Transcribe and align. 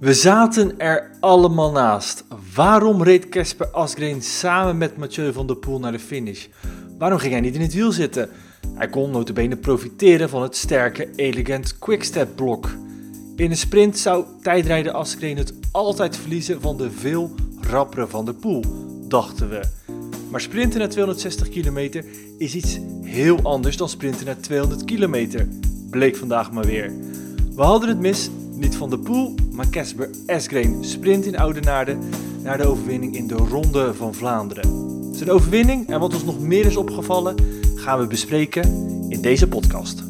We 0.00 0.14
zaten 0.14 0.78
er 0.78 1.10
allemaal 1.20 1.70
naast. 1.70 2.24
Waarom 2.54 3.02
reed 3.02 3.28
Casper 3.28 3.66
Asgreen 3.66 4.22
samen 4.22 4.78
met 4.78 4.96
Mathieu 4.96 5.32
van 5.32 5.46
der 5.46 5.56
Poel 5.56 5.78
naar 5.78 5.92
de 5.92 5.98
finish? 5.98 6.46
Waarom 6.98 7.18
ging 7.18 7.32
hij 7.32 7.40
niet 7.40 7.54
in 7.54 7.60
het 7.60 7.74
wiel 7.74 7.92
zitten? 7.92 8.28
Hij 8.74 8.88
kon 8.88 9.10
notabene 9.10 9.56
profiteren 9.56 10.28
van 10.28 10.42
het 10.42 10.56
sterke 10.56 11.08
Elegant 11.16 11.78
Quickstep 11.78 12.36
blok. 12.36 12.68
In 13.36 13.50
een 13.50 13.56
sprint 13.56 13.98
zou 13.98 14.24
tijdrijder 14.42 14.92
Asgreen 14.92 15.36
het 15.36 15.52
altijd 15.72 16.16
verliezen 16.16 16.60
van 16.60 16.76
de 16.76 16.90
veel 16.90 17.34
rappere 17.60 18.06
van 18.06 18.24
der 18.24 18.34
Poel, 18.34 18.64
dachten 19.08 19.48
we. 19.48 19.60
Maar 20.30 20.40
sprinten 20.40 20.78
naar 20.78 20.88
260 20.88 21.48
kilometer 21.48 22.04
is 22.38 22.54
iets 22.54 22.78
heel 23.02 23.38
anders 23.42 23.76
dan 23.76 23.88
sprinten 23.88 24.26
naar 24.26 24.40
200 24.40 24.84
kilometer, 24.84 25.48
bleek 25.90 26.16
vandaag 26.16 26.52
maar 26.52 26.66
weer. 26.66 26.92
We 27.54 27.62
hadden 27.62 27.88
het 27.88 28.00
mis, 28.00 28.30
niet 28.60 28.76
van 28.76 28.90
de 28.90 28.98
Poel, 28.98 29.34
maar 29.52 29.70
Casper 29.70 30.10
Asgreen 30.26 30.84
sprint 30.84 31.26
in 31.26 31.38
Oudenaarde 31.38 31.98
naar 32.42 32.58
de 32.58 32.66
overwinning 32.66 33.16
in 33.16 33.26
de 33.26 33.34
Ronde 33.34 33.94
van 33.94 34.14
Vlaanderen. 34.14 34.88
Zijn 35.14 35.30
overwinning 35.30 35.88
en 35.88 36.00
wat 36.00 36.14
ons 36.14 36.24
nog 36.24 36.40
meer 36.40 36.66
is 36.66 36.76
opgevallen 36.76 37.34
gaan 37.74 37.98
we 37.98 38.06
bespreken 38.06 38.62
in 39.08 39.20
deze 39.20 39.48
podcast. 39.48 40.02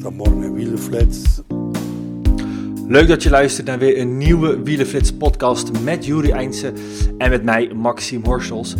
Er 0.00 0.12
morgen 0.12 0.54
wielenflits. 0.54 1.40
Leuk 2.86 3.08
dat 3.08 3.22
je 3.22 3.30
luistert 3.30 3.66
naar 3.66 3.78
weer 3.78 3.98
een 3.98 4.18
nieuwe 4.18 4.62
Wielenflits 4.62 5.12
podcast 5.12 5.82
met 5.82 6.06
Juri 6.06 6.30
Eindse 6.30 6.72
en 7.18 7.30
met 7.30 7.42
mij 7.42 7.70
Maxime 7.74 8.26
Horschels. 8.26 8.74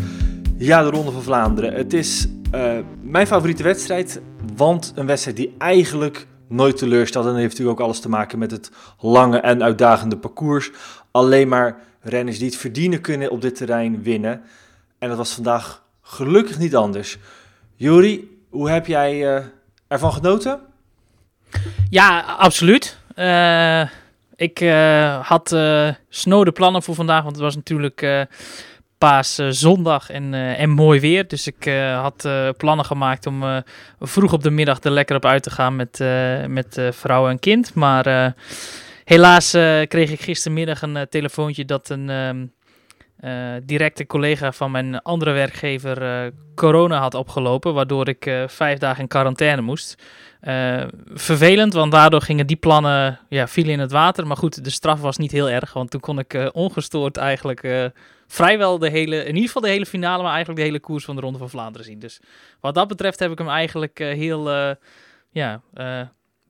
Ja, 0.56 0.82
de 0.82 0.90
Ronde 0.90 1.10
van 1.10 1.22
Vlaanderen. 1.22 1.74
Het 1.74 1.92
is 1.92 2.28
eh, 2.50 2.72
mijn 3.02 3.26
favoriete 3.26 3.62
wedstrijd, 3.62 4.20
want 4.56 4.92
een 4.94 5.06
wedstrijd 5.06 5.36
die 5.36 5.54
eigenlijk 5.58 6.26
nooit 6.48 6.76
teleurstelt. 6.76 7.24
En 7.24 7.30
dat 7.30 7.40
heeft 7.40 7.52
natuurlijk 7.52 7.80
ook 7.80 7.86
alles 7.86 8.00
te 8.00 8.08
maken 8.08 8.38
met 8.38 8.50
het 8.50 8.70
lange 9.00 9.38
en 9.38 9.62
uitdagende 9.62 10.16
parcours. 10.16 10.70
Alleen 11.10 11.48
maar 11.48 11.80
renners 12.00 12.38
die 12.38 12.46
het 12.46 12.56
verdienen 12.56 13.00
kunnen 13.00 13.30
op 13.30 13.40
dit 13.40 13.54
terrein 13.54 14.02
winnen. 14.02 14.42
En 14.98 15.08
dat 15.08 15.16
was 15.16 15.34
vandaag 15.34 15.82
gelukkig 16.02 16.58
niet 16.58 16.76
anders. 16.76 17.18
Juri, 17.74 18.38
hoe 18.50 18.70
heb 18.70 18.86
jij 18.86 19.36
eh, 19.36 19.44
ervan 19.88 20.12
genoten? 20.12 20.70
Ja, 21.90 22.20
absoluut. 22.20 22.98
Eh, 23.14 23.82
ik 24.36 24.60
eh, 24.60 25.28
had 25.28 25.52
uh, 25.52 25.88
snode 26.08 26.52
plannen 26.52 26.82
voor 26.82 26.94
vandaag, 26.94 27.22
want 27.22 27.34
het 27.34 27.44
was 27.44 27.54
natuurlijk 27.54 28.26
paaszondag 28.98 30.10
en, 30.10 30.34
en 30.34 30.70
mooi 30.70 31.00
weer. 31.00 31.28
Dus 31.28 31.46
ik 31.46 31.64
had 31.94 32.28
plannen 32.56 32.84
gemaakt 32.84 33.26
om 33.26 33.62
vroeg 34.00 34.32
op 34.32 34.42
de 34.42 34.50
middag 34.50 34.82
er 34.82 34.90
lekker 34.90 35.16
op 35.16 35.24
uit 35.24 35.42
te 35.42 35.50
gaan 35.50 35.76
met, 35.76 35.98
met 36.46 36.80
vrouw 36.90 37.28
en 37.28 37.38
kind. 37.38 37.74
Maar 37.74 38.34
helaas 39.04 39.50
kreeg 39.88 40.10
ik 40.10 40.20
gistermiddag 40.20 40.82
een 40.82 41.06
telefoontje 41.10 41.64
dat 41.64 41.88
een 41.88 42.08
um, 42.08 42.52
directe 43.62 44.06
collega 44.06 44.52
van 44.52 44.70
mijn 44.70 45.02
andere 45.02 45.32
werkgever 45.32 46.30
corona 46.54 46.98
had 46.98 47.14
opgelopen, 47.14 47.74
waardoor 47.74 48.08
ik 48.08 48.30
vijf 48.46 48.78
dagen 48.78 49.02
in 49.02 49.08
quarantaine 49.08 49.62
moest. 49.62 50.02
Uh, 50.42 50.82
vervelend, 51.14 51.72
want 51.72 51.92
daardoor 51.92 52.20
gingen 52.20 52.46
die 52.46 52.56
plannen 52.56 53.18
ja, 53.28 53.48
vielen 53.48 53.72
in 53.72 53.78
het 53.78 53.92
water. 53.92 54.26
Maar 54.26 54.36
goed, 54.36 54.64
de 54.64 54.70
straf 54.70 55.00
was 55.00 55.16
niet 55.16 55.32
heel 55.32 55.50
erg, 55.50 55.72
want 55.72 55.90
toen 55.90 56.00
kon 56.00 56.18
ik 56.18 56.34
uh, 56.34 56.48
ongestoord 56.52 57.16
eigenlijk 57.16 57.62
uh, 57.62 57.84
vrijwel 58.26 58.78
de 58.78 58.90
hele, 58.90 59.16
in 59.16 59.34
ieder 59.34 59.46
geval 59.46 59.62
de 59.62 59.68
hele 59.68 59.86
finale, 59.86 60.22
maar 60.22 60.32
eigenlijk 60.32 60.60
de 60.60 60.66
hele 60.66 60.80
koers 60.80 61.04
van 61.04 61.14
de 61.14 61.20
Ronde 61.20 61.38
van 61.38 61.50
Vlaanderen 61.50 61.86
zien. 61.86 61.98
Dus 61.98 62.20
wat 62.60 62.74
dat 62.74 62.88
betreft 62.88 63.18
heb 63.18 63.30
ik 63.30 63.38
hem 63.38 63.48
eigenlijk 63.48 63.98
heel 63.98 64.50
ja, 65.30 65.60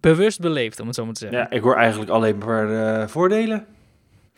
bewust 0.00 0.40
beleefd, 0.40 0.80
om 0.80 0.86
het 0.86 0.96
zo 0.96 1.04
maar 1.04 1.14
te 1.14 1.20
zeggen. 1.20 1.38
Ja, 1.38 1.50
ik 1.50 1.62
hoor 1.62 1.76
eigenlijk 1.76 2.10
alleen 2.10 2.38
maar 2.38 3.10
voordelen. 3.10 3.66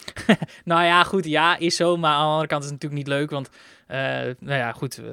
nou 0.64 0.84
ja, 0.84 1.04
goed, 1.04 1.24
ja, 1.24 1.58
is 1.58 1.76
zo. 1.76 1.96
Maar 1.96 2.12
aan 2.12 2.24
de 2.24 2.30
andere 2.30 2.46
kant 2.46 2.64
is 2.64 2.70
het 2.70 2.82
natuurlijk 2.82 3.08
niet 3.08 3.18
leuk, 3.18 3.30
want 3.30 3.50
uh, 3.90 3.98
nou 4.38 4.58
ja, 4.58 4.72
goed. 4.72 4.98
Uh, 4.98 5.10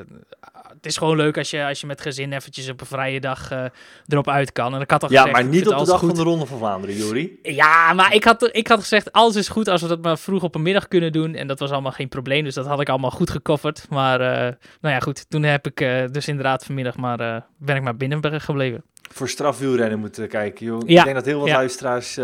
het 0.68 0.86
is 0.86 0.98
gewoon 0.98 1.18
leuk 1.18 1.38
als 1.38 1.50
je, 1.50 1.66
als 1.66 1.82
je 1.82 1.88
met 1.88 2.02
gezin 2.02 2.34
eventjes 2.34 2.70
op 2.70 2.82
een 2.82 2.88
vrije 2.88 3.20
dag 3.20 3.52
uh, 3.52 3.64
erop 4.08 4.30
uit 4.30 4.52
kan. 4.52 4.76
En 4.76 4.82
ik 4.82 4.92
had 4.92 5.04
al 5.04 5.12
ja, 5.12 5.22
gezegd, 5.22 5.42
maar 5.42 5.52
niet 5.52 5.68
op 5.68 5.78
de 5.78 5.86
dag 5.86 6.00
goed. 6.00 6.08
van 6.08 6.18
de 6.18 6.24
Ronde 6.24 6.46
van 6.46 6.58
Vlaanderen, 6.58 6.96
Juri. 6.96 7.40
Ja, 7.42 7.94
maar 7.94 8.14
ik 8.14 8.24
had, 8.24 8.50
ik 8.52 8.68
had 8.68 8.80
gezegd, 8.80 9.12
alles 9.12 9.36
is 9.36 9.50
goed 9.50 9.68
als 9.68 9.82
we 9.82 9.88
dat 9.88 10.02
maar 10.02 10.18
vroeg 10.18 10.44
op 10.44 10.56
een 10.56 10.62
middag 10.62 10.88
kunnen 10.88 11.12
doen. 11.12 11.36
En 11.36 11.48
dat 11.48 11.60
was 11.60 11.72
allemaal 11.72 11.92
geen 11.92 12.10
probleem, 12.10 12.44
dus 12.44 12.54
dat 12.54 12.66
had 12.66 12.82
ik 12.82 12.90
allemaal 12.90 13.12
goed 13.12 13.30
gecoverd. 13.30 13.86
Maar 13.90 14.20
nou 14.82 14.96
ja, 14.96 15.00
goed, 15.00 15.30
toen 15.30 15.44
heb 15.44 15.68
ik 15.68 15.78
dus 16.12 16.28
inderdaad 16.28 16.66
vanmiddag 16.66 16.98
maar, 16.98 17.46
ben 17.58 17.76
ik 17.76 17.82
maar 17.82 17.98
binnen 17.98 18.42
gebleven. 18.42 18.84
Voor 19.14 19.30
strafwielrennen 19.30 20.00
moeten 20.00 20.28
kijken, 20.28 20.66
joh. 20.66 20.82
Ja. 20.86 20.98
Ik 20.98 21.04
denk 21.04 21.16
dat 21.16 21.26
heel 21.26 21.40
wat 21.40 21.48
ja. 21.48 21.56
luisteraars 21.56 22.20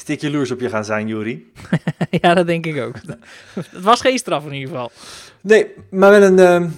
stik 0.00 0.20
jaloers 0.20 0.50
op 0.50 0.60
je 0.60 0.68
gaan 0.68 0.84
zijn, 0.84 1.06
Juri. 1.06 1.52
ja, 2.20 2.34
dat 2.34 2.46
denk 2.46 2.66
ik 2.66 2.82
ook. 2.82 2.94
het 3.54 3.82
was 3.82 4.00
geen 4.00 4.18
straf 4.18 4.46
in 4.46 4.52
ieder 4.52 4.68
geval. 4.68 4.90
Nee, 5.40 5.66
maar 5.90 6.10
wel 6.10 6.22
een. 6.22 6.38
Uh, 6.38 6.70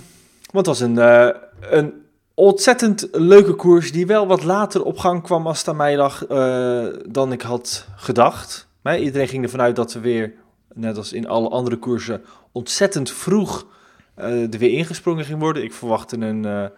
wat 0.50 0.66
was 0.66 0.80
een, 0.80 0.94
uh, 0.94 1.28
een 1.60 1.92
ontzettend 2.34 3.08
leuke 3.12 3.54
koers. 3.54 3.92
Die 3.92 4.06
wel 4.06 4.26
wat 4.26 4.42
later 4.42 4.82
op 4.82 4.98
gang 4.98 5.22
kwam 5.22 5.46
als 5.46 5.58
het 5.58 5.68
aan 5.68 5.76
mij 5.76 5.96
lag. 5.96 6.28
Uh, 6.30 6.86
dan 7.08 7.32
ik 7.32 7.42
had 7.42 7.86
gedacht. 7.96 8.66
Maar 8.82 8.98
iedereen 8.98 9.28
ging 9.28 9.44
ervan 9.44 9.60
uit 9.60 9.76
dat 9.76 9.92
we 9.92 10.00
weer, 10.00 10.32
net 10.74 10.96
als 10.96 11.12
in 11.12 11.28
alle 11.28 11.48
andere 11.48 11.76
koersen, 11.76 12.24
ontzettend 12.52 13.10
vroeg 13.10 13.66
er 14.14 14.48
weer 14.58 14.70
ingesprongen 14.70 15.24
ging 15.24 15.38
worden. 15.38 15.62
Ik 15.62 15.72
verwachtte 15.72 16.16
een. 16.16 16.40
nou 16.40 16.70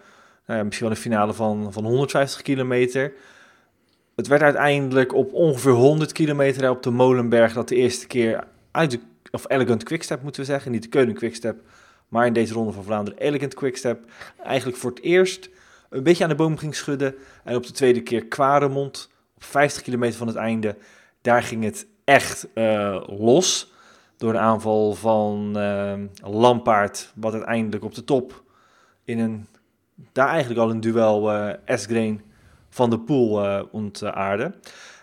ja, 0.47 0.62
misschien 0.62 0.87
wel 0.87 0.97
een 0.97 1.03
finale 1.03 1.32
van, 1.32 1.72
van 1.72 1.84
150 1.84 2.43
kilometer. 2.43 3.12
Het 4.16 4.26
werd 4.26 4.42
uiteindelijk 4.42 5.14
op 5.14 5.32
ongeveer 5.32 5.72
100 5.72 6.12
kilometer 6.12 6.70
op 6.70 6.82
de 6.82 6.91
Molenberg 6.91 7.52
dat 7.52 7.69
de 7.69 7.76
eerste 7.76 8.06
keer 8.06 8.44
uit 8.70 8.91
de 8.91 9.00
of 9.30 9.50
Elegant 9.50 9.82
Quickstep 9.82 10.22
moeten 10.22 10.41
we 10.41 10.47
zeggen, 10.47 10.72
niet 10.72 10.82
de 10.82 10.88
Keulen 10.88 11.14
Quickstep, 11.14 11.60
maar 12.08 12.26
in 12.26 12.32
deze 12.32 12.54
ronde 12.54 12.72
van 12.72 12.84
Vlaanderen 12.84 13.20
Elegant 13.20 13.54
Quickstep, 13.54 14.04
eigenlijk 14.42 14.78
voor 14.78 14.91
het 14.91 15.02
eerst 15.02 15.50
een 15.91 16.02
beetje 16.02 16.22
aan 16.22 16.30
de 16.30 16.36
boom 16.36 16.56
ging 16.56 16.75
schudden. 16.75 17.14
En 17.44 17.56
op 17.56 17.66
de 17.66 17.72
tweede 17.72 18.02
keer 18.02 18.26
Quaremont, 18.26 19.10
op 19.34 19.44
50 19.44 19.82
kilometer 19.82 20.19
van 20.19 20.26
het 20.26 20.36
einde, 20.36 20.76
daar 21.20 21.42
ging 21.42 21.64
het 21.64 21.86
echt 22.04 22.48
uh, 22.54 23.02
los. 23.06 23.72
Door 24.16 24.31
een 24.31 24.41
aanval 24.41 24.94
van 24.94 25.52
uh, 25.56 25.94
Lampaard, 26.22 27.12
wat 27.14 27.32
uiteindelijk 27.32 27.84
op 27.84 27.94
de 27.94 28.04
top 28.04 28.42
in 29.04 29.19
een, 29.19 29.46
daar 30.12 30.28
eigenlijk 30.28 30.60
al 30.60 30.70
een 30.70 30.81
duel 30.81 31.32
uh, 31.32 31.52
Esgreen 31.64 32.20
van 32.75 32.91
de 32.91 32.99
Poel 33.00 33.62
ontaarde. 33.71 34.55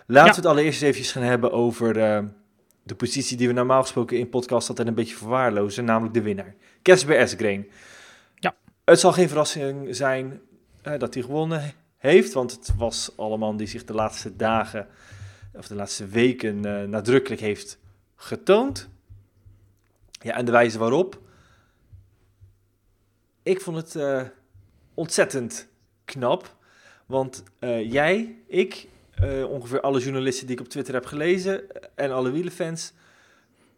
Laten 0.05 0.25
ja. 0.25 0.29
we 0.29 0.35
het 0.35 0.45
allereerst 0.45 0.81
even 0.81 1.03
gaan 1.03 1.23
hebben 1.23 1.51
over 1.51 1.93
de 2.83 2.95
positie 2.95 3.37
die 3.37 3.47
we 3.47 3.53
normaal 3.53 3.81
gesproken 3.81 4.17
in 4.17 4.29
podcast 4.29 4.69
altijd 4.69 4.87
een 4.87 4.93
beetje 4.93 5.15
verwaarlozen, 5.15 5.85
namelijk 5.85 6.13
de 6.13 6.21
winnaar. 6.21 6.55
Casper 6.81 7.17
Esgreen. 7.17 7.71
Ja. 8.35 8.55
Het 8.85 8.99
zal 8.99 9.13
geen 9.13 9.27
verrassing 9.27 9.95
zijn 9.95 10.41
uh, 10.87 10.99
dat 10.99 11.13
hij 11.13 11.23
gewonnen 11.23 11.73
heeft, 11.97 12.33
want 12.33 12.51
het 12.51 12.75
was 12.77 13.11
allemaal 13.17 13.55
die 13.55 13.67
zich 13.67 13.85
de 13.85 13.93
laatste 13.93 14.35
dagen 14.35 14.87
of 15.53 15.67
de 15.67 15.75
laatste 15.75 16.07
weken 16.07 16.65
uh, 16.65 16.83
nadrukkelijk 16.83 17.41
heeft 17.41 17.79
getoond. 18.15 18.89
Ja, 20.11 20.35
en 20.35 20.45
de 20.45 20.51
wijze 20.51 20.77
waarop. 20.77 21.19
Ik 23.43 23.61
vond 23.61 23.77
het 23.77 23.95
uh, 23.95 24.21
ontzettend 24.93 25.67
knap, 26.05 26.55
want 27.11 27.43
jij, 27.83 28.35
ik 28.47 28.87
uh, 29.23 29.49
ongeveer 29.49 29.81
alle 29.81 29.99
journalisten 29.99 30.47
die 30.47 30.55
ik 30.55 30.61
op 30.61 30.69
Twitter 30.69 30.93
heb 30.93 31.05
gelezen 31.05 31.61
en 31.95 32.11
alle 32.11 32.31
wielenfans 32.31 32.93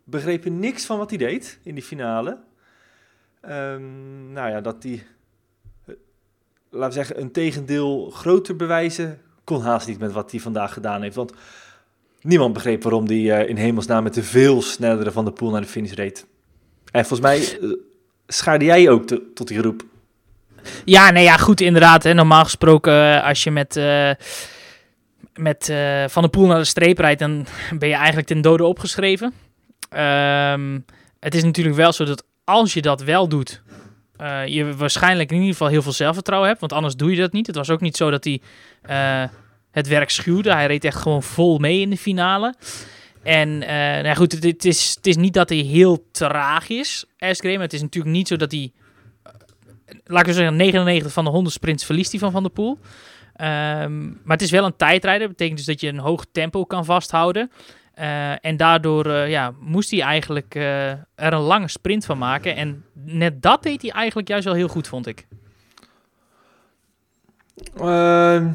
begrepen 0.04 0.60
niks 0.60 0.86
van 0.86 0.98
wat 0.98 1.10
hij 1.10 1.20
deed 1.20 1.60
in 1.64 1.74
die 1.74 1.84
finale. 1.84 2.38
Um, 3.50 4.32
nou 4.32 4.50
ja, 4.50 4.62
dat 4.62 4.84
hij 4.84 5.04
laten 6.70 7.00
we 7.00 7.06
zeggen, 7.06 7.22
een 7.22 7.32
tegendeel 7.32 8.10
groter 8.10 8.56
bewijzen 8.56 9.22
kon 9.44 9.62
haast 9.62 9.88
niet 9.88 10.00
met 10.00 10.12
wat 10.12 10.32
hij 10.32 10.40
vandaag 10.40 10.74
gedaan 10.74 11.02
heeft. 11.02 11.16
Want 11.16 11.34
niemand 12.22 12.54
begreep 12.54 12.84
waarom 12.84 13.06
hij 13.06 13.32
eh, 13.32 13.50
in 13.50 13.56
hemelsnaam 13.56 14.04
met 14.04 14.14
de 14.14 14.24
veel 14.24 14.62
snellere 14.62 15.12
van 15.12 15.26
de 15.26 15.32
pool 15.32 15.50
naar 15.50 15.62
de 15.62 15.68
finish 15.68 15.92
reed. 15.92 16.26
En 16.92 17.06
volgens 17.06 17.30
mij 17.30 17.60
schaarde 18.28 18.66
jij 18.66 18.90
ook 18.90 19.08
tot 19.34 19.48
die 19.48 19.60
groep. 19.60 19.84
Ja, 20.86 21.12
nee, 21.12 21.24
ja, 21.24 21.38
goed, 21.38 21.62
inderdaad. 21.62 22.04
Hè. 22.04 22.14
Normaal 22.14 22.44
gesproken, 22.44 22.94
eh, 22.94 23.28
als 23.28 23.44
je 23.44 23.52
met, 23.52 23.76
uh, 23.76 24.10
met 25.34 25.70
uh, 25.70 26.04
Van 26.08 26.24
de 26.24 26.30
Poel 26.30 26.48
naar 26.48 26.58
de 26.58 26.64
streep 26.64 26.98
rijdt, 26.98 27.20
dan 27.20 27.46
ben 27.78 27.90
je 27.90 27.96
eigenlijk 27.96 28.28
ten 28.28 28.42
dode 28.42 28.64
opgeschreven. 28.64 29.34
Um, 29.98 30.86
het 31.20 31.36
is 31.36 31.44
natuurlijk 31.44 31.76
wel 31.76 31.92
zo 31.92 32.06
dat 32.06 32.24
als 32.44 32.74
je 32.74 32.82
dat 32.82 33.04
wel 33.04 33.28
doet, 33.28 33.62
je 34.46 34.76
waarschijnlijk 34.76 35.30
in 35.30 35.36
ieder 35.36 35.52
geval 35.52 35.68
heel 35.68 35.82
veel 35.82 35.92
zelfvertrouwen 35.92 36.50
hebt, 36.50 36.62
want 36.62 36.74
anders 36.74 36.96
doe 36.96 37.12
je 37.12 37.18
dat 37.18 37.32
niet. 37.32 37.48
Het 37.48 37.56
was 37.56 37.70
ook 37.70 37.82
niet 37.82 37.98
zo 37.98 38.10
dat 38.10 38.24
hij 38.24 38.42
het 39.72 39.88
werk 39.88 40.10
schuwde. 40.10 40.54
Hij 40.54 40.66
reed 40.66 40.84
echt 40.84 40.98
gewoon 40.98 41.24
vol 41.24 41.58
mee 41.58 41.80
in 41.80 41.90
de 41.90 41.98
finale. 41.98 42.56
En 43.24 43.58
nou 44.04 44.16
goed, 44.16 44.44
het, 44.44 44.66
is, 44.66 44.94
het 44.96 45.08
is 45.08 45.16
niet 45.16 45.34
dat 45.34 45.50
hij 45.50 45.58
heel 45.58 46.08
traag 46.12 46.70
is, 46.70 47.06
Asgreen, 47.18 47.54
maar 47.54 47.64
het 47.64 47.74
is 47.74 47.82
natuurlijk 47.82 48.16
niet 48.16 48.28
zo 48.28 48.36
dat 48.36 48.52
hij 48.52 48.72
laat 50.04 50.28
ik 50.28 50.34
zeggen, 50.34 50.56
99 50.56 51.14
van 51.14 51.24
de 51.24 51.30
100 51.30 51.56
sprints 51.56 51.86
verliest 51.86 52.12
hij 52.12 52.20
van 52.20 52.32
Van 52.32 52.44
der 52.44 52.52
Poel. 52.52 52.80
Um, 53.42 54.20
maar 54.24 54.38
het 54.38 54.42
is 54.42 54.52
wel 54.52 54.66
een 54.66 54.76
tijdrijder. 54.76 55.28
Betekent 55.28 55.58
dus 55.58 55.66
dat 55.66 55.82
je 55.82 55.88
een 55.88 56.00
hoog 56.00 56.26
tempo 56.32 56.66
kan 56.66 56.86
vasthouden. 56.86 57.52
Uh, 58.00 58.46
en 58.46 58.58
daardoor 58.58 59.08
uh, 59.08 59.30
ja, 59.30 59.54
moest 59.60 59.92
hij 59.92 60.02
eigenlijk 60.02 60.56
uh, 60.56 60.90
er 60.92 61.34
een 61.34 61.40
lange 61.40 61.68
sprint 61.68 62.06
van 62.06 62.18
maken. 62.18 62.56
En 62.56 62.86
net 62.94 63.42
dat 63.42 63.64
deed 63.64 63.82
hij 63.82 63.92
eigenlijk 63.92 64.28
juist 64.28 64.46
wel 64.46 64.54
heel 64.54 64.68
goed, 64.68 64.88
vond 64.88 65.08
ik. 65.08 65.28
Ehm, 67.76 68.52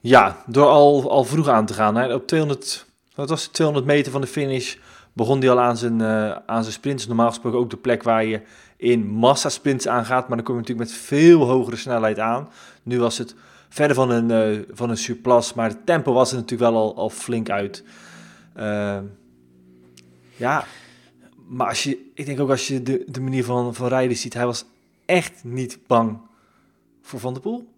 ja, 0.00 0.36
door 0.46 0.66
al, 0.66 1.10
al 1.10 1.24
vroeg 1.24 1.48
aan 1.48 1.66
te 1.66 1.74
gaan. 1.74 1.94
Hè. 1.94 2.14
Op 2.14 2.26
200, 2.26 2.86
wat 3.14 3.28
was 3.28 3.42
het, 3.42 3.52
200 3.52 3.88
meter 3.88 4.12
van 4.12 4.20
de 4.20 4.26
finish 4.26 4.76
begon 5.12 5.40
hij 5.40 5.50
al 5.50 5.60
aan 5.60 5.76
zijn, 5.76 6.02
aan 6.46 6.62
zijn 6.62 6.72
sprints. 6.72 7.06
Normaal 7.06 7.28
gesproken 7.28 7.58
ook 7.58 7.70
de 7.70 7.76
plek 7.76 8.02
waar 8.02 8.24
je 8.24 8.40
in 8.82 9.06
massasprints 9.06 9.88
aangaat. 9.88 10.28
Maar 10.28 10.36
dan 10.36 10.46
kom 10.46 10.54
je 10.54 10.60
natuurlijk 10.60 10.90
met 10.90 10.98
veel 10.98 11.46
hogere 11.46 11.76
snelheid 11.76 12.18
aan. 12.18 12.48
Nu 12.82 12.98
was 12.98 13.18
het 13.18 13.34
verder 13.68 13.96
van 13.96 14.10
een, 14.10 14.56
uh, 14.56 14.62
van 14.70 14.90
een 14.90 14.96
surplus, 14.96 15.54
maar 15.54 15.68
het 15.68 15.86
tempo 15.86 16.12
was 16.12 16.30
er 16.30 16.36
natuurlijk 16.36 16.70
wel 16.70 16.80
al, 16.80 16.96
al 16.96 17.10
flink 17.10 17.50
uit. 17.50 17.84
Uh, 18.56 18.98
ja, 20.36 20.64
maar 21.48 21.68
als 21.68 21.82
je, 21.82 22.10
ik 22.14 22.26
denk 22.26 22.40
ook 22.40 22.50
als 22.50 22.68
je 22.68 22.82
de, 22.82 23.04
de 23.06 23.20
manier 23.20 23.44
van, 23.44 23.74
van 23.74 23.88
rijden 23.88 24.16
ziet, 24.16 24.34
hij 24.34 24.46
was 24.46 24.64
echt 25.04 25.44
niet 25.44 25.78
bang 25.86 26.18
voor 27.02 27.20
Van 27.20 27.32
der 27.32 27.42
Poel. 27.42 27.71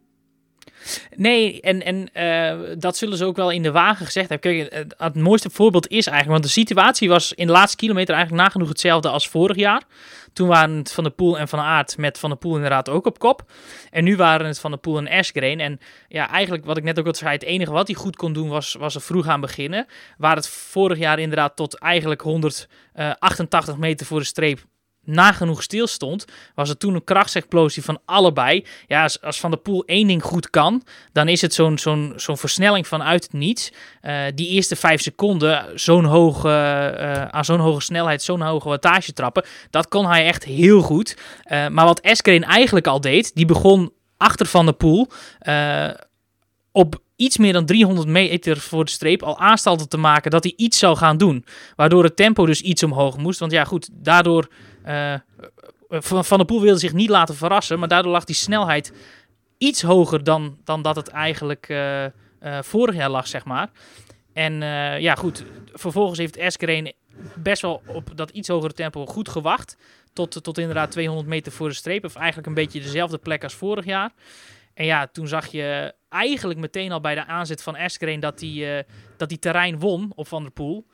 Nee, 1.16 1.60
en, 1.60 1.82
en 1.82 2.08
uh, 2.14 2.74
dat 2.78 2.96
zullen 2.96 3.16
ze 3.16 3.24
ook 3.24 3.36
wel 3.36 3.50
in 3.50 3.62
de 3.62 3.72
wagen 3.72 4.06
gezegd 4.06 4.28
hebben. 4.28 4.68
Kijk, 4.68 4.86
het, 4.96 5.14
mooiste 5.14 5.50
voorbeeld 5.50 5.88
is 5.88 6.06
eigenlijk, 6.06 6.28
want 6.28 6.42
de 6.42 6.60
situatie 6.60 7.08
was 7.08 7.32
in 7.32 7.46
de 7.46 7.52
laatste 7.52 7.76
kilometer 7.76 8.14
eigenlijk 8.14 8.44
nagenoeg 8.44 8.68
hetzelfde 8.68 9.08
als 9.08 9.28
vorig 9.28 9.56
jaar. 9.56 9.82
Toen 10.32 10.48
waren 10.48 10.76
het 10.76 10.92
Van 10.92 11.04
der 11.04 11.12
Poel 11.12 11.38
en 11.38 11.48
Van 11.48 11.58
Aert 11.58 11.96
met 11.96 12.18
Van 12.18 12.30
der 12.30 12.38
Poel 12.38 12.54
inderdaad 12.54 12.88
ook 12.88 13.06
op 13.06 13.18
kop. 13.18 13.52
En 13.90 14.04
nu 14.04 14.16
waren 14.16 14.46
het 14.46 14.58
Van 14.60 14.70
der 14.70 14.80
Poel 14.80 14.98
en 14.98 15.08
Asgreen. 15.08 15.60
En 15.60 15.80
ja, 16.08 16.30
eigenlijk 16.30 16.64
wat 16.64 16.76
ik 16.76 16.84
net 16.84 16.98
ook 16.98 17.06
al 17.06 17.14
zei, 17.14 17.32
het 17.32 17.42
enige 17.42 17.70
wat 17.70 17.86
hij 17.86 17.96
goed 17.96 18.16
kon 18.16 18.32
doen 18.32 18.48
was, 18.48 18.74
was 18.78 18.94
er 18.94 19.00
vroeg 19.00 19.28
aan 19.28 19.40
beginnen. 19.40 19.86
Waar 20.18 20.36
het 20.36 20.48
vorig 20.48 20.98
jaar 20.98 21.18
inderdaad 21.18 21.56
tot 21.56 21.78
eigenlijk 21.78 22.20
188 22.20 23.76
meter 23.76 24.06
voor 24.06 24.18
de 24.18 24.26
streep 24.26 24.64
nagenoeg 25.04 25.62
stilstond, 25.62 26.24
was 26.54 26.68
er 26.68 26.76
toen 26.76 26.94
een 26.94 27.04
krachtsexplosie 27.04 27.84
van 27.84 28.00
allebei. 28.04 28.66
Ja, 28.86 29.02
als, 29.20 29.40
Van 29.40 29.50
der 29.50 29.60
Poel 29.60 29.84
één 29.84 30.06
ding 30.06 30.22
goed 30.22 30.50
kan, 30.50 30.82
dan 31.12 31.28
is 31.28 31.40
het 31.40 31.54
zo'n 31.54 31.78
zo'n 31.78 32.12
zo'n 32.16 32.36
versnelling 32.36 32.86
vanuit 32.86 33.22
het 33.22 33.32
niets. 33.32 33.72
Uh, 34.02 34.22
die 34.34 34.48
eerste 34.48 34.76
vijf 34.76 35.00
seconden 35.00 35.80
zo'n 35.80 36.04
hoge, 36.04 36.48
uh, 36.48 37.24
aan 37.24 37.44
zo'n 37.44 37.60
hoge 37.60 37.80
snelheid, 37.80 38.22
zo'n 38.22 38.40
hoge 38.40 38.68
wattage 38.68 39.12
trappen, 39.12 39.44
dat 39.70 39.88
kon 39.88 40.06
hij 40.06 40.26
echt 40.26 40.44
heel 40.44 40.80
goed. 40.80 41.16
Uh, 41.46 41.68
maar 41.68 41.84
wat 41.84 42.00
Eskeren 42.00 42.42
eigenlijk 42.42 42.86
al 42.86 43.00
deed, 43.00 43.34
die 43.34 43.46
begon 43.46 43.92
achter 44.16 44.46
Van 44.46 44.64
der 44.64 44.74
Poel 44.74 45.08
op 46.72 47.02
iets 47.16 47.38
meer 47.38 47.52
dan 47.52 47.66
300 47.66 48.08
meter 48.08 48.56
voor 48.56 48.84
de 48.84 48.90
streep 48.90 49.22
al 49.22 49.38
aanstalten 49.38 49.88
te 49.88 49.96
maken 49.96 50.30
dat 50.30 50.42
hij 50.42 50.52
iets 50.56 50.78
zou 50.78 50.96
gaan 50.96 51.16
doen. 51.16 51.44
Waardoor 51.76 52.04
het 52.04 52.16
tempo 52.16 52.46
dus 52.46 52.60
iets 52.60 52.82
omhoog 52.82 53.16
moest. 53.16 53.38
Want 53.38 53.52
ja, 53.52 53.64
goed, 53.64 53.88
daardoor. 53.92 54.48
Uh, 54.86 55.14
van, 55.88 56.24
van 56.24 56.36
der 56.38 56.46
Poel 56.46 56.60
wilde 56.60 56.78
zich 56.78 56.92
niet 56.92 57.08
laten 57.08 57.34
verrassen, 57.34 57.78
maar 57.78 57.88
daardoor 57.88 58.12
lag 58.12 58.24
die 58.24 58.34
snelheid 58.34 58.92
iets 59.58 59.82
hoger 59.82 60.24
dan, 60.24 60.58
dan 60.64 60.82
dat 60.82 60.96
het 60.96 61.08
eigenlijk 61.08 61.68
uh, 61.68 62.06
vorig 62.60 62.94
jaar 62.94 63.10
lag, 63.10 63.26
zeg 63.26 63.44
maar. 63.44 63.70
En 64.32 64.52
ja, 65.00 65.14
goed, 65.14 65.44
vervolgens 65.72 66.18
heeft 66.18 66.36
Eskeren 66.36 66.92
best 67.34 67.62
wel 67.62 67.82
op 67.86 68.16
dat 68.16 68.30
iets 68.30 68.48
hogere 68.48 68.72
tempo 68.72 69.06
goed 69.06 69.28
gewacht. 69.28 69.76
Tot, 70.12 70.42
tot 70.42 70.58
inderdaad 70.58 70.90
200 70.90 71.28
meter 71.28 71.52
voor 71.52 71.68
de 71.68 71.74
streep. 71.74 72.04
Of 72.04 72.14
eigenlijk 72.14 72.46
een 72.46 72.54
beetje 72.54 72.80
dezelfde 72.80 73.18
plek 73.18 73.42
als 73.42 73.54
vorig 73.54 73.84
jaar. 73.84 74.12
En 74.74 74.84
ja, 74.84 75.06
toen 75.06 75.28
zag 75.28 75.46
je 75.46 75.94
eigenlijk 76.08 76.60
meteen 76.60 76.92
al 76.92 77.00
bij 77.00 77.14
de 77.14 77.26
aanzet 77.26 77.62
van 77.62 77.76
Eskeren 77.76 78.20
dat 78.20 78.40
hij 78.40 78.86
dat 79.16 79.28
die 79.28 79.38
terrein 79.38 79.78
won 79.78 80.12
op 80.14 80.28
Van 80.28 80.42
der 80.42 80.52
Poel. 80.52 80.86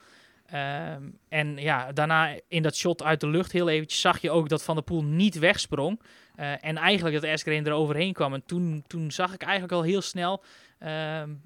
Uh, 0.55 0.93
en 1.29 1.57
ja, 1.57 1.93
daarna 1.93 2.39
in 2.49 2.63
dat 2.63 2.77
shot 2.77 3.03
uit 3.03 3.21
de 3.21 3.29
lucht 3.29 3.53
heel 3.53 3.69
eventjes 3.69 4.01
zag 4.01 4.21
je 4.21 4.31
ook 4.31 4.49
dat 4.49 4.63
Van 4.63 4.75
der 4.75 4.85
Poel 4.85 5.05
niet 5.05 5.39
wegsprong. 5.39 6.01
Uh, 6.37 6.65
en 6.65 6.77
eigenlijk 6.77 7.15
dat 7.15 7.31
Eskeren 7.31 7.67
er 7.67 7.73
overheen 7.73 8.13
kwam. 8.13 8.35
En 8.35 8.43
toen, 8.47 8.85
toen 8.87 9.11
zag 9.11 9.35
ik 9.35 9.43
eigenlijk 9.43 9.73
al 9.73 9.83
heel 9.83 10.03
snel 10.03 10.43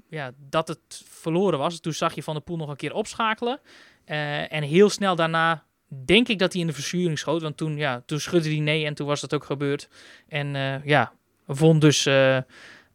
ja, 0.09 0.31
dat 0.37 0.69
het 0.69 1.03
verloren 1.09 1.59
was. 1.59 1.81
Toen 1.81 1.93
zag 1.93 2.15
je 2.15 2.23
Van 2.23 2.35
der 2.35 2.43
Poel 2.43 2.57
nog 2.57 2.69
een 2.69 2.77
keer 2.77 2.93
opschakelen. 2.93 3.61
Uh, 4.07 4.53
en 4.53 4.63
heel 4.63 4.91
snel 4.91 5.17
daarna 5.17 5.65
denk 6.05 6.29
ik 6.29 6.39
dat 6.39 6.53
hij 6.53 6.61
in 6.61 6.67
de 6.67 6.73
verzuring 6.73 7.19
schoot. 7.19 7.43
Want 7.43 7.57
toen, 7.57 7.77
ja, 7.77 8.03
toen 8.07 8.21
schudde 8.21 8.49
hij 8.49 8.59
nee 8.59 8.85
en 8.85 8.95
toen 8.95 9.07
was 9.07 9.21
dat 9.21 9.35
ook 9.35 9.45
gebeurd. 9.45 9.89
En 10.29 10.81
ja, 10.85 11.13
won 11.45 11.79
dus 11.79 12.09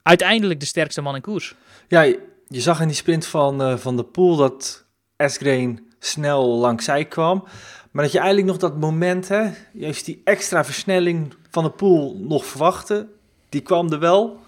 uiteindelijk 0.04 0.60
de 0.60 0.66
sterkste 0.66 1.02
man 1.02 1.16
in 1.16 1.22
koers. 1.22 1.56
Ja, 1.88 2.02
je, 2.02 2.22
zag 2.48 2.82
in 2.82 2.88
die 2.88 2.96
sprint 2.96 3.26
van, 3.26 3.80
van 3.80 3.98
de 3.98 4.04
Poel 4.04 4.36
dat 4.36 4.88
Esgreen 5.16 5.89
snel 6.00 6.48
langs 6.48 6.86
zij 6.86 7.06
kwam. 7.06 7.44
Maar 7.92 8.04
dat 8.04 8.12
je 8.12 8.20
eigenlijk 8.20 8.48
nog 8.48 8.58
dat 8.58 8.80
moment, 8.80 9.28
hè, 9.28 9.50
juist 9.74 10.06
die 10.06 10.22
extra 10.24 10.66
versnelling 10.66 11.34
van 11.50 11.64
de 11.64 11.70
Poel 11.70 12.18
nog 12.20 12.46
verwachtte. 12.46 13.08
Die 13.50 13.62
kwam 13.62 13.92
er 13.92 14.00
wel, 14.00 14.40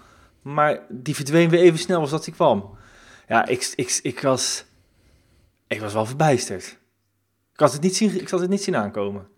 maar 0.42 0.80
die 0.88 1.14
verdween 1.14 1.48
weer 1.48 1.60
even 1.60 1.78
snel 1.78 2.00
als 2.00 2.10
dat 2.10 2.24
die 2.24 2.34
kwam. 2.34 2.78
Ja, 3.28 3.46
ik, 3.46 3.72
ik, 3.74 3.98
ik, 4.02 4.20
was, 4.20 4.64
ik 5.66 5.80
was 5.80 5.92
wel 5.92 6.06
verbijsterd. 6.06 6.78
Ik 7.52 7.60
had, 7.60 7.72
het 7.72 7.82
niet 7.82 7.96
zien, 7.96 8.20
ik 8.20 8.28
had 8.28 8.40
het 8.40 8.50
niet 8.50 8.62
zien 8.62 8.76
aankomen. 8.76 9.28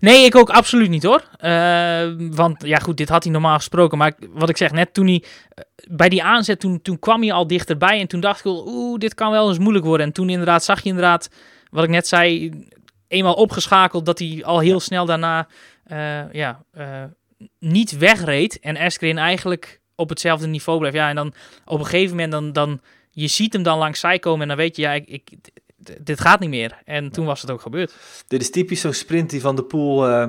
Nee, 0.00 0.24
ik 0.24 0.36
ook 0.36 0.50
absoluut 0.50 0.88
niet 0.88 1.02
hoor. 1.02 1.22
Uh, 1.40 2.30
want 2.30 2.62
ja, 2.66 2.78
goed, 2.78 2.96
dit 2.96 3.08
had 3.08 3.22
hij 3.22 3.32
normaal 3.32 3.56
gesproken. 3.56 3.98
Maar 3.98 4.12
wat 4.30 4.48
ik 4.48 4.56
zeg, 4.56 4.72
net 4.72 4.94
toen 4.94 5.06
hij 5.06 5.22
uh, 5.24 5.64
bij 5.96 6.08
die 6.08 6.22
aanzet, 6.22 6.60
toen, 6.60 6.82
toen 6.82 6.98
kwam 6.98 7.22
hij 7.22 7.32
al 7.32 7.46
dichterbij. 7.46 8.00
En 8.00 8.06
toen 8.06 8.20
dacht 8.20 8.38
ik, 8.38 8.46
oeh, 8.46 8.98
dit 8.98 9.14
kan 9.14 9.30
wel 9.30 9.48
eens 9.48 9.58
moeilijk 9.58 9.84
worden. 9.84 10.06
En 10.06 10.12
toen 10.12 10.30
inderdaad 10.30 10.64
zag 10.64 10.82
je 10.82 10.88
inderdaad, 10.88 11.30
wat 11.70 11.84
ik 11.84 11.90
net 11.90 12.06
zei, 12.06 12.52
eenmaal 13.08 13.34
opgeschakeld, 13.34 14.06
dat 14.06 14.18
hij 14.18 14.42
al 14.44 14.58
heel 14.58 14.80
snel 14.80 15.04
daarna 15.04 15.48
uh, 15.86 16.32
ja, 16.32 16.64
niet 17.58 17.98
wegreed. 17.98 18.60
En 18.60 18.76
Eskrin 18.76 19.18
eigenlijk 19.18 19.80
op 19.94 20.08
hetzelfde 20.08 20.46
niveau 20.46 20.78
bleef. 20.78 20.92
Ja, 20.92 21.08
en 21.08 21.16
dan 21.16 21.34
op 21.64 21.78
een 21.78 21.84
gegeven 21.84 22.10
moment, 22.16 22.32
dan, 22.32 22.52
dan, 22.52 22.80
je 23.10 23.28
ziet 23.28 23.52
hem 23.52 23.62
dan 23.62 23.78
langs 23.78 24.00
zij 24.00 24.18
komen. 24.18 24.42
En 24.42 24.48
dan 24.48 24.56
weet 24.56 24.76
je, 24.76 24.82
ja, 24.82 24.92
ik, 24.92 25.08
ik 25.08 25.32
dit 26.00 26.20
gaat 26.20 26.40
niet 26.40 26.50
meer. 26.50 26.78
En 26.84 27.10
toen 27.10 27.26
was 27.26 27.40
het 27.40 27.50
ook 27.50 27.60
gebeurd. 27.60 27.94
Dit 28.26 28.40
is 28.40 28.50
typisch 28.50 28.80
zo'n 28.80 28.92
sprint 28.92 29.30
die 29.30 29.40
Van 29.40 29.56
de 29.56 29.64
Poel 29.64 30.10
uh, 30.10 30.26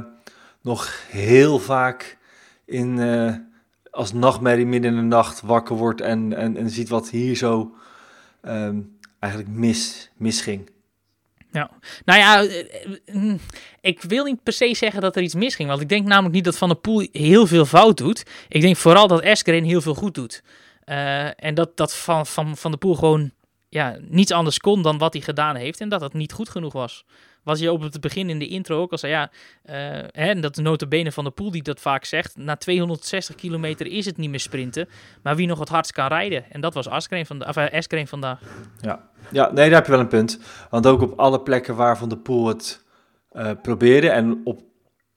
nog 0.61 1.03
heel 1.07 1.59
vaak 1.59 2.17
in, 2.65 2.97
uh, 2.97 3.35
als 3.91 4.13
nachtmerrie 4.13 4.65
midden 4.65 4.91
in 4.91 4.97
de 4.97 5.03
nacht 5.03 5.41
wakker 5.41 5.75
wordt 5.75 6.01
en, 6.01 6.33
en, 6.33 6.57
en 6.57 6.69
ziet 6.69 6.89
wat 6.89 7.09
hier 7.09 7.35
zo 7.35 7.75
um, 8.41 8.97
eigenlijk 9.19 9.53
mis, 9.53 10.09
misging. 10.17 10.69
Ja, 11.51 11.69
nou 12.05 12.19
ja, 12.19 12.47
ik 13.81 14.01
wil 14.01 14.23
niet 14.23 14.43
per 14.43 14.53
se 14.53 14.75
zeggen 14.75 15.01
dat 15.01 15.15
er 15.15 15.21
iets 15.21 15.35
misging. 15.35 15.69
Want 15.69 15.81
ik 15.81 15.89
denk 15.89 16.05
namelijk 16.05 16.33
niet 16.35 16.43
dat 16.43 16.57
Van 16.57 16.67
der 16.67 16.77
Poel 16.77 17.07
heel 17.11 17.47
veel 17.47 17.65
fout 17.65 17.97
doet. 17.97 18.25
Ik 18.47 18.61
denk 18.61 18.75
vooral 18.75 19.07
dat 19.07 19.21
Eskeren 19.21 19.63
heel 19.63 19.81
veel 19.81 19.93
goed 19.93 20.15
doet. 20.15 20.43
Uh, 20.85 21.43
en 21.43 21.53
dat, 21.53 21.77
dat 21.77 21.95
van, 21.95 22.25
van, 22.25 22.57
van 22.57 22.71
der 22.71 22.79
Poel 22.79 22.95
gewoon 22.95 23.31
ja, 23.69 23.97
niets 24.01 24.31
anders 24.31 24.59
kon 24.59 24.81
dan 24.81 24.97
wat 24.97 25.13
hij 25.13 25.21
gedaan 25.21 25.55
heeft 25.55 25.81
en 25.81 25.89
dat 25.89 26.01
het 26.01 26.13
niet 26.13 26.31
goed 26.31 26.49
genoeg 26.49 26.73
was. 26.73 27.05
Was 27.43 27.59
je 27.59 27.71
op 27.71 27.81
het 27.81 28.01
begin 28.01 28.29
in 28.29 28.39
de 28.39 28.47
intro 28.47 28.81
ook 28.81 28.91
al 28.91 28.97
zei, 28.97 29.11
ja, 29.11 29.31
uh, 29.65 30.07
hè, 30.11 30.39
dat 30.39 30.55
de 30.55 30.61
notabene 30.61 31.11
van 31.11 31.23
de 31.23 31.31
pool 31.31 31.51
die 31.51 31.61
dat 31.61 31.79
vaak 31.79 32.05
zegt, 32.05 32.37
na 32.37 32.55
260 32.55 33.35
kilometer 33.35 33.87
is 33.87 34.05
het 34.05 34.17
niet 34.17 34.29
meer 34.29 34.39
sprinten, 34.39 34.89
maar 35.23 35.35
wie 35.35 35.47
nog 35.47 35.59
het 35.59 35.69
hardst 35.69 35.91
kan 35.91 36.07
rijden. 36.07 36.51
En 36.51 36.61
dat 36.61 36.73
was 36.73 36.87
Askreen, 36.87 37.25
van 37.25 37.43
uh, 37.57 38.05
vandaag. 38.05 38.39
Ja. 38.81 39.09
ja, 39.31 39.51
nee, 39.51 39.69
daar 39.69 39.77
heb 39.77 39.85
je 39.85 39.91
wel 39.91 39.99
een 39.99 40.07
punt. 40.07 40.39
Want 40.69 40.87
ook 40.87 41.01
op 41.01 41.19
alle 41.19 41.41
plekken 41.41 41.75
waar 41.75 41.97
Van 41.97 42.09
de 42.09 42.17
Poel 42.17 42.47
het 42.47 42.83
uh, 43.31 43.51
probeerde 43.61 44.09
en 44.09 44.41
op 44.43 44.61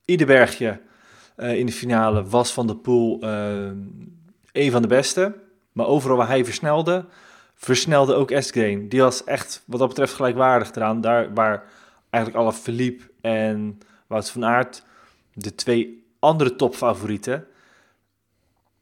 ieder 0.04 0.26
bergje 0.26 0.80
in 1.36 1.66
de 1.66 1.72
finale 1.72 2.24
was 2.24 2.52
Van 2.52 2.66
de 2.66 2.76
Poel 2.76 3.22
een 4.52 4.70
van 4.70 4.82
de 4.82 4.88
beste. 4.88 5.34
Maar 5.72 5.86
overal 5.86 6.16
waar 6.16 6.28
hij 6.28 6.44
versnelde, 6.44 7.04
versnelde 7.60 8.14
ook 8.14 8.30
Esgreen. 8.30 8.88
Die 8.88 9.00
was 9.00 9.24
echt 9.24 9.62
wat 9.66 9.78
dat 9.78 9.88
betreft 9.88 10.14
gelijkwaardig 10.14 10.74
eraan. 10.74 11.00
Daar 11.00 11.34
waar 11.34 11.64
eigenlijk 12.10 12.44
alle 12.44 12.52
Philippe 12.52 13.10
en 13.20 13.78
Wout 14.06 14.30
van 14.30 14.44
Aert, 14.44 14.82
de 15.32 15.54
twee 15.54 16.06
andere 16.18 16.56
topfavorieten, 16.56 17.46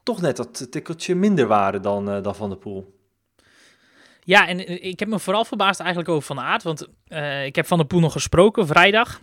toch 0.03 0.21
net 0.21 0.37
dat 0.37 0.71
tikkeltje 0.71 1.15
minder 1.15 1.47
waren 1.47 1.83
dan, 1.83 2.17
uh, 2.17 2.23
dan 2.23 2.35
Van 2.35 2.49
der 2.49 2.59
Poel. 2.59 2.97
Ja, 4.21 4.49
en 4.49 4.67
eh, 4.67 4.85
ik 4.85 4.99
heb 4.99 5.09
me 5.09 5.19
vooral 5.19 5.45
verbaasd 5.45 5.81
eigenlijk 5.81 6.11
over 6.11 6.27
Van 6.27 6.41
Aert. 6.41 6.63
Want 6.63 6.89
uh, 7.09 7.45
ik 7.45 7.57
heb 7.57 7.67
Van 7.67 7.79
der 7.79 7.87
Poel 7.87 8.01
nog 8.01 8.13
gesproken 8.13 8.67
vrijdag 8.67 9.21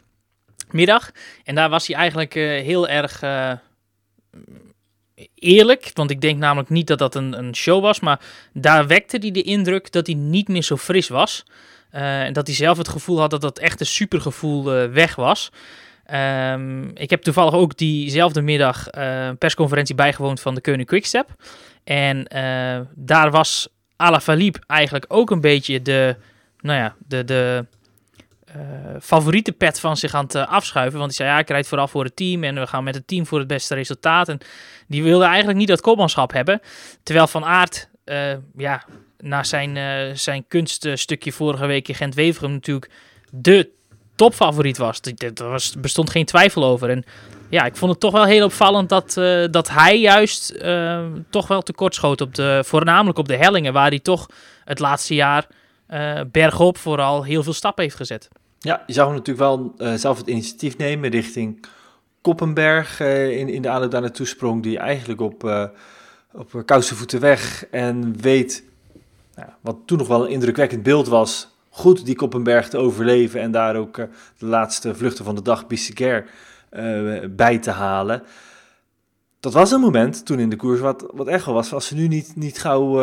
middag. 0.72 1.12
En 1.44 1.56
daar 1.56 1.70
was 1.70 1.88
hij 1.88 1.96
eigenlijk 1.96 2.34
heel 2.34 2.88
erg 2.88 3.20
eerlijk. 5.36 5.92
Want 5.94 6.10
ik 6.10 6.22
denk 6.22 6.38
namelijk 6.38 6.70
niet 6.70 6.88
dat 6.88 7.00
dat 7.00 7.16
een, 7.16 7.38
een 7.38 7.56
show 7.56 7.82
was. 7.82 8.00
Maar 8.00 8.20
daar 8.54 8.88
wekte 8.88 9.18
hij 9.18 9.32
de 9.32 9.42
indruk 9.42 9.92
dat 9.92 10.08
hij 10.08 10.16
niet 10.16 10.48
meer 10.48 10.64
zo 10.64 10.78
fris 10.78 11.08
was. 11.08 11.44
Uh, 11.92 12.22
en 12.22 12.34
dat 12.34 12.48
hij 12.48 12.56
zelf 12.56 12.78
het 12.78 12.88
gevoel 12.88 13.20
had 13.20 13.30
dat 13.30 13.42
dat 13.42 13.60
echt 13.60 13.80
een 13.80 13.86
supergevoel 13.86 14.64
weg 14.90 15.16
was. 15.16 15.52
Um, 16.14 16.92
ik 16.94 17.10
heb 17.10 17.22
toevallig 17.22 17.54
ook 17.54 17.78
diezelfde 17.78 18.42
middag 18.42 18.88
een 18.90 19.38
persconferentie 19.38 19.96
bijgewoond 19.96 20.42
van 20.42 20.56
de 20.56 20.62
Koning 20.62 20.88
Quickstep. 20.88 21.30
En 21.84 22.28
daar 22.96 23.32
was 23.32 23.68
Alaphilippe 23.96 24.60
eigenlijk 24.68 25.06
ook 25.08 25.32
een 25.32 25.42
beetje 25.42 25.82
de, 25.82 26.16
nou 26.60 26.80
ja, 26.80 26.96
de, 27.08 27.24
de, 27.24 27.66
favoriete 29.02 29.52
pet 29.52 29.80
van 29.80 29.98
zich 29.98 30.14
aan 30.14 30.24
het 30.24 30.36
uh, 30.36 30.48
afschuiven. 30.48 30.98
Want 30.98 31.10
die 31.10 31.18
zei, 31.18 31.30
ja, 31.30 31.40
ik 31.40 31.50
rijd 31.50 31.68
vooral 31.68 31.88
voor 31.88 32.04
het 32.04 32.16
team 32.16 32.44
en 32.44 32.56
we 32.56 32.68
gaan 32.68 32.84
met 32.84 32.96
het 32.96 33.08
team 33.08 33.26
voor 33.26 33.40
het 33.40 33.48
beste 33.48 33.76
resultaat. 33.76 34.30
En 34.30 34.40
die 34.88 35.04
wilde 35.04 35.26
eigenlijk 35.26 35.58
niet 35.58 35.68
dat 35.68 35.82
kopmanschap 35.82 36.32
hebben. 36.32 36.62
Terwijl 37.04 37.28
Van 37.28 37.46
Aert, 37.46 37.90
uh, 38.06 38.34
ja, 38.58 38.84
na 39.18 39.44
zijn, 39.44 39.78
zijn 40.18 40.48
kunststukje 40.48 41.32
vorige 41.32 41.66
week 41.66 41.88
in 41.88 41.96
Gent-Wevelgem 41.96 42.52
natuurlijk 42.52 42.92
de 43.32 43.70
topfavoriet 44.16 44.78
was. 44.78 45.00
Er 45.38 45.50
was, 45.50 45.76
bestond 45.78 46.10
geen 46.10 46.26
twijfel 46.26 46.64
over. 46.64 46.90
En 46.90 47.04
ja, 47.50 47.66
ik 47.66 47.76
vond 47.76 47.92
het 47.92 48.00
toch 48.00 48.12
wel 48.12 48.26
heel 48.26 48.46
opvallend 48.46 48.90
dat, 48.90 49.14
dat 49.52 49.70
hij 49.70 50.00
juist 50.00 50.64
toch 51.30 51.48
wel 51.48 51.62
tekortschoot 51.62 52.22
op 52.22 52.36
de, 52.36 52.62
voornamelijk 52.66 53.18
op 53.18 53.28
de 53.28 53.38
hellingen, 53.38 53.74
waar 53.74 53.90
hij 53.90 54.00
toch 54.00 54.26
het 54.66 54.80
laatste 54.80 55.14
jaar 55.14 55.48
bergop 56.32 56.78
vooral 56.78 57.24
heel 57.24 57.44
veel 57.44 57.54
stappen 57.54 57.84
heeft 57.84 57.96
gezet. 57.96 58.30
Ja, 58.66 58.84
je 58.88 59.00
hem 59.00 59.10
natuurlijk 59.10 59.38
wel 59.38 59.74
uh, 59.78 59.94
zelf 59.94 60.18
het 60.18 60.28
initiatief 60.28 60.78
nemen 60.78 61.10
richting 61.10 61.66
Koppenberg 62.22 63.00
uh, 63.00 63.38
in, 63.38 63.50
in 63.50 63.62
de 63.62 63.70
aanloop 63.70 63.92
daar 63.92 64.02
naartoe 64.02 64.26
sprong, 64.26 64.64
die 64.64 64.78
eigenlijk 64.78 65.22
op, 65.22 65.44
uh, 65.44 65.66
op 66.32 66.64
kousenvoeten 66.66 67.20
weg 67.20 67.68
en 67.72 68.22
weet, 68.22 68.64
nou, 69.36 69.50
wat 69.62 69.78
toen 69.86 69.98
nog 69.98 70.08
wel 70.08 70.26
een 70.26 70.32
indrukwekkend 70.32 70.84
beeld 70.84 71.08
was, 71.08 71.50
goed 71.70 72.06
die 72.06 72.16
Koppenberg 72.16 72.70
te 72.70 72.78
overleven 72.78 73.42
en 73.42 73.52
daar 73.52 73.76
ook 73.76 73.96
de 74.38 74.46
laatste 74.46 74.96
vluchten 74.96 75.26
van 75.26 75.36
de 75.36 75.42
dag, 75.42 75.68
Bissiger, 75.68 76.30
bij 77.30 77.60
te 77.60 77.72
halen. 77.72 78.24
Dat 79.40 79.54
was 79.54 79.72
een 79.72 79.80
moment 79.80 80.26
toen 80.26 80.40
in 80.40 80.50
de 80.50 80.56
koers 80.56 80.80
wat, 80.80 81.06
wat 81.14 81.28
echo 81.28 81.54
was, 81.54 81.74
als 81.74 81.88
ze 81.88 81.96
nu 81.96 82.08
niet, 82.08 82.36
niet 82.36 82.60
gauw 82.60 82.98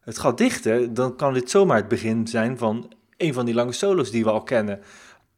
het 0.00 0.18
gat 0.18 0.38
dichten, 0.38 0.94
dan 0.94 1.16
kan 1.16 1.34
dit 1.34 1.50
zomaar 1.50 1.76
het 1.76 1.88
begin 1.88 2.26
zijn 2.26 2.58
van 2.58 2.92
een 3.18 3.32
van 3.32 3.44
die 3.44 3.54
lange 3.54 3.72
solos 3.72 4.10
die 4.10 4.24
we 4.24 4.30
al 4.30 4.42
kennen 4.42 4.80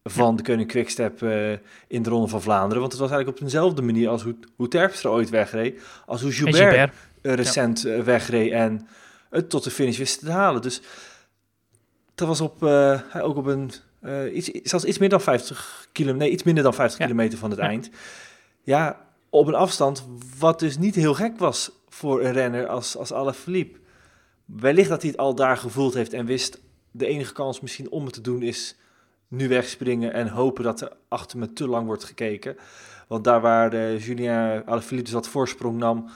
van 0.05 0.37
de 0.37 0.43
Koning 0.43 0.69
Quickstep 0.69 1.23
uh, 1.23 1.53
in 1.89 2.03
de 2.03 2.11
Ronde 2.11 2.29
van 2.29 2.43
Vlaanderen. 2.43 2.81
Want 2.81 2.93
het 2.93 3.01
was 3.01 3.11
eigenlijk 3.11 3.41
op 3.41 3.45
dezelfde 3.45 3.83
manier 3.83 4.09
als 4.09 4.23
hoe, 4.23 4.35
hoe 4.57 4.69
Terpstra 4.69 5.11
ooit 5.11 5.31
wegreed, 5.31 5.81
als 6.07 6.23
hoe 6.23 6.33
Gilbert, 6.33 6.57
Gilbert. 6.57 6.95
Uh, 7.23 7.35
recent 7.35 7.81
ja. 7.81 7.97
uh, 7.97 8.03
wegreed 8.03 8.53
en 8.53 8.89
het 9.31 9.51
tot 9.51 9.65
de 9.65 9.71
finish 9.71 9.99
wist 9.99 10.19
te 10.19 10.31
halen. 10.31 10.63
Dus 10.63 10.81
dat 12.15 12.29
was 12.29 12.41
op, 12.41 12.63
ook 13.15 13.37
op 13.37 13.47
een, 13.47 13.71
iets, 14.35 14.51
zelfs 14.63 14.85
iets 14.85 14.99
meer 14.99 15.09
dan 15.09 15.21
50 15.21 15.89
kilometer, 15.93 16.27
nee, 16.27 16.35
iets 16.35 16.43
minder 16.43 16.63
dan 16.63 16.75
50 16.75 16.99
ja. 16.99 17.05
kilometer 17.05 17.39
van 17.39 17.51
het 17.51 17.59
ja. 17.59 17.65
eind. 17.65 17.91
Ja, 18.63 19.07
op 19.31 19.47
een 19.47 19.55
afstand 19.55 20.05
wat 20.39 20.59
dus 20.59 20.79
niet 20.79 20.95
heel 20.95 21.15
gek 21.15 21.39
was 21.39 21.71
voor 21.89 22.25
een 22.25 22.33
renner 22.33 22.67
als, 22.67 22.97
als 22.97 23.13
Alaphilippe. 23.13 23.79
Wellicht 24.45 24.89
dat 24.89 25.03
hij 25.03 25.11
het 25.11 25.21
al 25.21 25.35
daar 25.35 25.57
gevoeld 25.57 25.95
heeft 25.95 26.13
en 26.13 26.27
wist 26.27 26.61
de 26.91 27.07
enige 27.07 27.33
kans 27.33 27.61
misschien 27.61 27.91
om 27.91 28.05
het 28.05 28.15
te 28.15 28.21
doen 28.21 28.43
is 28.43 28.77
nu 29.29 29.49
wegspringen 29.49 30.13
en 30.13 30.29
hopen 30.29 30.65
dat 30.65 30.81
er 30.81 30.93
achter 31.09 31.39
me 31.39 31.53
te 31.53 31.69
lang 31.69 31.87
wordt 31.87 32.05
gekeken. 32.05 32.57
Want 33.09 33.25
daar 33.25 33.41
waar 33.41 33.71
de 33.71 33.97
Julien 34.01 34.31
Alaphilippe 34.67 35.11
dus 35.11 35.13
wat 35.13 35.29
voorsprong 35.29 35.79
nam, 35.79 36.09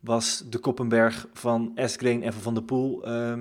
was 0.00 0.42
de 0.50 0.58
Koppenberg 0.58 1.26
van 1.32 1.72
Esgreen 1.74 2.22
en 2.22 2.32
van 2.32 2.42
Van 2.42 2.54
der 2.54 2.62
Poel 2.62 3.08
uh, 3.08 3.38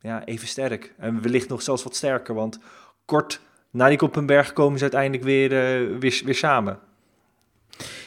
ja, 0.00 0.24
even 0.24 0.48
sterk. 0.48 0.94
En 0.98 1.22
wellicht 1.22 1.48
nog 1.48 1.62
zelfs 1.62 1.82
wat 1.82 1.96
sterker, 1.96 2.34
want 2.34 2.58
kort 3.04 3.40
na 3.70 3.88
die 3.88 3.98
Koppenberg 3.98 4.52
komen 4.52 4.78
ze 4.78 4.82
uiteindelijk 4.82 5.22
weer, 5.22 5.48
weer, 5.98 6.22
weer 6.24 6.34
samen. 6.34 6.78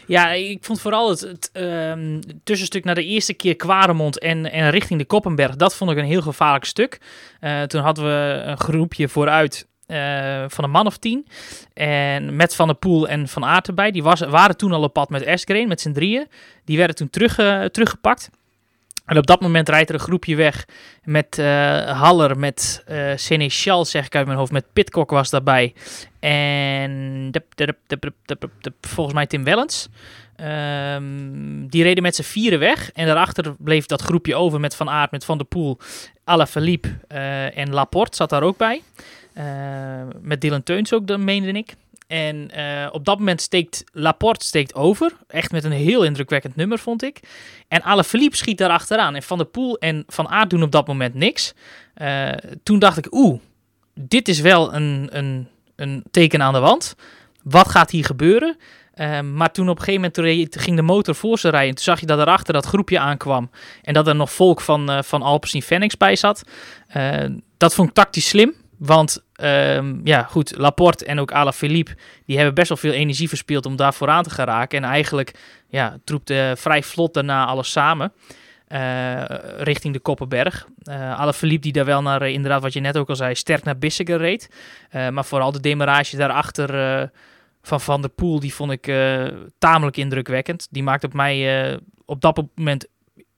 Ja, 0.08 0.32
ik 0.32 0.64
vond 0.64 0.82
vooral 0.82 1.10
het, 1.10 1.50
um, 1.54 2.20
tussenstuk 2.44 2.84
naar 2.84 2.96
de 2.96 3.06
eerste 3.06 3.34
keer 3.34 3.56
Kwaremond 3.56 4.20
en, 4.20 4.52
en 4.52 4.70
richting 4.70 5.00
de 5.00 5.06
Koppenberg. 5.06 5.56
Dat 5.56 5.76
vond 5.76 5.92
ik 5.92 5.98
een 5.98 6.06
heel 6.06 6.22
gevaarlijk 6.22 6.66
stuk. 6.66 7.00
Uh, 7.42 7.62
toen 7.62 7.82
hadden 7.82 8.04
we 8.06 8.42
een 8.44 8.60
groepje 8.60 9.08
vooruit 9.08 9.68
uh, 9.88 10.44
van 10.48 10.64
een 10.64 10.70
man 10.70 10.86
of 10.86 10.98
tien. 10.98 11.28
En 11.74 12.36
met 12.36 12.56
Van 12.56 12.68
der 12.68 12.76
Poel 12.76 13.08
en 13.08 13.28
Van 13.28 13.46
Aert 13.46 13.68
erbij. 13.68 13.92
Die 13.92 14.04
waren 14.04 14.58
toen 14.58 14.72
al 14.72 14.84
op 14.84 14.94
pad 14.94 15.10
met 15.10 15.22
Eskreen, 15.22 15.68
met 15.68 15.82
z'n 15.82 15.92
drieën. 15.92 16.28
Die 16.66 16.78
werden 16.78 16.96
toen 16.96 17.10
terug, 17.10 17.36
teruggepakt. 17.72 18.30
En 19.08 19.18
op 19.18 19.28
dat 19.28 19.42
moment 19.42 19.70
rijdt 19.70 19.90
er 19.90 19.96
een 19.96 20.02
groepje 20.02 20.36
weg 20.36 20.66
met 21.04 21.38
uh, 21.40 21.46
Haller, 22.02 22.40
met 22.40 22.84
uh, 22.90 23.12
Seneschal, 23.16 23.86
zeg 23.86 24.06
ik 24.06 24.16
uit 24.16 24.26
mijn 24.26 24.38
hoofd, 24.38 24.52
met 24.52 24.74
Pitcock 24.74 25.10
was 25.10 25.30
daarbij. 25.30 25.74
En 26.20 27.32
volgens 28.82 29.16
mij 29.16 29.26
Tim 29.26 29.44
Wellens. 29.44 29.90
Um, 30.42 31.68
die 31.68 31.84
reden 31.84 32.04
met 32.04 32.16
z'n 32.16 32.22
vieren 32.22 32.60
weg. 32.60 32.92
En 32.92 33.06
daarachter 33.06 33.56
bleef 33.60 33.86
dat 33.86 34.02
groepje 34.02 34.36
over 34.36 34.60
met 34.60 34.76
Van 34.76 34.90
Aert, 34.90 35.12
met 35.12 35.26
Van 35.26 35.38
der 35.38 35.48
Poel, 35.48 35.78
Alaphilippe 36.24 36.90
uh, 37.12 37.58
en 37.58 37.74
Laporte 37.74 38.16
zat 38.16 38.30
daar 38.30 38.44
ook 38.44 38.58
bij. 38.58 38.82
met 40.22 40.42
Dylan 40.42 40.64
Teuns 40.64 40.94
ook, 40.94 41.18
meende 41.18 41.52
ik. 41.52 41.76
En 42.08 42.52
uh, 42.58 42.88
op 42.92 43.06
dat 43.06 43.20
moment 43.20 43.42
steekt 43.42 43.84
Laporte 43.92 44.46
steekt 44.46 44.76
over. 44.76 45.12
Echt 45.28 45.52
met 45.52 45.64
een 45.64 45.72
heel 45.72 46.04
indrukwekkend 46.04 46.56
nummer, 46.56 46.80
vond 46.80 47.04
ik. 47.04 47.20
En 47.68 47.82
Alaphilippe 47.82 48.36
schiet 48.36 48.58
daar 48.58 48.70
achteraan. 48.70 49.16
En 49.16 49.24
Van 49.24 49.38
der 49.38 49.48
Poel 49.48 49.78
en 49.78 50.04
Van 50.08 50.28
Aert 50.28 50.50
doen 50.50 50.64
op 50.64 50.72
dat 50.72 50.88
moment 50.88 51.14
niks. 51.14 51.54
Uh, 52.02 52.30
toen 52.64 52.80
dacht 52.80 52.98
ik, 52.98 53.14
oeh, 53.14 53.40
dit 53.94 54.28
is 54.28 54.40
wel 54.40 54.74
een, 54.74 55.10
een, 55.12 55.48
een 55.76 56.04
teken 56.12 56.42
aan 56.42 56.54
de 56.54 56.60
wand. 56.60 56.96
Wat 57.44 57.70
gaat 57.70 57.92
hier 57.92 58.06
gebeuren? 58.06 58.58
Uh, 58.96 59.22
maar 59.22 59.52
toen 59.52 59.70
op 59.70 59.78
een 59.78 59.84
gegeven 59.84 60.12
moment 60.16 60.58
ging 60.60 60.76
de 60.76 60.82
motor 60.82 61.16
voor 61.16 61.40
ze 61.40 61.50
rijden. 61.50 61.76
Toen 61.76 61.84
zag 61.84 62.00
je 62.00 62.06
dat 62.06 62.20
erachter 62.20 62.54
dat 62.54 62.66
groepje 62.66 63.00
aankwam. 63.00 63.50
En 63.82 63.94
dat 63.94 64.08
er 64.08 64.16
nog 64.16 64.32
volk 64.32 64.62
van, 64.62 64.92
uh, 64.92 65.02
van 65.02 65.22
Alpecin 65.22 65.62
Fenix 65.62 65.98
bij 65.98 66.16
zat. 66.16 66.44
dat 67.58 67.74
vond 67.74 67.90
ik 67.90 67.96
tactisch 67.96 68.28
slim. 68.28 68.54
Want 68.78 69.24
um, 69.42 70.02
ja, 70.04 70.24
goed, 70.24 70.58
Laporte 70.58 71.06
en 71.06 71.20
ook 71.20 71.32
Alaphilippe, 71.32 71.96
die 72.26 72.36
hebben 72.36 72.56
best 72.56 72.70
wel 72.70 72.78
veel 72.78 72.92
energie 72.92 73.30
verspeeld 73.30 73.66
om 73.66 73.76
daar 73.76 73.94
vooraan 73.94 74.24
te 74.24 74.30
geraken. 74.30 74.84
En 74.84 74.90
eigenlijk 74.90 75.40
ja, 75.70 75.98
troepte 76.04 76.54
vrij 76.58 76.84
vlot 76.84 77.14
daarna 77.14 77.46
alles 77.46 77.72
samen. 77.72 78.14
Uh, 78.72 79.24
richting 79.58 79.94
de 79.94 80.00
Koppenberg. 80.00 80.68
Uh, 80.84 81.20
Alaphilippe 81.20 81.62
die 81.62 81.72
daar 81.72 81.86
wel 81.86 82.02
naar, 82.02 82.22
uh, 82.22 82.34
inderdaad 82.34 82.62
wat 82.62 82.74
je 82.74 82.80
net 82.80 82.98
ook 82.98 83.10
al 83.10 83.16
zei, 83.16 83.36
sterk 83.36 83.64
naar 83.64 83.78
Bissiger 83.78 84.18
reed. 84.18 84.50
maar 85.12 85.26
vooral 85.26 85.52
de 85.52 85.60
demarage 85.60 86.18
daarachter 86.18 87.12
van 87.62 87.82
Van 87.82 88.02
der 88.02 88.10
Poel, 88.10 88.40
die 88.40 88.54
vond 88.54 88.72
ik 88.72 88.94
tamelijk 89.58 89.98
indrukwekkend. 89.98 90.68
Die 90.72 90.84
maakt 90.84 91.04
op 91.04 91.14
mij 91.14 91.80
op 92.06 92.22
dat 92.22 92.44
moment 92.56 92.88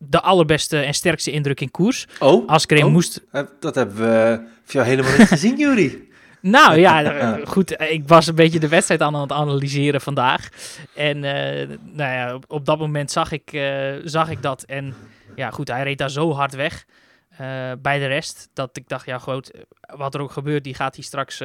de 0.02 0.22
allerbeste 0.22 0.80
en 0.80 0.94
sterkste 0.94 1.32
indruk 1.32 1.62
in 1.62 1.72
koers. 1.72 2.08
Oh, 2.20 2.48
Askreen 2.48 2.86
oh, 2.86 2.92
moest... 2.92 3.26
Dat 3.60 3.76
hebben 3.76 3.96
we 3.96 4.48
jou 4.66 4.86
helemaal 4.86 5.18
niet 5.18 5.28
gezien, 5.28 5.58
Jury. 5.58 6.02
Nou 6.42 6.80
ja, 6.80 7.20
goed. 7.46 7.82
Ik 7.82 8.08
was 8.08 8.28
een 8.28 8.36
beetje 8.36 8.60
de 8.60 8.68
wedstrijd 8.68 9.02
aan 9.02 9.16
het 9.16 9.32
analyseren 9.32 10.02
vandaag. 10.02 10.50
En 10.96 11.16
uh, 11.16 11.78
nou 11.82 12.14
ja, 12.14 12.34
op, 12.34 12.46
op, 12.48 12.66
dat 12.66 12.80
moment 12.80 13.12
zag 13.12 13.32
ik, 13.32 13.54
uh, 13.54 13.96
zag 14.04 14.30
ik 14.30 14.42
dat. 14.42 14.64
En 14.64 14.94
ja, 15.36 15.50
goed, 15.50 15.68
hij 15.68 15.84
reed 15.84 15.98
daar 15.98 16.10
zo 16.10 16.32
hard 16.34 16.56
weg 16.56 16.86
uh, 17.32 17.72
bij 17.82 18.00
de 18.00 18.06
rest. 18.06 18.50
Dat 18.54 18.78
ik 18.78 18.88
dacht, 18.88 19.06
ja 19.06 19.18
goed, 19.18 19.52
wat 19.80 20.14
er 20.14 20.22
ook 20.22 20.32
gebeurt, 20.32 20.64
die 20.64 20.74
gaat 20.74 20.96
hij 20.96 21.04
straks 21.04 21.38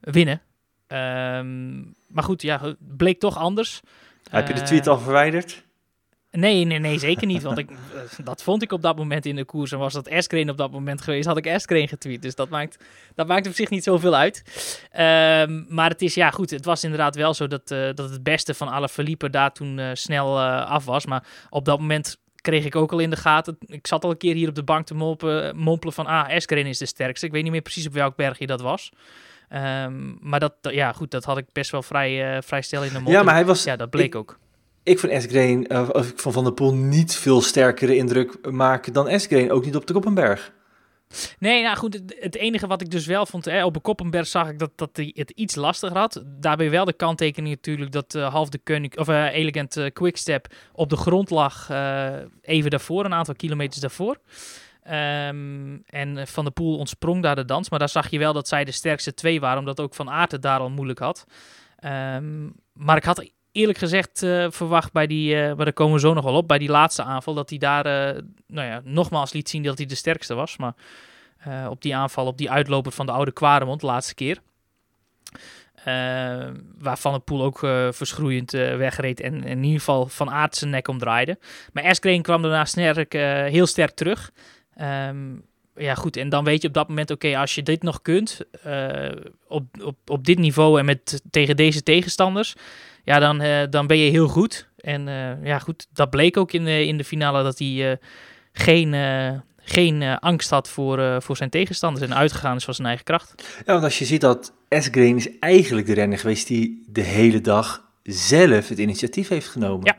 winnen. 0.00 0.40
Um, 0.88 1.94
maar 2.08 2.24
goed, 2.24 2.42
ja, 2.42 2.60
het 2.60 2.96
bleek 2.96 3.20
toch 3.20 3.36
anders. 3.36 3.80
Heb 4.30 4.48
je 4.48 4.54
de 4.54 4.62
tweet 4.62 4.86
al 4.86 4.98
verwijderd? 4.98 5.64
Nee, 6.32 6.64
nee, 6.64 6.78
nee, 6.78 6.98
zeker 6.98 7.26
niet. 7.26 7.42
Want 7.42 7.58
ik, 7.58 7.68
dat 8.24 8.42
vond 8.42 8.62
ik 8.62 8.72
op 8.72 8.82
dat 8.82 8.96
moment 8.96 9.26
in 9.26 9.36
de 9.36 9.44
koers. 9.44 9.72
En 9.72 9.78
was 9.78 9.92
dat 9.92 10.06
Eskreen 10.06 10.50
op 10.50 10.56
dat 10.56 10.70
moment 10.70 11.02
geweest, 11.02 11.26
had 11.26 11.36
ik 11.36 11.46
Eskreen 11.46 11.88
getweet. 11.88 12.22
Dus 12.22 12.34
dat 12.34 12.48
maakt, 12.48 12.84
dat 13.14 13.26
maakt 13.26 13.46
op 13.46 13.52
zich 13.52 13.70
niet 13.70 13.84
zoveel 13.84 14.14
uit. 14.14 14.42
Um, 15.46 15.66
maar 15.68 15.90
het 15.90 16.02
is, 16.02 16.14
ja 16.14 16.30
goed, 16.30 16.50
het 16.50 16.64
was 16.64 16.84
inderdaad 16.84 17.16
wel 17.16 17.34
zo 17.34 17.46
dat, 17.46 17.70
uh, 17.70 17.78
dat 17.94 18.10
het 18.10 18.22
beste 18.22 18.54
van 18.54 18.68
alle 18.68 18.88
verliepen 18.88 19.32
daar 19.32 19.52
toen 19.52 19.78
uh, 19.78 19.90
snel 19.92 20.38
uh, 20.38 20.66
af 20.66 20.84
was. 20.84 21.06
Maar 21.06 21.26
op 21.50 21.64
dat 21.64 21.78
moment 21.78 22.16
kreeg 22.40 22.64
ik 22.64 22.76
ook 22.76 22.92
al 22.92 22.98
in 22.98 23.10
de 23.10 23.16
gaten. 23.16 23.56
Ik 23.66 23.86
zat 23.86 24.04
al 24.04 24.10
een 24.10 24.16
keer 24.16 24.34
hier 24.34 24.48
op 24.48 24.54
de 24.54 24.62
bank 24.62 24.86
te 24.86 24.94
mompelen, 24.94 25.56
mompelen 25.56 25.94
van... 25.94 26.06
Ah, 26.06 26.28
Eskeren 26.28 26.66
is 26.66 26.78
de 26.78 26.86
sterkste. 26.86 27.26
Ik 27.26 27.32
weet 27.32 27.42
niet 27.42 27.52
meer 27.52 27.62
precies 27.62 27.86
op 27.86 27.92
welk 27.92 28.16
bergje 28.16 28.46
dat 28.46 28.60
was. 28.60 28.92
Ehm, 29.48 30.28
maar 30.28 30.40
dat, 30.40 30.54
ja, 30.60 30.92
goed, 30.92 31.10
dat 31.10 31.24
had 31.24 31.38
ik 31.38 31.46
best 31.52 31.70
wel 31.70 31.82
vrij, 31.82 32.36
uh, 32.36 32.42
vrij 32.42 32.62
stel 32.62 32.84
in 32.84 32.92
de 32.92 33.00
mond. 33.00 33.14
Ja, 33.14 33.22
maar 33.22 33.34
hij 33.34 33.44
was... 33.44 33.64
Ja, 33.64 33.76
dat 33.76 33.90
bleek 33.90 34.06
ik, 34.06 34.14
ook. 34.14 34.38
Ik 34.82 34.98
vond 34.98 35.12
Esgreen, 35.12 35.72
uh, 35.72 35.88
of 35.92 36.08
ik 36.08 36.18
vond 36.18 36.34
Van 36.34 36.44
der 36.44 36.52
Poel 36.52 36.74
niet 36.74 37.14
veel 37.14 37.42
sterkere 37.42 37.96
indruk 37.96 38.50
maken 38.50 38.92
dan 38.92 39.08
Esgreen. 39.08 39.50
Ook 39.50 39.64
niet 39.64 39.76
op 39.76 39.86
de 39.86 39.92
Koppenberg. 39.92 40.52
Nee, 41.38 41.62
nou 41.62 41.76
goed, 41.76 42.02
het, 42.18 42.36
enige 42.36 42.66
wat 42.66 42.80
ik 42.80 42.90
dus 42.90 43.06
wel 43.06 43.26
vond, 43.26 43.44
hè, 43.44 43.64
op 43.64 43.74
de 43.74 43.80
Koppenberg 43.80 44.26
zag 44.26 44.48
ik 44.48 44.58
dat, 44.58 44.70
dat 44.76 44.90
hij 44.92 45.10
het 45.14 45.30
iets 45.30 45.54
lastiger 45.54 45.96
had. 45.96 46.22
Daarbij 46.26 46.70
wel 46.70 46.84
de 46.84 46.92
kanttekening 46.92 47.54
natuurlijk 47.54 47.92
dat 47.92 48.14
uh, 48.14 48.32
half 48.32 48.48
de 48.48 48.58
Koning, 48.58 48.98
of 48.98 49.08
uh, 49.08 49.34
Elegant 49.34 49.76
uh, 49.76 49.90
Quickstep 49.92 50.54
op 50.72 50.90
de 50.90 50.96
grond 50.96 51.30
lag 51.30 51.70
even 52.40 52.70
daarvoor, 52.70 53.04
een 53.04 53.14
aantal 53.14 53.34
kilometers 53.34 53.80
daarvoor. 53.80 54.16
Um, 54.90 55.82
en 55.86 56.26
Van 56.28 56.44
der 56.44 56.52
Poel 56.52 56.78
ontsprong 56.78 57.22
daar 57.22 57.36
de 57.36 57.44
dans, 57.44 57.70
maar 57.70 57.78
daar 57.78 57.88
zag 57.88 58.10
je 58.10 58.18
wel 58.18 58.32
dat 58.32 58.48
zij 58.48 58.64
de 58.64 58.72
sterkste 58.72 59.14
twee 59.14 59.40
waren, 59.40 59.58
omdat 59.58 59.80
ook 59.80 59.94
Van 59.94 60.10
Aert 60.10 60.32
het 60.32 60.42
daar 60.42 60.60
al 60.60 60.70
moeilijk 60.70 60.98
had. 60.98 61.26
Um, 61.84 62.52
maar 62.72 62.96
ik 62.96 63.04
had 63.04 63.30
eerlijk 63.52 63.78
gezegd 63.78 64.22
uh, 64.22 64.46
verwacht 64.50 64.92
bij 64.92 65.06
die, 65.06 65.34
uh, 65.34 65.46
maar 65.46 65.64
daar 65.64 65.72
komen 65.72 65.94
we 65.94 66.00
zo 66.00 66.14
nog 66.14 66.24
wel 66.24 66.34
op, 66.34 66.48
bij 66.48 66.58
die 66.58 66.70
laatste 66.70 67.02
aanval, 67.02 67.34
dat 67.34 67.50
hij 67.50 67.58
daar 67.58 67.86
uh, 67.86 68.22
nou 68.46 68.66
ja, 68.68 68.80
nogmaals 68.84 69.32
liet 69.32 69.48
zien 69.48 69.62
dat 69.62 69.78
hij 69.78 69.86
de 69.86 69.94
sterkste 69.94 70.34
was. 70.34 70.56
Maar 70.56 70.74
op 71.68 71.82
die 71.82 71.96
aanval, 71.96 72.26
op 72.26 72.38
die 72.38 72.50
uitloper 72.50 72.92
van 72.92 73.06
de 73.06 73.12
oude 73.12 73.32
Kwaremond, 73.32 73.80
de 73.80 73.86
laatste 73.86 74.14
keer. 74.14 74.38
waar 76.78 76.98
Van 76.98 77.12
der 77.12 77.20
Poel 77.20 77.42
ook 77.42 77.58
verschroeiend 77.94 78.50
wegreed 78.50 79.20
en, 79.20 79.44
in 79.44 79.62
ieder 79.62 79.78
geval 79.78 80.06
Van 80.06 80.30
Aert 80.30 80.56
zijn 80.56 80.70
nek 80.70 80.88
omdraaide. 80.88 81.38
Maar 81.72 81.84
Eskreen 81.84 82.22
kwam 82.22 82.42
daarna 82.42 82.64
sterk, 82.64 83.12
heel 83.52 83.66
sterk 83.66 83.90
terug. 83.90 84.30
Um, 84.80 85.44
ja, 85.76 85.94
goed. 85.94 86.16
En 86.16 86.28
dan 86.28 86.44
weet 86.44 86.62
je 86.62 86.68
op 86.68 86.74
dat 86.74 86.88
moment, 86.88 87.10
oké, 87.10 87.38
als 87.38 87.54
je 87.54 87.62
dit 87.62 87.82
nog 87.82 88.02
kunt, 88.02 88.40
op, 89.46 89.64
op, 89.82 89.96
op 90.06 90.24
dit 90.24 90.38
niveau 90.38 90.78
en 90.78 90.84
met, 90.84 91.22
tegen 91.30 91.56
deze 91.56 91.82
tegenstanders, 91.82 92.54
ja, 93.04 93.18
dan, 93.18 93.42
uh, 93.42 93.62
dan 93.70 93.86
ben 93.86 93.96
je 93.96 94.10
heel 94.10 94.28
goed. 94.28 94.68
En 94.76 95.06
uh, 95.06 95.44
ja, 95.44 95.58
goed, 95.58 95.86
dat 95.92 96.10
bleek 96.10 96.36
ook 96.36 96.52
in 96.52 96.64
de, 96.64 96.86
in 96.86 96.96
de 96.96 97.04
finale 97.04 97.42
dat 97.42 97.58
hij 97.58 97.68
uh, 97.68 97.96
geen, 98.52 98.94
geen 99.56 100.02
angst 100.18 100.50
had 100.50 100.68
voor, 100.68 101.22
voor 101.22 101.36
zijn 101.36 101.50
tegenstanders 101.50 102.06
en 102.06 102.16
uitgegaan 102.16 102.56
is 102.56 102.64
van 102.64 102.74
zijn 102.74 102.86
eigen 102.86 103.04
kracht. 103.04 103.62
Ja, 103.66 103.72
want 103.72 103.84
als 103.84 103.98
je 103.98 104.04
ziet 104.04 104.20
dat 104.20 104.52
Esgreen 104.68 105.16
is 105.16 105.38
eigenlijk 105.38 105.86
de 105.86 105.94
renner 105.94 106.18
geweest 106.18 106.46
die 106.46 106.84
de 106.86 107.00
hele 107.00 107.40
dag 107.40 107.90
zelf 108.02 108.68
het 108.68 108.78
initiatief 108.78 109.28
heeft 109.28 109.48
genomen. 109.48 109.94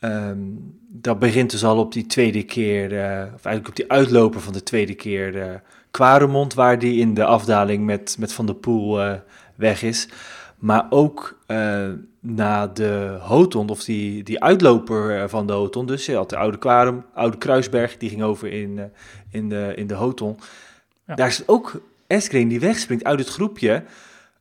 Ja. 0.00 0.28
Um, 0.28 0.78
dat 0.88 1.18
begint 1.18 1.50
dus 1.50 1.64
al 1.64 1.78
op 1.78 1.92
die 1.92 2.06
tweede 2.06 2.42
keer, 2.42 2.86
of 3.34 3.44
eigenlijk 3.44 3.68
op 3.68 3.76
die 3.76 3.90
uitloper 3.90 4.40
van 4.40 4.52
de 4.52 4.62
tweede 4.62 4.94
keer, 4.94 5.34
uh, 5.34 5.54
Quaremont, 5.90 6.54
waar 6.54 6.78
die 6.78 7.00
in 7.00 7.14
de 7.14 7.24
afdaling 7.24 7.84
met, 7.84 8.16
met 8.18 8.32
Van 8.32 8.46
der 8.46 8.54
Poel 8.54 9.00
weg 9.54 9.82
is. 9.82 10.08
Maar 10.60 10.86
ook 10.90 11.38
uh, 11.46 11.88
na 12.20 12.66
de 12.66 13.18
Hoton, 13.20 13.68
of 13.68 13.84
die, 13.84 14.22
die 14.22 14.42
uitloper 14.42 15.28
van 15.28 15.46
de 15.46 15.52
Hoton. 15.52 15.86
Dus 15.86 16.06
je 16.06 16.14
had 16.14 16.30
de 16.30 16.36
Oude 16.36 16.58
Kwarem, 16.58 17.04
Oude 17.14 17.38
Kruisberg, 17.38 17.96
die 17.96 18.08
ging 18.08 18.22
over 18.22 18.52
in, 18.52 18.76
uh, 18.76 18.84
in, 19.30 19.48
de, 19.48 19.72
in 19.76 19.86
de 19.86 19.94
Hoton. 19.94 20.38
Ja. 21.06 21.14
Daar 21.14 21.26
is 21.26 21.42
ook 21.46 21.82
Eskren 22.06 22.48
die 22.48 22.60
wegspringt 22.60 23.04
uit 23.04 23.18
het 23.18 23.28
groepje. 23.28 23.82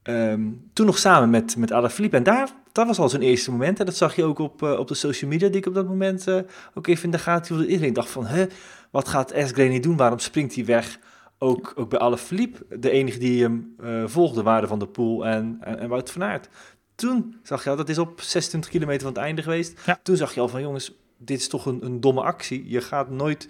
Um, 0.03 0.69
toen 0.73 0.85
nog 0.85 0.97
samen 0.97 1.29
met, 1.29 1.57
met 1.57 1.71
Alaphilippe. 1.71 2.17
En 2.17 2.23
daar, 2.23 2.49
dat 2.71 2.87
was 2.87 2.99
al 2.99 3.09
zijn 3.09 3.21
eerste 3.21 3.51
moment. 3.51 3.79
En 3.79 3.85
dat 3.85 3.95
zag 3.95 4.15
je 4.15 4.23
ook 4.23 4.39
op, 4.39 4.61
uh, 4.61 4.79
op 4.79 4.87
de 4.87 4.93
social 4.93 5.31
media, 5.31 5.47
die 5.47 5.57
ik 5.57 5.65
op 5.65 5.73
dat 5.73 5.87
moment 5.87 6.27
ook 6.73 6.87
even 6.87 7.03
in 7.03 7.11
de 7.11 7.19
gaten 7.19 7.55
hield. 7.55 7.69
Iedereen 7.69 7.93
dacht 7.93 8.09
van, 8.09 8.25
hè, 8.25 8.45
wat 8.89 9.07
gaat 9.07 9.31
Eskren 9.31 9.69
niet 9.69 9.83
doen? 9.83 9.97
Waarom 9.97 10.19
springt 10.19 10.55
hij 10.55 10.65
weg? 10.65 10.99
Ook, 11.41 11.73
ook 11.75 11.89
bij 11.89 11.99
Alaphilippe, 11.99 12.79
de 12.79 12.89
enige 12.89 13.19
die 13.19 13.41
hem 13.41 13.75
uh, 13.83 14.03
volgde 14.05 14.43
waren 14.43 14.67
Van 14.67 14.79
de 14.79 14.87
Poel 14.87 15.25
en, 15.25 15.57
en, 15.61 15.79
en 15.79 15.89
Wout 15.89 16.11
van 16.11 16.23
Aert. 16.23 16.49
Toen 16.95 17.39
zag 17.43 17.63
je 17.63 17.69
al, 17.69 17.75
dat 17.75 17.89
is 17.89 17.97
op 17.97 18.21
26 18.21 18.69
kilometer 18.69 19.01
van 19.01 19.13
het 19.13 19.21
einde 19.21 19.41
geweest. 19.41 19.81
Ja. 19.85 19.99
Toen 20.03 20.15
zag 20.15 20.33
je 20.33 20.39
al 20.39 20.47
van 20.47 20.61
jongens, 20.61 20.91
dit 21.17 21.39
is 21.39 21.47
toch 21.47 21.65
een, 21.65 21.85
een 21.85 22.01
domme 22.01 22.21
actie. 22.21 22.69
Je 22.69 22.81
gaat 22.81 23.09
nooit 23.09 23.47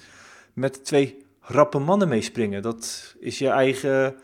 met 0.53 0.85
twee 0.85 1.17
rappe 1.41 1.79
mannen 1.79 2.07
meespringen. 2.07 2.61
Dat 2.61 3.15
is 3.19 3.37
je 3.37 3.49
eigen, 3.49 4.15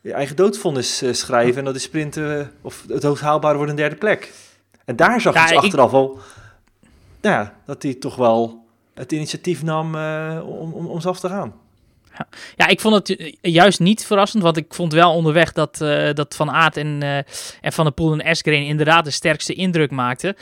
je 0.00 0.12
eigen 0.12 0.36
doodvonnis 0.36 1.02
uh, 1.02 1.12
schrijven. 1.12 1.58
En 1.58 1.64
dat 1.64 1.76
is 1.76 1.82
sprinten, 1.82 2.52
of 2.60 2.84
het 2.88 3.02
hoogst 3.02 3.22
haalbare 3.22 3.56
wordt 3.56 3.70
een 3.70 3.76
derde 3.76 3.96
plek. 3.96 4.32
En 4.84 4.96
daar 4.96 5.20
zag 5.20 5.34
ja, 5.34 5.42
je 5.42 5.54
dus 5.54 5.56
achteraf 5.56 5.92
al, 5.92 6.18
nou 7.20 7.34
ja, 7.34 7.54
dat 7.66 7.82
hij 7.82 7.94
toch 7.94 8.16
wel 8.16 8.64
het 8.94 9.12
initiatief 9.12 9.62
nam 9.62 9.94
uh, 9.94 10.40
om, 10.44 10.72
om, 10.72 10.86
om 10.86 10.98
af 10.98 11.20
te 11.20 11.28
gaan. 11.28 11.54
Ja. 12.18 12.28
ja, 12.56 12.66
ik 12.66 12.80
vond 12.80 12.94
het 12.94 13.36
juist 13.40 13.80
niet 13.80 14.06
verrassend, 14.06 14.42
want 14.42 14.56
ik 14.56 14.74
vond 14.74 14.92
wel 14.92 15.14
onderweg 15.14 15.52
dat, 15.52 15.80
uh, 15.82 16.12
dat 16.12 16.36
Van 16.36 16.50
Aert 16.50 16.76
en, 16.76 17.00
uh, 17.02 17.16
en 17.60 17.72
Van 17.72 17.84
der 17.84 17.94
Poel 17.94 18.12
en 18.12 18.20
Eskeren 18.20 18.64
inderdaad 18.64 19.04
de 19.04 19.10
sterkste 19.10 19.54
indruk 19.54 19.90
maakten. 19.90 20.36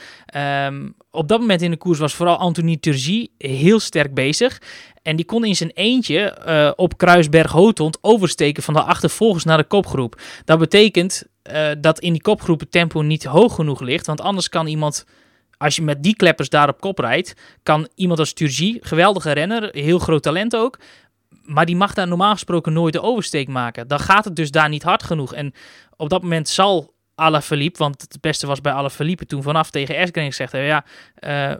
Um, 0.65 0.95
op 1.11 1.27
dat 1.27 1.39
moment 1.39 1.61
in 1.61 1.71
de 1.71 1.77
koers 1.77 1.99
was 1.99 2.13
vooral 2.13 2.37
Anthony 2.37 2.77
Turgy 2.77 3.27
heel 3.37 3.79
sterk 3.79 4.13
bezig. 4.13 4.61
En 5.01 5.15
die 5.15 5.25
kon 5.25 5.45
in 5.45 5.55
zijn 5.55 5.71
eentje 5.73 6.73
op 6.75 6.97
Kruisberg 6.97 7.51
Hotond 7.51 7.97
oversteken 8.01 8.63
van 8.63 8.73
de 8.73 8.81
achtervolgers 8.81 9.43
naar 9.43 9.57
de 9.57 9.63
kopgroep. 9.63 10.21
Dat 10.45 10.59
betekent 10.59 11.23
dat 11.79 11.99
in 11.99 12.13
die 12.13 12.21
kopgroep 12.21 12.59
het 12.59 12.71
tempo 12.71 13.01
niet 13.01 13.23
hoog 13.23 13.55
genoeg 13.55 13.79
ligt, 13.79 14.05
want 14.05 14.21
anders 14.21 14.49
kan 14.49 14.67
iemand 14.67 15.05
als 15.59 15.75
je 15.75 15.81
met 15.81 16.03
die 16.03 16.15
kleppers 16.15 16.49
daar 16.49 16.69
op 16.69 16.79
kop 16.79 16.99
rijdt, 16.99 17.33
kan 17.63 17.87
iemand 17.95 18.19
als 18.19 18.33
Turgy, 18.33 18.77
geweldige 18.81 19.31
renner, 19.31 19.69
heel 19.71 19.99
groot 19.99 20.23
talent 20.23 20.55
ook, 20.55 20.79
maar 21.49 21.65
die 21.65 21.75
mag 21.75 21.93
daar 21.93 22.07
normaal 22.07 22.33
gesproken 22.33 22.73
nooit 22.73 22.93
de 22.93 23.01
oversteek 23.01 23.47
maken. 23.47 23.87
Dan 23.87 23.99
gaat 23.99 24.25
het 24.25 24.35
dus 24.35 24.51
daar 24.51 24.69
niet 24.69 24.83
hard 24.83 25.03
genoeg. 25.03 25.33
En 25.33 25.53
op 25.95 26.09
dat 26.09 26.21
moment 26.21 26.49
zal 26.49 26.93
Alaphilippe, 27.15 27.77
want 27.77 28.01
het 28.01 28.21
beste 28.21 28.47
was 28.47 28.61
bij 28.61 28.71
Alaphilippe 28.71 29.25
toen 29.25 29.43
vanaf 29.43 29.69
tegen 29.69 29.95
Eskren 29.95 30.25
gezegd 30.25 30.51
hebben, 30.51 30.69
ja, 30.69 30.85
uh, 31.51 31.57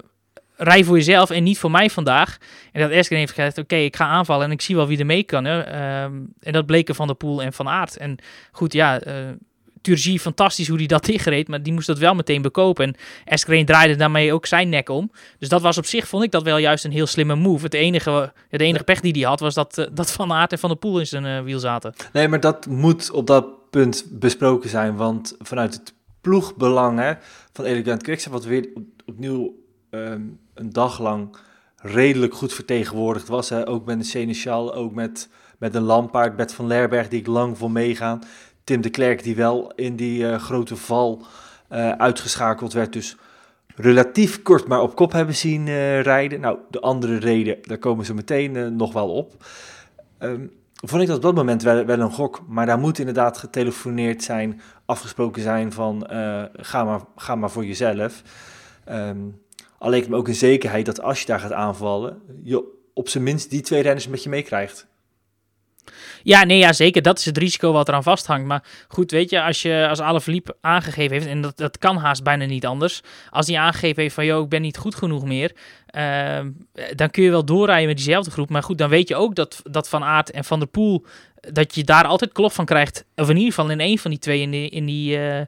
rij 0.56 0.84
voor 0.84 0.96
jezelf 0.96 1.30
en 1.30 1.44
niet 1.44 1.60
voor 1.60 1.72
mij 1.72 1.90
vandaag. 1.90 2.38
En 2.72 2.82
dat 2.82 2.92
Eskren 2.92 3.20
heeft 3.20 3.34
gezegd, 3.34 3.58
oké, 3.58 3.76
ik 3.76 3.96
ga 3.96 4.06
aanvallen 4.06 4.46
en 4.46 4.52
ik 4.52 4.62
zie 4.62 4.76
wel 4.76 4.88
wie 4.88 5.00
er 5.00 5.06
mee 5.06 5.24
kan. 5.24 5.46
Hè. 5.46 5.58
Um, 6.04 6.34
en 6.40 6.54
dat 6.54 6.66
bleken 6.66 6.96
Van 6.96 7.08
der 7.08 7.16
Poel 7.16 7.42
en 7.42 7.54
Van 7.54 7.68
Aert. 7.70 7.98
En 7.98 8.18
goed, 8.52 8.74
ja, 8.74 9.08
uh, 9.08 9.14
Turgie, 9.82 10.20
fantastisch 10.20 10.68
hoe 10.68 10.78
hij 10.78 10.88
dat 10.88 11.06
dichtreed, 11.06 11.48
maar 11.48 11.64
die 11.64 11.74
moest 11.74 11.88
dat 11.88 11.98
wel 11.98 12.16
meteen 12.16 12.42
bekopen. 12.42 12.86
En 12.86 12.96
Eskren 13.26 13.66
draaide 13.66 13.96
daarmee 13.96 14.34
ook 14.34 14.46
zijn 14.46 14.70
nek 14.70 14.90
om. 14.90 15.12
Dus 15.40 15.50
dat 15.50 15.62
was 15.62 15.78
op 15.78 15.86
zich, 15.86 16.08
vond 16.08 16.24
ik 16.24 16.32
dat 16.32 16.44
wel 16.44 16.58
juist 16.58 16.86
een 16.86 16.92
heel 16.92 17.08
slimme 17.08 17.36
move. 17.36 17.64
Het 17.64 17.74
enige, 17.74 18.34
het 18.50 18.62
enige 18.62 18.84
pech 18.84 19.00
die 19.00 19.12
hij 19.12 19.22
had, 19.22 19.40
was 19.40 19.54
dat, 19.54 19.78
uh, 19.78 19.86
dat 19.92 20.12
Van 20.12 20.32
Aert 20.32 20.52
en 20.52 20.60
Van 20.60 20.70
der 20.70 20.78
Poel 20.78 21.00
in 21.00 21.08
zijn 21.08 21.26
uh, 21.26 21.42
wiel 21.42 21.60
zaten. 21.60 21.94
Nee, 22.14 22.28
maar 22.28 22.40
dat 22.40 22.66
moet 22.66 23.12
op 23.12 23.28
dat 23.28 23.70
punt 23.70 24.06
besproken 24.12 24.70
zijn, 24.70 24.96
want 24.96 25.36
vanuit 25.40 25.74
het 25.74 25.94
ploegbelang 26.22 27.00
hè, 27.00 27.14
van 27.54 27.66
Elegant 27.66 28.04
Quickstep, 28.04 28.32
wat 28.32 28.46
weer 28.46 28.70
op, 28.74 28.84
opnieuw 29.06 29.56
um, 29.90 30.40
een 30.54 30.74
dag 30.74 31.00
lang 31.00 31.38
redelijk 31.76 32.34
goed 32.34 32.54
vertegenwoordigd 32.54 33.28
was. 33.28 33.50
Hè. 33.50 33.68
Ook 33.68 33.86
met 33.86 34.00
de 34.00 34.06
Seneschal, 34.06 34.74
ook 34.74 34.94
met, 34.94 35.30
met 35.58 35.76
een 35.76 35.82
Lampaard, 35.82 36.36
Bert 36.36 36.54
van 36.54 36.68
Lerberg, 36.68 37.08
die 37.08 37.20
ik 37.20 37.28
lang 37.28 37.58
voor 37.58 37.72
meegaan. 37.72 38.22
Tim 38.70 38.82
de 38.82 38.90
Klerk 38.90 39.24
die 39.24 39.36
wel 39.36 39.72
in 39.76 39.96
die 39.96 40.22
uh, 40.22 40.40
grote 40.40 40.76
val 40.76 41.22
uh, 41.72 41.92
uitgeschakeld 41.92 42.74
werd. 42.74 42.94
Dus 42.94 43.18
relatief 43.76 44.42
kort 44.42 44.68
maar 44.68 44.82
op 44.82 44.96
kop 44.96 45.12
hebben 45.12 45.36
zien 45.36 45.68
uh, 45.68 46.02
rijden. 46.02 46.40
Nou, 46.40 46.58
de 46.70 46.80
andere 46.80 47.18
reden, 47.18 47.58
daar 47.62 47.78
komen 47.78 48.06
ze 48.06 48.14
meteen 48.14 48.76
nog 48.76 48.94
wel 48.94 49.10
op. 49.10 49.46
Um, 50.20 50.52
vond 50.74 51.02
ik 51.02 51.08
dat 51.08 51.18
op 51.18 51.22
dat 51.22 51.36
moment 51.36 51.64
wel, 51.64 51.90
een 51.90 52.12
gok. 52.12 52.42
Maar 52.48 52.66
daar 52.66 52.80
moet 52.80 53.00
inderdaad 53.00 53.38
getelefoneerd 53.38 54.24
zijn, 54.24 54.62
afgesproken 54.86 55.42
zijn 55.42 55.72
van 55.72 56.08
ga, 56.54 56.84
maar, 56.84 57.02
ga 57.16 57.36
maar 57.36 57.52
voor 57.52 57.66
jezelf. 57.66 58.22
Um, 58.92 59.42
al 59.78 59.90
leek 59.90 60.10
me 60.10 60.16
ook 60.16 60.28
een 60.28 60.36
zekerheid 60.36 60.86
dat 60.86 61.02
als 61.02 61.20
je 61.20 61.26
daar 61.26 61.40
gaat 61.40 61.54
aanvallen, 61.54 62.22
je 62.44 62.64
op 62.94 63.10
zijn 63.10 63.24
minst 63.24 63.50
die 63.50 63.62
twee 63.62 63.82
renners 63.82 64.08
met 64.08 64.24
je 64.24 64.30
meekrijgt. 64.30 64.88
Ja, 66.24 66.44
nee, 66.44 66.58
ja, 66.58 66.74
zeker. 66.74 67.02
Dat 67.02 67.20
is 67.20 67.26
het 67.26 67.38
risico 67.38 67.72
wat 67.72 67.88
eraan 67.88 68.04
vasthangt. 68.04 68.48
Maar 68.48 68.64
goed, 68.88 69.12
weet 69.12 69.30
je, 69.30 69.42
als 69.42 69.62
je 69.62 69.88
als 69.90 70.00
Alaphilippe 70.00 70.56
aangegeven 70.62 71.12
heeft, 71.12 71.28
en 71.28 71.42
dat, 71.42 71.58
dat 71.58 71.78
kan 71.78 71.98
haast 71.98 72.24
bijna 72.24 72.46
niet 72.46 72.66
anders, 72.66 73.02
als 73.30 73.48
hij 73.48 73.58
aangegeven 73.58 74.02
heeft 74.02 74.16
van, 74.16 74.26
joh, 74.26 74.44
ik 74.44 74.50
ben 74.50 74.62
niet 74.62 74.78
goed 74.78 74.96
genoeg 74.96 75.26
meer, 75.26 75.52
uh, 75.96 76.40
dan 76.96 77.10
kun 77.10 77.24
je 77.24 77.30
wel 77.30 77.46
doorrijden 77.46 77.88
met 77.88 77.96
diezelfde 77.96 78.32
groep. 78.32 78.50
Maar 78.50 78.64
goed, 78.64 78.78
dan 78.78 78.90
weet 78.90 79.08
je 79.08 79.16
ook 79.16 79.36
dat, 79.36 79.62
dat 79.64 79.90
Van 79.90 80.04
Aert 80.04 80.32
en 80.32 80.44
Van 80.44 80.60
der 80.60 80.68
Poel, 80.68 81.06
dat 81.54 81.76
je 81.76 81.84
daar 81.84 82.06
altijd 82.06 82.32
klof 82.32 82.54
van 82.54 82.66
krijgt. 82.66 83.06
Of 83.16 83.30
in 83.30 83.38
ieder 83.38 83.54
geval 83.54 83.72
in 83.72 83.80
één 83.80 83.98
van 83.98 84.12
die 84.12 84.20
twee 84.20 84.42
in, 84.42 84.52
de, 84.52 84.70
in, 84.70 84.86
die, 84.86 85.18
uh, 85.18 85.40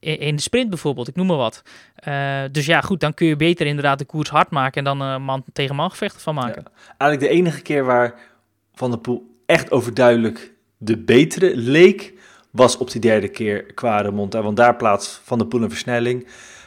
in 0.00 0.36
de 0.36 0.42
sprint 0.42 0.68
bijvoorbeeld, 0.68 1.08
ik 1.08 1.14
noem 1.14 1.26
maar 1.26 1.36
wat. 1.36 1.62
Uh, 2.08 2.40
dus 2.52 2.66
ja, 2.66 2.80
goed, 2.80 3.00
dan 3.00 3.14
kun 3.14 3.26
je 3.26 3.36
beter 3.36 3.66
inderdaad 3.66 3.98
de 3.98 4.04
koers 4.04 4.28
hard 4.28 4.50
maken 4.50 4.78
en 4.78 4.84
dan 4.84 5.02
uh, 5.02 5.18
man 5.18 5.44
tegen 5.52 5.74
man 5.74 5.90
gevechten 5.90 6.20
van 6.20 6.34
maken. 6.34 6.64
Eigenlijk 6.98 7.32
de 7.32 7.38
enige 7.38 7.62
keer 7.62 7.84
waar 7.84 8.14
Van 8.74 8.90
der 8.90 9.00
Poel 9.00 9.36
echt 9.48 9.70
overduidelijk 9.70 10.52
de 10.76 10.98
betere 10.98 11.56
leek, 11.56 12.12
was 12.50 12.76
op 12.76 12.90
die 12.90 13.00
derde 13.00 13.28
keer 13.28 13.62
Quaremont. 13.74 14.32
Want 14.32 14.56
daar 14.56 14.76
plaatst 14.76 15.20
Van 15.24 15.38
der 15.38 15.46
Poel 15.46 15.62
een 15.62 15.70
versnelling 15.70 16.26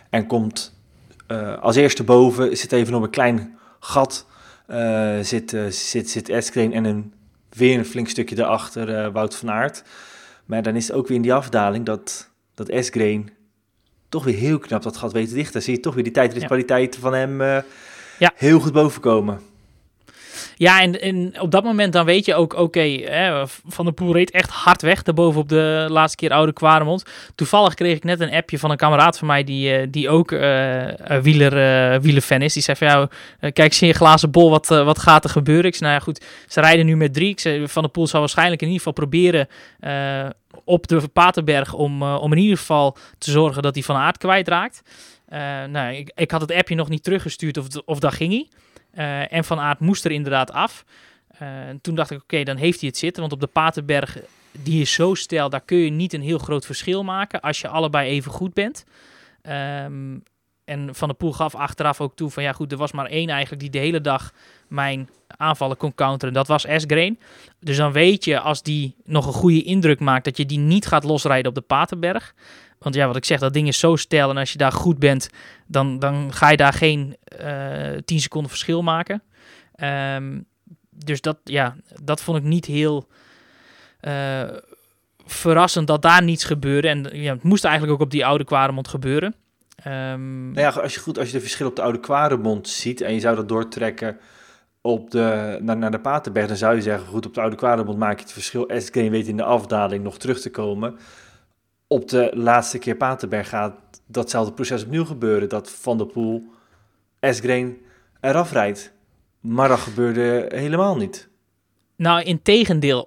en 0.09 0.27
komt 0.27 0.79
uh, 1.27 1.57
als 1.57 1.75
eerste 1.75 2.03
boven, 2.03 2.57
zit 2.57 2.71
even 2.71 2.93
op 2.93 3.03
een 3.03 3.09
klein 3.09 3.57
gat 3.79 4.27
eh, 4.67 5.19
zit, 5.21 5.53
uh, 5.53 5.67
zit, 5.67 6.09
zit 6.09 6.29
Eskreen 6.29 6.73
en 6.73 6.83
een, 6.83 7.13
weer 7.49 7.77
een 7.77 7.85
flink 7.85 8.07
stukje 8.07 8.35
daarachter 8.35 8.89
uh, 8.89 9.13
Wout 9.13 9.35
van 9.35 9.51
Aert. 9.51 9.83
Maar 10.45 10.63
dan 10.63 10.75
is 10.75 10.87
het 10.87 10.95
ook 10.95 11.07
weer 11.07 11.17
in 11.17 11.23
die 11.23 11.33
afdaling 11.33 11.85
dat, 11.85 12.29
dat 12.53 12.69
Eskreen 12.69 13.29
toch 14.09 14.23
weer 14.23 14.35
heel 14.35 14.59
knap 14.59 14.83
dat 14.83 14.97
gat 14.97 15.11
weten 15.11 15.35
dicht. 15.35 15.53
Dan 15.53 15.61
zie 15.61 15.75
je 15.75 15.79
toch 15.79 15.93
weer 15.93 16.03
die 16.03 16.13
tijdritkwaliteit 16.13 16.95
ja. 16.95 17.01
van 17.01 17.13
hem 17.13 17.41
ja. 18.17 18.31
heel 18.35 18.59
goed 18.59 18.73
bovenkomen. 18.73 19.50
Ja, 20.61 20.81
en, 20.81 21.41
op 21.41 21.51
dat 21.51 21.63
moment 21.63 21.93
dan 21.93 22.05
weet 22.05 22.25
je 22.25 22.35
ook, 22.35 22.53
oké, 22.53 22.99
Van 23.67 23.85
der 23.85 23.93
Poel 23.93 24.13
reed 24.13 24.31
echt 24.31 24.49
hard 24.49 24.81
weg 24.81 25.03
daarboven 25.03 25.41
op 25.41 25.49
de 25.49 25.85
laatste 25.89 26.17
keer 26.17 26.31
Oude 26.31 26.53
Kwaremond. 26.53 27.03
Toevallig 27.35 27.73
kreeg 27.73 27.95
ik 27.95 28.03
net 28.03 28.19
een 28.19 28.33
appje 28.33 28.59
van 28.59 28.71
een 28.71 28.77
kameraad 28.77 29.17
van 29.17 29.27
mij 29.27 29.43
die, 29.43 29.79
uh, 29.79 29.87
die 29.89 30.09
ook 30.09 30.31
uh, 30.31 30.87
wieler, 31.21 31.93
uh, 31.93 31.99
wielerfan 32.01 32.41
is. 32.41 32.53
Die 32.53 32.63
zei 32.63 32.77
van, 32.77 32.87
jou, 32.87 33.07
kijk, 33.51 33.73
zie 33.73 33.87
je 33.87 33.93
glazen 33.93 34.31
bol, 34.31 34.49
wat, 34.49 34.67
wat 34.67 34.99
gaat 34.99 35.23
er 35.23 35.29
gebeuren? 35.29 35.65
Ik 35.65 35.75
zei, 35.75 35.89
nou 35.89 35.99
ja, 35.99 36.05
goed, 36.05 36.25
ze 36.47 36.59
rijden 36.59 36.85
nu 36.85 36.95
met 36.95 37.13
drie. 37.13 37.35
Van 37.63 37.81
der 37.81 37.91
Poel 37.91 38.07
zal 38.07 38.19
waarschijnlijk 38.19 38.61
in 38.61 38.67
ieder 38.67 38.83
geval 38.83 39.05
proberen 39.05 39.47
op 40.63 40.87
de 40.87 41.07
Paterberg 41.07 41.73
om, 41.73 42.03
om 42.03 42.31
in 42.31 42.37
ieder 42.37 42.57
geval 42.57 42.97
te 43.17 43.31
zorgen 43.31 43.61
dat 43.61 43.73
hij 43.73 43.83
Van 43.83 43.95
Aard 43.95 44.17
kwijtraakt. 44.17 44.81
nou, 45.69 45.95
ik, 45.95 46.11
ik 46.15 46.31
had 46.31 46.41
het 46.41 46.51
appje 46.51 46.75
nog 46.75 46.89
niet 46.89 47.03
teruggestuurd 47.03 47.57
of, 47.57 47.65
of 47.85 47.99
dat 47.99 48.13
ging 48.13 48.31
hij. 48.31 48.47
Uh, 48.93 49.33
en 49.33 49.43
Van 49.43 49.59
Aert 49.59 49.79
moest 49.79 50.05
er 50.05 50.11
inderdaad 50.11 50.51
af. 50.51 50.85
Uh, 51.41 51.49
toen 51.81 51.95
dacht 51.95 52.11
ik, 52.11 52.21
oké, 52.21 52.43
dan 52.43 52.57
heeft 52.57 52.79
hij 52.79 52.89
het 52.89 52.97
zitten. 52.97 53.21
Want 53.21 53.33
op 53.33 53.39
de 53.39 53.47
Paterberg, 53.47 54.17
die 54.51 54.81
is 54.81 54.93
zo 54.93 55.13
stijl, 55.13 55.49
daar 55.49 55.61
kun 55.61 55.77
je 55.77 55.89
niet 55.89 56.13
een 56.13 56.21
heel 56.21 56.37
groot 56.37 56.65
verschil 56.65 57.03
maken 57.03 57.41
als 57.41 57.61
je 57.61 57.67
allebei 57.67 58.09
even 58.09 58.31
goed 58.31 58.53
bent. 58.53 58.85
Um, 59.83 60.23
en 60.71 60.95
Van 60.95 61.07
der 61.07 61.17
Poel 61.17 61.33
gaf 61.33 61.55
achteraf 61.55 62.01
ook 62.01 62.15
toe 62.15 62.29
van, 62.29 62.43
ja 62.43 62.53
goed, 62.53 62.71
er 62.71 62.77
was 62.77 62.91
maar 62.91 63.05
één 63.05 63.29
eigenlijk 63.29 63.61
die 63.61 63.69
de 63.69 63.77
hele 63.77 64.01
dag 64.01 64.33
mijn 64.67 65.09
aanvallen 65.27 65.77
kon 65.77 65.95
counteren. 65.95 66.33
Dat 66.33 66.47
was 66.47 66.65
Esgreen. 66.65 67.19
Dus 67.59 67.77
dan 67.77 67.91
weet 67.91 68.25
je, 68.25 68.39
als 68.39 68.63
die 68.63 68.95
nog 69.03 69.25
een 69.25 69.33
goede 69.33 69.63
indruk 69.63 69.99
maakt, 69.99 70.25
dat 70.25 70.37
je 70.37 70.45
die 70.45 70.59
niet 70.59 70.85
gaat 70.85 71.03
losrijden 71.03 71.49
op 71.49 71.55
de 71.55 71.61
Paterberg. 71.61 72.33
Want 72.79 72.95
ja, 72.95 73.07
wat 73.07 73.15
ik 73.15 73.25
zeg, 73.25 73.39
dat 73.39 73.53
ding 73.53 73.67
is 73.67 73.79
zo 73.79 73.95
stijl. 73.95 74.29
En 74.29 74.37
als 74.37 74.51
je 74.51 74.57
daar 74.57 74.71
goed 74.71 74.99
bent, 74.99 75.29
dan, 75.67 75.99
dan 75.99 76.33
ga 76.33 76.49
je 76.49 76.57
daar 76.57 76.73
geen 76.73 77.15
eh, 77.23 77.97
10 78.05 78.19
seconden 78.19 78.49
verschil 78.49 78.81
maken. 78.81 79.23
Um, 80.15 80.45
dus 80.89 81.21
dat, 81.21 81.37
ja, 81.43 81.75
dat 82.03 82.21
vond 82.21 82.37
ik 82.37 82.43
niet 82.43 82.65
heel 82.65 83.07
uh, 84.01 84.43
verrassend 85.25 85.87
dat 85.87 86.01
daar 86.01 86.23
niets 86.23 86.43
gebeurde. 86.43 86.87
En 86.87 87.09
ja, 87.11 87.33
het 87.33 87.43
moest 87.43 87.63
eigenlijk 87.63 87.93
ook 87.93 88.05
op 88.05 88.11
die 88.11 88.25
oude 88.25 88.43
Kwaremond 88.43 88.87
gebeuren. 88.87 89.35
Um, 89.87 90.51
nou 90.51 90.59
ja, 90.59 90.69
als 90.69 90.93
je, 90.93 90.99
goed, 90.99 91.17
als 91.17 91.27
je 91.27 91.33
de 91.33 91.39
verschil 91.39 91.67
op 91.67 91.75
de 91.75 91.81
oude 91.81 91.99
Kwaremond 91.99 92.67
ziet 92.67 93.01
en 93.01 93.13
je 93.13 93.19
zou 93.19 93.35
dat 93.35 93.49
doortrekken 93.49 94.17
op 94.81 95.11
de, 95.11 95.57
naar, 95.61 95.77
naar 95.77 95.91
de 95.91 95.99
Paterberg, 95.99 96.47
dan 96.47 96.57
zou 96.57 96.75
je 96.75 96.81
zeggen, 96.81 97.07
goed, 97.07 97.25
op 97.25 97.33
de 97.33 97.41
oude 97.41 97.55
Kwaremond 97.55 97.97
maak 97.97 98.17
je 98.17 98.23
het 98.23 98.33
verschil. 98.33 98.69
SK 98.77 98.95
weet 98.95 99.27
in 99.27 99.37
de 99.37 99.43
afdaling 99.43 100.03
nog 100.03 100.17
terug 100.17 100.41
te 100.41 100.51
komen 100.51 100.97
op 101.91 102.09
de 102.09 102.31
laatste 102.33 102.77
keer 102.77 102.95
Paterberg 102.95 103.49
gaat 103.49 103.75
datzelfde 104.05 104.53
proces 104.53 104.83
opnieuw 104.83 105.05
gebeuren. 105.05 105.49
Dat 105.49 105.69
Van 105.69 105.97
der 105.97 106.07
Poel 106.07 106.43
Esgreen 107.19 107.81
eraf 108.21 108.51
rijdt. 108.51 108.93
Maar 109.39 109.67
dat 109.67 109.79
gebeurde 109.79 110.51
helemaal 110.55 110.97
niet. 110.97 111.29
Nou, 112.01 112.21
in 112.21 112.41
tegendeel. 112.41 113.01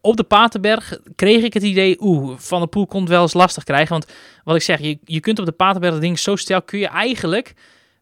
Op 0.00 0.16
de 0.16 0.22
Paterberg 0.22 0.98
kreeg 1.14 1.42
ik 1.42 1.54
het 1.54 1.62
idee, 1.62 1.96
oeh, 2.00 2.38
Van 2.38 2.58
der 2.58 2.68
Poel 2.68 2.86
kon 2.86 3.00
het 3.00 3.08
wel 3.08 3.22
eens 3.22 3.32
lastig 3.32 3.64
krijgen. 3.64 3.88
Want 3.88 4.06
wat 4.44 4.56
ik 4.56 4.62
zeg, 4.62 4.80
je, 4.80 4.98
je 5.04 5.20
kunt 5.20 5.38
op 5.38 5.46
de 5.46 5.52
Paterberg 5.52 5.92
dat 5.92 6.02
ding 6.02 6.18
zo 6.18 6.36
stel, 6.36 6.62
kun 6.62 6.78
je 6.78 6.86
eigenlijk 6.86 7.54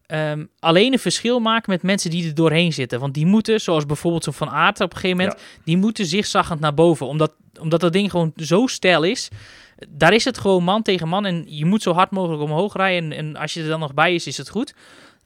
um, 0.07 0.49
alleen 0.59 0.93
een 0.93 0.99
verschil 0.99 1.39
maken 1.39 1.71
met 1.71 1.83
mensen 1.83 2.09
die 2.09 2.27
er 2.27 2.35
doorheen 2.35 2.73
zitten. 2.73 2.99
Want 2.99 3.13
die 3.13 3.25
moeten, 3.25 3.61
zoals 3.61 3.85
bijvoorbeeld 3.85 4.23
zo 4.23 4.31
Van 4.31 4.49
Aert 4.49 4.81
op 4.81 4.93
een 4.93 4.99
gegeven 4.99 5.17
moment, 5.17 5.41
die 5.63 5.77
moeten 5.77 6.05
zigzaggend 6.05 6.59
naar 6.59 6.73
boven. 6.73 7.07
Omdat, 7.07 7.33
omdat 7.59 7.79
dat 7.79 7.93
ding 7.93 8.11
gewoon 8.11 8.33
zo 8.35 8.67
stijl 8.67 9.03
is 9.03 9.29
daar 9.89 10.13
is 10.13 10.25
het 10.25 10.37
gewoon 10.37 10.63
man 10.63 10.81
tegen 10.81 11.07
man. 11.07 11.25
En 11.25 11.45
je 11.47 11.65
moet 11.65 11.81
zo 11.81 11.93
hard 11.93 12.11
mogelijk 12.11 12.41
omhoog 12.41 12.73
rijden. 12.73 13.11
En, 13.11 13.35
als 13.35 13.53
je 13.53 13.61
er 13.61 13.67
dan 13.67 13.79
nog 13.79 13.93
bij 13.93 14.13
is, 14.13 14.27
is 14.27 14.37
het 14.37 14.49
goed. 14.49 14.73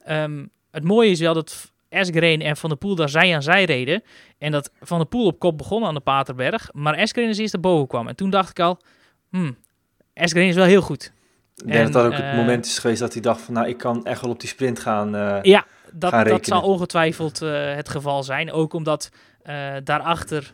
Um, 0.08 0.50
het 0.70 0.84
mooie 0.84 1.10
is 1.10 1.20
wel 1.20 1.34
dat 1.34 1.71
Esgreen 1.92 2.40
en 2.40 2.56
Van 2.56 2.68
der 2.68 2.78
Poel 2.78 2.94
daar 2.94 3.08
zij 3.08 3.34
aan 3.34 3.42
zij 3.42 3.64
reden. 3.64 4.02
En 4.38 4.52
dat 4.52 4.70
Van 4.80 4.98
der 4.98 5.06
Poel 5.06 5.26
op 5.26 5.38
kop 5.38 5.58
begon 5.58 5.84
aan 5.84 5.94
de 5.94 6.00
Paterberg. 6.00 6.68
Maar 6.72 6.94
Esgreen 6.94 7.28
is 7.28 7.38
eerst 7.38 7.60
boven 7.60 7.86
kwam. 7.86 8.08
En 8.08 8.16
toen 8.16 8.30
dacht 8.30 8.50
ik 8.50 8.60
al, 8.60 8.78
hmm, 9.30 9.56
Esgreen 10.14 10.48
is 10.48 10.54
wel 10.54 10.64
heel 10.64 10.82
goed. 10.82 11.12
Ik 11.56 11.72
denk 11.72 11.84
dat 11.84 11.92
dat 11.92 12.04
ook 12.04 12.12
het 12.12 12.30
eh, 12.30 12.36
moment 12.36 12.66
is 12.66 12.78
geweest 12.78 13.00
dat 13.00 13.12
hij 13.12 13.22
dacht 13.22 13.40
van, 13.40 13.54
nou, 13.54 13.68
ik 13.68 13.76
kan 13.76 14.04
echt 14.04 14.20
wel 14.20 14.30
op 14.30 14.40
die 14.40 14.48
sprint 14.48 14.78
gaan 14.78 15.14
uh, 15.14 15.38
Ja, 15.42 15.64
dat, 15.92 16.26
dat 16.26 16.46
zal 16.46 16.62
ongetwijfeld 16.62 17.42
uh, 17.42 17.74
het 17.74 17.88
geval 17.88 18.22
zijn. 18.22 18.52
Ook 18.52 18.72
omdat 18.72 19.10
daarachter 19.84 20.52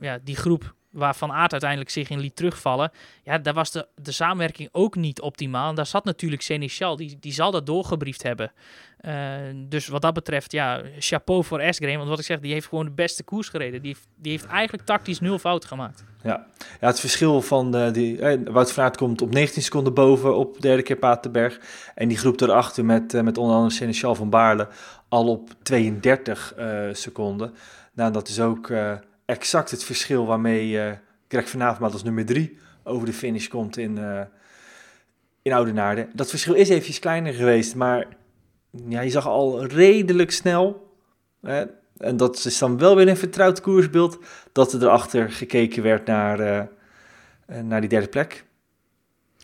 ja, 0.00 0.18
die 0.24 0.36
groep 0.36 0.74
waarvan 0.96 1.32
Aert 1.32 1.52
uiteindelijk 1.52 1.90
zich 1.90 2.08
in 2.08 2.18
liet 2.18 2.36
terugvallen. 2.36 2.90
Ja, 3.22 3.38
daar 3.38 3.54
was 3.54 3.70
de, 3.70 3.88
de 3.94 4.12
samenwerking 4.12 4.68
ook 4.72 4.96
niet 4.96 5.20
optimaal. 5.20 5.68
En 5.68 5.74
daar 5.74 5.86
zat 5.86 6.04
natuurlijk 6.04 6.42
Seneschal, 6.42 6.96
die, 6.96 7.16
die 7.20 7.32
zal 7.32 7.50
dat 7.50 7.66
doorgebriefd 7.66 8.22
hebben. 8.22 8.52
Uh, 9.00 9.12
dus 9.54 9.88
wat 9.88 10.02
dat 10.02 10.14
betreft, 10.14 10.52
ja, 10.52 10.82
chapeau 10.98 11.44
voor 11.44 11.58
Esgreen. 11.58 11.96
Want 11.96 12.08
wat 12.08 12.18
ik 12.18 12.24
zeg, 12.24 12.40
die 12.40 12.52
heeft 12.52 12.66
gewoon 12.66 12.84
de 12.84 12.90
beste 12.90 13.22
koers 13.22 13.48
gereden. 13.48 13.82
Die, 13.82 13.96
die 14.16 14.32
heeft 14.32 14.46
eigenlijk 14.46 14.86
tactisch 14.86 15.20
nul 15.20 15.38
fout 15.38 15.64
gemaakt. 15.64 16.04
Ja, 16.22 16.46
ja 16.80 16.86
het 16.86 17.00
verschil 17.00 17.42
van 17.42 17.70
de, 17.70 17.90
die, 17.90 18.20
eh, 18.20 18.52
Wout 18.52 18.72
van 18.72 18.84
Aert 18.84 18.96
komt 18.96 19.22
op 19.22 19.32
19 19.32 19.62
seconden 19.62 19.94
boven 19.94 20.36
op 20.36 20.60
derde 20.60 20.82
keer 20.82 20.96
Paterberg. 20.96 21.60
En 21.94 22.08
die 22.08 22.18
groep 22.18 22.40
erachter 22.40 22.84
met, 22.84 23.14
uh, 23.14 23.20
met 23.20 23.38
onder 23.38 23.54
andere 23.54 23.74
Seneschal 23.74 24.14
van 24.14 24.30
Baarle 24.30 24.68
al 25.08 25.28
op 25.28 25.50
32 25.62 26.54
uh, 26.58 26.88
seconden. 26.92 27.54
Nou, 27.92 28.12
dat 28.12 28.28
is 28.28 28.40
ook... 28.40 28.70
Exact 29.26 29.70
het 29.70 29.84
verschil 29.84 30.26
waarmee 30.26 30.70
uh, 30.70 30.92
Greg 31.28 31.48
vanavond 31.48 31.92
als 31.92 32.02
nummer 32.02 32.26
drie 32.26 32.58
over 32.82 33.06
de 33.06 33.12
finish 33.12 33.48
komt 33.48 33.76
in, 33.76 33.96
uh, 33.98 34.20
in 35.42 35.52
Oudenaarde. 35.52 36.08
Dat 36.12 36.30
verschil 36.30 36.54
is 36.54 36.68
eventjes 36.68 36.98
kleiner 36.98 37.32
geweest, 37.32 37.74
maar 37.74 38.06
ja, 38.88 39.00
je 39.00 39.10
zag 39.10 39.26
al 39.26 39.64
redelijk 39.64 40.30
snel, 40.30 40.94
hè, 41.42 41.64
en 41.98 42.16
dat 42.16 42.44
is 42.44 42.58
dan 42.58 42.78
wel 42.78 42.96
weer 42.96 43.08
een 43.08 43.16
vertrouwd 43.16 43.60
koersbeeld, 43.60 44.18
dat 44.52 44.72
er 44.72 44.82
erachter 44.82 45.30
gekeken 45.30 45.82
werd 45.82 46.06
naar, 46.06 46.40
uh, 46.40 47.60
naar 47.60 47.80
die 47.80 47.88
derde 47.88 48.08
plek. 48.08 48.44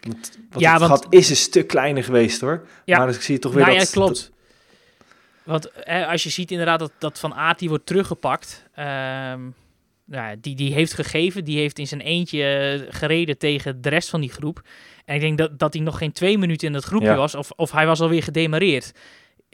Want, 0.01 0.39
ja, 0.57 0.75
het 0.75 0.83
gat 0.83 1.07
is 1.09 1.31
een 1.31 1.37
stuk 1.37 1.67
kleiner 1.67 2.05
geweest 2.05 2.41
hoor. 2.41 2.67
Ja, 2.85 2.99
maar 2.99 3.07
dus 3.07 3.17
ik 3.17 3.23
zie 3.23 3.39
toch 3.39 3.53
weer 3.53 3.65
nou, 3.65 3.79
dat... 3.79 3.87
Ja, 3.87 3.93
klopt. 3.93 4.31
Want 5.43 5.85
als 5.87 6.23
je 6.23 6.31
ziet 6.31 6.51
inderdaad 6.51 6.79
dat, 6.79 6.93
dat 6.99 7.19
Van 7.19 7.35
Aert 7.35 7.59
die 7.59 7.69
wordt 7.69 7.87
teruggepakt... 7.87 8.65
Um, 8.79 9.55
ja, 10.13 10.35
die, 10.41 10.55
die 10.55 10.73
heeft 10.73 10.95
gegeven. 10.95 11.45
Die 11.45 11.59
heeft 11.59 11.79
in 11.79 11.87
zijn 11.87 12.01
eentje 12.01 12.45
eh, 12.45 12.95
gereden 12.95 13.39
tegen 13.39 13.83
de 13.83 13.89
rest 13.89 14.09
van 14.09 14.21
die 14.21 14.31
groep. 14.31 14.63
En 15.05 15.15
ik 15.15 15.21
denk 15.21 15.39
dat, 15.39 15.59
dat 15.59 15.73
hij 15.73 15.83
nog 15.83 15.99
geen 15.99 16.13
twee 16.13 16.39
minuten 16.39 16.69
in 16.69 16.75
het 16.75 16.85
groepje 16.85 17.15
was. 17.15 17.35
Of, 17.35 17.51
of 17.57 17.73
hij 17.73 17.87
was 17.87 18.01
alweer 18.01 18.23
gedemareerd. 18.23 18.93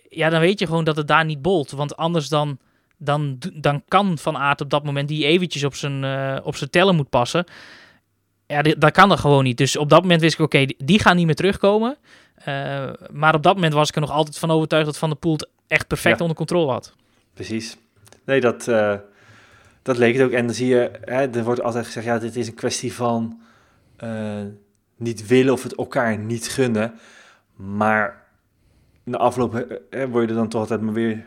Ja, 0.08 0.28
dan 0.28 0.40
weet 0.40 0.58
je 0.58 0.66
gewoon 0.66 0.84
dat 0.84 0.96
het 0.96 1.08
daar 1.08 1.24
niet 1.24 1.42
bolt. 1.42 1.70
Want 1.70 1.96
anders 1.96 2.28
dan, 2.28 2.58
dan, 2.96 3.38
dan 3.54 3.82
kan 3.88 4.18
Van 4.18 4.36
Aert 4.36 4.60
op 4.60 4.70
dat 4.70 4.84
moment 4.84 5.08
die 5.08 5.24
eventjes 5.26 5.64
op 5.64 5.74
zijn, 5.74 6.02
uh, 6.02 6.38
op 6.42 6.56
zijn 6.56 6.70
tellen 6.70 6.96
moet 6.96 7.10
passen. 7.10 7.44
Ja, 8.46 8.62
dat 8.62 8.90
kan 8.90 9.10
er 9.10 9.18
gewoon 9.18 9.44
niet. 9.44 9.56
Dus 9.56 9.76
op 9.76 9.88
dat 9.88 10.02
moment 10.02 10.20
wist 10.20 10.34
ik, 10.34 10.40
oké, 10.40 10.66
die 10.78 11.00
gaan 11.00 11.16
niet 11.16 11.26
meer 11.26 11.34
terugkomen. 11.34 11.96
Uh, 12.48 12.90
maar 13.10 13.34
op 13.34 13.42
dat 13.42 13.54
moment 13.54 13.72
was 13.72 13.88
ik 13.88 13.94
er 13.94 14.00
nog 14.00 14.10
altijd 14.10 14.38
van 14.38 14.50
overtuigd 14.50 14.86
dat 14.86 14.98
Van 14.98 15.08
der 15.08 15.18
Poel 15.18 15.32
het 15.32 15.48
echt 15.66 15.86
perfect 15.86 16.20
onder 16.20 16.36
controle 16.36 16.72
had. 16.72 16.94
Precies. 17.34 17.76
Nee, 18.24 18.40
dat, 18.40 18.66
uh, 18.68 18.94
dat 19.88 19.98
leek 19.98 20.14
het 20.14 20.22
ook. 20.22 20.30
En 20.30 20.46
dan 20.46 20.54
zie 20.54 20.66
je, 20.66 20.90
hè, 21.00 21.30
er 21.30 21.44
wordt 21.44 21.62
altijd 21.62 21.86
gezegd, 21.86 22.06
ja, 22.06 22.18
dit 22.18 22.36
is 22.36 22.46
een 22.46 22.54
kwestie 22.54 22.92
van 22.92 23.40
uh, 24.04 24.42
niet 24.96 25.26
willen 25.26 25.52
of 25.52 25.62
het 25.62 25.74
elkaar 25.74 26.18
niet 26.18 26.48
gunnen. 26.48 26.94
Maar 27.56 28.26
na 29.04 29.18
afloop 29.18 29.80
hè, 29.90 30.08
word 30.08 30.24
je 30.24 30.30
er 30.30 30.36
dan 30.36 30.48
toch 30.48 30.60
altijd 30.60 30.80
maar 30.80 30.92
weer 30.92 31.24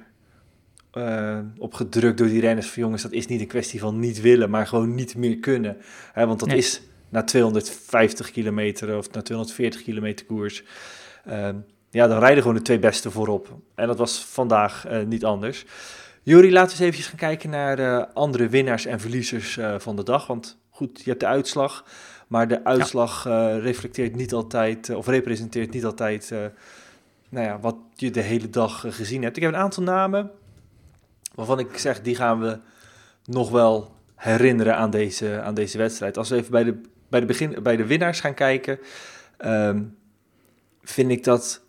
uh, 0.94 1.40
op 1.58 1.74
gedrukt 1.74 2.18
door 2.18 2.28
die 2.28 2.42
renners 2.42 2.70
van 2.70 2.84
jongens, 2.84 3.02
dat 3.02 3.12
is 3.12 3.28
niet 3.28 3.42
een 3.42 3.48
kwestie 3.48 3.80
van 3.80 4.00
niet 4.00 4.22
willen, 4.22 4.50
maar 4.50 4.68
gewoon 4.68 4.96
niet 4.96 5.16
meer 5.16 5.38
kunnen. 5.38 5.78
Hè, 6.14 6.28
want 6.28 6.40
dat 6.40 6.50
nee. 6.50 6.58
is 6.58 6.82
na 7.10 7.24
250 7.24 8.32
kilometer 8.32 8.98
of 8.98 9.12
na 9.12 9.22
240 9.22 9.84
kilometer 9.84 10.26
koers. 10.26 10.64
Uh, 11.28 11.50
ja, 11.90 12.08
dan 12.08 12.20
rijden 12.20 12.42
gewoon 12.42 12.58
de 12.58 12.64
twee 12.64 12.80
beste 12.80 13.12
voorop. 13.12 13.58
En 13.76 13.88
dat 13.88 13.98
was 13.98 14.26
vandaag 14.26 14.88
niet 15.08 15.26
anders. 15.26 15.66
Jury, 16.24 16.52
laten 16.52 16.78
we 16.78 16.84
eens 16.84 16.96
even 16.96 17.10
gaan 17.10 17.20
kijken 17.20 17.50
naar 17.50 17.76
de 17.76 18.14
andere 18.14 18.50
winnaars 18.50 18.86
en 18.86 19.00
verliezers 19.00 19.58
uh, 19.58 19.80
van 19.80 19.96
de 19.96 20.04
dag. 20.04 20.28
Want 20.28 20.58
goed, 20.70 21.02
je 21.04 21.10
hebt 21.10 21.20
de 21.20 21.28
uitslag, 21.28 21.86
maar 22.28 22.48
de 22.48 22.64
uitslag 22.64 23.24
ja. 23.24 23.56
uh, 23.56 23.64
reflecteert 23.64 24.16
niet 24.16 24.34
altijd, 24.34 24.90
of 24.90 25.08
representeert 25.08 25.74
niet 25.74 25.86
altijd, 25.86 26.34
nou 27.30 27.46
ja, 27.46 27.60
wat 27.60 27.76
je 27.96 28.12
de 28.12 28.22
hele 28.22 28.50
dag 28.50 28.86
gezien 28.90 29.24
hebt. 29.24 29.38
Ik 29.38 29.44
heb 29.44 29.52
een 29.52 29.60
aantal 29.60 29.84
namen 29.84 30.32
waarvan 31.36 31.60
ik 31.60 31.78
zeg, 31.78 32.02
die 32.02 32.16
gaan 32.16 32.40
we 32.40 32.60
nog 33.26 33.50
wel 33.50 33.96
herinneren 34.16 34.76
aan 34.76 34.90
deze, 34.90 35.42
aan 35.42 35.54
deze 35.54 35.78
wedstrijd. 35.78 36.18
Als 36.18 36.30
we 36.30 36.36
even 36.36 36.52
bij 36.52 36.64
de, 36.64 36.82
bij 37.10 37.20
de, 37.20 37.26
begin, 37.26 37.64
bij 37.64 37.76
de 37.76 37.86
winnaars 37.86 38.20
gaan 38.20 38.34
kijken, 38.34 38.80
um, 39.46 39.98
vind 40.84 41.12
ik 41.12 41.24
dat 41.24 41.62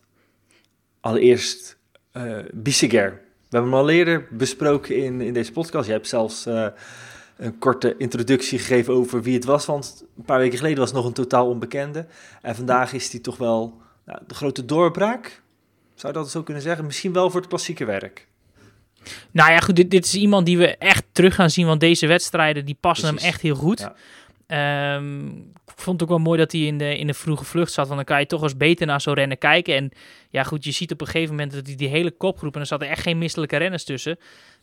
allereerst 1.01 1.79
uh, 2.13 2.39
Bissiger 2.53 3.21
We 3.53 3.59
hebben 3.59 3.77
hem 3.77 3.87
al 3.87 3.91
eerder 3.91 4.27
besproken 4.31 4.97
in, 4.97 5.21
in 5.21 5.33
deze 5.33 5.53
podcast. 5.53 5.87
Jij 5.87 5.95
hebt 5.95 6.09
zelfs 6.09 6.47
eh, 6.47 6.67
een 7.37 7.59
korte 7.59 7.95
introductie 7.97 8.59
gegeven 8.59 8.95
over 8.95 9.23
wie 9.23 9.35
het 9.35 9.45
was. 9.45 9.67
Want 9.67 10.05
een 10.17 10.25
paar 10.25 10.39
weken 10.39 10.59
geleden 10.59 10.79
was 10.79 10.89
het 10.89 10.97
nog 10.97 11.07
een 11.07 11.13
totaal 11.13 11.49
onbekende. 11.49 12.07
En 12.43 12.55
vandaag 12.55 12.93
is 12.93 13.11
hij 13.11 13.21
toch 13.21 13.37
wel 13.37 13.81
nou, 14.07 14.19
de 14.27 14.35
grote 14.35 14.65
doorbraak. 14.65 15.43
Zou 15.95 16.13
je 16.13 16.19
dat 16.19 16.31
zo 16.31 16.43
kunnen 16.43 16.63
zeggen? 16.63 16.85
Misschien 16.85 17.13
wel 17.13 17.31
voor 17.31 17.41
het 17.41 17.49
klassieke 17.49 17.85
werk. 17.85 18.29
Nou 19.31 19.51
ja, 19.51 19.59
goed, 19.59 19.77
dit, 19.77 19.91
dit 19.91 20.05
is 20.05 20.15
iemand 20.15 20.47
die 20.47 20.59
we 20.59 20.77
echt 20.77 21.05
terug 21.13 21.35
gaan 21.35 21.51
zien, 21.51 21.67
want 21.67 21.81
deze 21.81 22.07
wedstrijden 22.07 22.65
die 22.65 22.77
passen 22.81 23.09
Precies. 23.09 23.25
hem 23.25 23.33
echt 23.33 23.43
heel 23.43 23.55
goed. 23.55 23.79
Ja. 23.79 23.95
Ehm, 24.47 25.31
vond 25.83 26.01
het 26.01 26.11
ook 26.11 26.17
wel 26.17 26.27
mooi 26.27 26.39
dat 26.39 26.53
hij 26.53 26.61
in 26.61 26.79
de, 26.79 26.99
in 26.99 27.07
de 27.07 27.15
vroege 27.15 27.45
vlucht 27.45 27.73
zat, 27.73 27.85
want 27.87 27.97
dan 27.97 28.07
kan 28.07 28.21
je 28.21 28.27
toch 28.27 28.43
eens 28.43 28.57
beter 28.57 28.87
naar 28.87 29.01
zo'n 29.01 29.15
rennen 29.15 29.39
kijken. 29.39 29.75
En 29.75 29.91
ja, 30.31 30.43
goed, 30.43 30.65
je 30.65 30.71
ziet 30.71 30.93
op 30.93 31.01
een 31.01 31.07
gegeven 31.07 31.35
moment 31.35 31.53
dat 31.53 31.67
hij 31.67 31.77
die 31.77 31.89
hele 31.89 32.11
kopgroep, 32.11 32.55
en 32.55 32.61
er 32.61 32.67
zaten 32.67 32.89
echt 32.89 33.03
geen 33.03 33.19
misselijke 33.19 33.57
renners 33.57 33.85
tussen, 33.85 34.19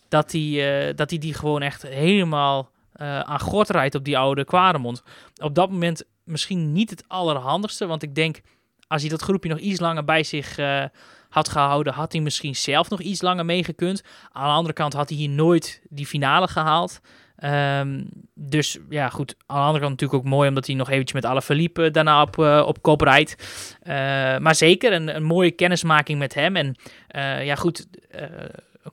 dat 0.07 0.31
hij, 0.31 0.87
eh, 0.87 0.95
dat 0.95 1.09
hij 1.09 1.19
die 1.19 1.33
gewoon 1.33 1.61
echt 1.61 1.81
helemaal 1.81 2.71
eh, 2.93 3.19
aan 3.19 3.39
gort 3.39 3.69
rijdt 3.69 3.95
op 3.95 4.03
die 4.05 4.17
oude 4.17 4.45
Kwaremond. 4.45 5.03
Op 5.41 5.55
dat 5.55 5.69
moment 5.69 6.03
misschien 6.23 6.71
niet 6.71 6.89
het 6.89 7.03
allerhandigste, 7.07 7.85
want 7.85 8.03
ik 8.03 8.15
denk, 8.15 8.41
als 8.87 9.01
hij 9.01 9.09
dat 9.09 9.21
groepje 9.21 9.49
nog 9.49 9.59
iets 9.59 9.79
langer 9.79 10.05
bij 10.05 10.23
zich 10.23 10.57
eh, 10.57 10.83
had 11.29 11.49
gehouden, 11.49 11.93
had 11.93 12.11
hij 12.11 12.21
misschien 12.21 12.55
zelf 12.55 12.89
nog 12.89 13.01
iets 13.01 13.21
langer 13.21 13.45
meegekund. 13.45 14.03
Aan 14.31 14.47
de 14.47 14.53
andere 14.53 14.73
kant 14.73 14.93
had 14.93 15.09
hij 15.09 15.17
hier 15.17 15.29
nooit 15.29 15.81
die 15.89 16.05
finale 16.05 16.47
gehaald. 16.47 16.99
Ehm, 17.39 18.01
dus 18.33 18.77
ja, 18.89 19.09
goed. 19.09 19.35
Aan 19.45 19.57
de 19.57 19.63
andere 19.63 19.79
kant 19.79 19.91
natuurlijk 19.91 20.19
ook 20.19 20.29
mooi, 20.29 20.47
omdat 20.47 20.65
hij 20.65 20.75
nog 20.75 20.89
eventjes 20.89 21.21
met 21.21 21.31
Alaphilippe 21.31 21.91
daarna 21.91 22.21
op, 22.21 22.39
eh, 22.39 22.63
op 22.65 22.81
kop 22.81 23.01
rijdt. 23.01 23.35
Eh, 23.81 23.93
maar 24.37 24.55
zeker 24.55 24.93
een, 24.93 25.15
een 25.15 25.23
mooie 25.23 25.51
kennismaking 25.51 26.19
met 26.19 26.33
hem. 26.33 26.55
En 26.55 26.75
eh, 27.07 27.45
ja, 27.45 27.55
goed. 27.55 27.87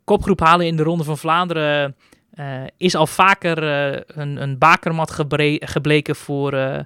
kopgroep 0.04 0.40
halen 0.40 0.66
in 0.66 0.76
de 0.76 0.82
Ronde 0.82 1.04
van 1.04 1.18
Vlaanderen 1.18 1.96
is 2.76 2.94
al 2.94 3.06
vaker 3.06 3.62
een, 4.18 4.42
een 4.42 4.58
bakermat 4.58 5.10
gebleken 5.60 6.16
voor 6.16 6.84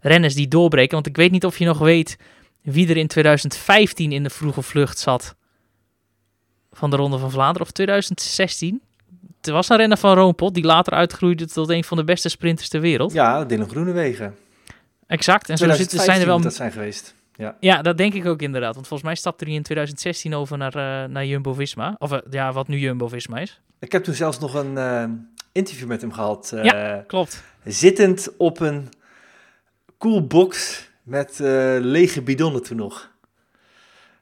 renners 0.00 0.34
die 0.34 0.48
doorbreken. 0.48 0.94
Want 0.94 1.06
ik 1.06 1.16
weet 1.16 1.30
niet 1.30 1.44
of 1.44 1.58
je 1.58 1.64
nog 1.64 1.78
weet 1.78 2.18
wie 2.62 2.88
er 2.88 2.96
in 2.96 3.06
2015 3.06 4.12
in 4.12 4.22
de 4.22 4.30
vroege 4.30 4.62
vlucht 4.62 4.98
zat 4.98 5.36
van 6.72 6.90
de 6.90 6.96
Ronde 6.96 7.18
van 7.18 7.30
Vlaanderen. 7.30 7.66
Of 7.66 7.72
2016. 7.72 8.82
Was 9.52 9.68
een 9.68 9.76
renner 9.76 9.98
van 9.98 10.14
Roompot 10.14 10.54
die 10.54 10.64
later 10.64 10.92
uitgroeide 10.92 11.46
tot 11.46 11.68
een 11.68 11.84
van 11.84 11.96
de 11.96 12.04
beste 12.04 12.28
sprinters 12.28 12.68
ter 12.68 12.80
wereld. 12.80 13.12
Ja, 13.12 13.44
Dylan 13.44 13.68
Groenewegen. 13.68 14.36
Exact. 15.06 15.48
En 15.50 15.56
zo 15.58 15.70
zitten, 15.70 15.98
zijn 16.00 16.20
er 16.20 16.26
wel... 16.26 16.40
dat 16.40 16.54
zijn 16.54 16.72
geweest. 16.72 17.14
Ja. 17.34 17.56
Ja, 17.60 17.82
dat 17.82 17.98
denk 17.98 18.14
ik 18.14 18.26
ook 18.26 18.42
inderdaad. 18.42 18.74
Want 18.74 18.86
volgens 18.86 19.08
mij 19.08 19.18
stapte 19.18 19.44
hij 19.44 19.54
in 19.54 19.62
2016 19.62 20.34
over 20.34 20.58
naar, 20.58 20.74
eh, 20.74 21.08
naar 21.08 21.26
Jumbo-Visma. 21.26 21.94
Of 21.98 22.12
eh, 22.12 22.18
ja, 22.30 22.52
wat 22.52 22.68
nu 22.68 22.78
Jumbo-Visma 22.78 23.38
is. 23.38 23.60
Ik 23.78 23.92
heb 23.92 24.04
toen 24.04 24.14
zelfs 24.14 24.38
nog 24.38 24.54
een 24.54 24.78
eh, 24.78 25.04
interview 25.52 25.88
met 25.88 26.00
hem 26.00 26.12
gehad. 26.12 26.52
eh, 26.54 26.64
Ja. 26.64 27.04
Klopt. 27.06 27.42
Zittend 27.64 28.28
op 28.36 28.60
een 28.60 28.88
koelbox 29.98 30.84
met 31.02 31.40
eh, 31.40 31.76
lege 31.80 32.22
bidonnen 32.22 32.62
toen 32.62 32.76
nog. 32.76 33.10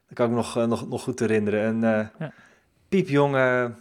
Dat 0.09 0.15
kan 0.15 0.25
ik 0.27 0.31
me 0.31 0.37
nog, 0.37 0.67
nog, 0.67 0.89
nog 0.89 1.03
goed 1.03 1.21
herinneren. 1.21 1.63
En 1.63 1.99
eh 1.99 2.07
Ja. 2.19 2.33
piepjonge 2.89 3.75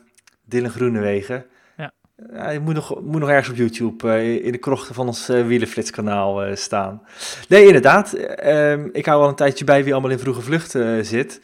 Dylan 0.45 0.69
Groenewegen. 0.71 1.45
Ja. 1.77 1.91
Hij 2.31 2.59
moet 2.59 2.73
nog, 2.73 3.01
moet 3.01 3.19
nog 3.19 3.29
ergens 3.29 3.49
op 3.49 3.55
YouTube 3.55 4.09
eh, 4.11 4.45
in 4.45 4.51
de 4.51 4.57
krochten 4.57 4.95
van 4.95 5.07
ons 5.07 5.29
uh, 5.29 5.47
Wielenflitskanaal 5.47 6.43
eh, 6.43 6.55
staan. 6.55 7.01
Nee, 7.49 7.65
inderdaad. 7.65 8.13
eh, 8.13 8.71
ehm, 8.71 8.89
ik 8.91 9.05
hou 9.05 9.21
al 9.21 9.29
een 9.29 9.35
tijdje 9.35 9.65
bij 9.65 9.83
wie 9.83 9.93
allemaal 9.93 10.11
in 10.11 10.19
vroege 10.19 10.41
vlucht 10.41 10.75
eh, 10.75 10.99
zit. 11.01 11.41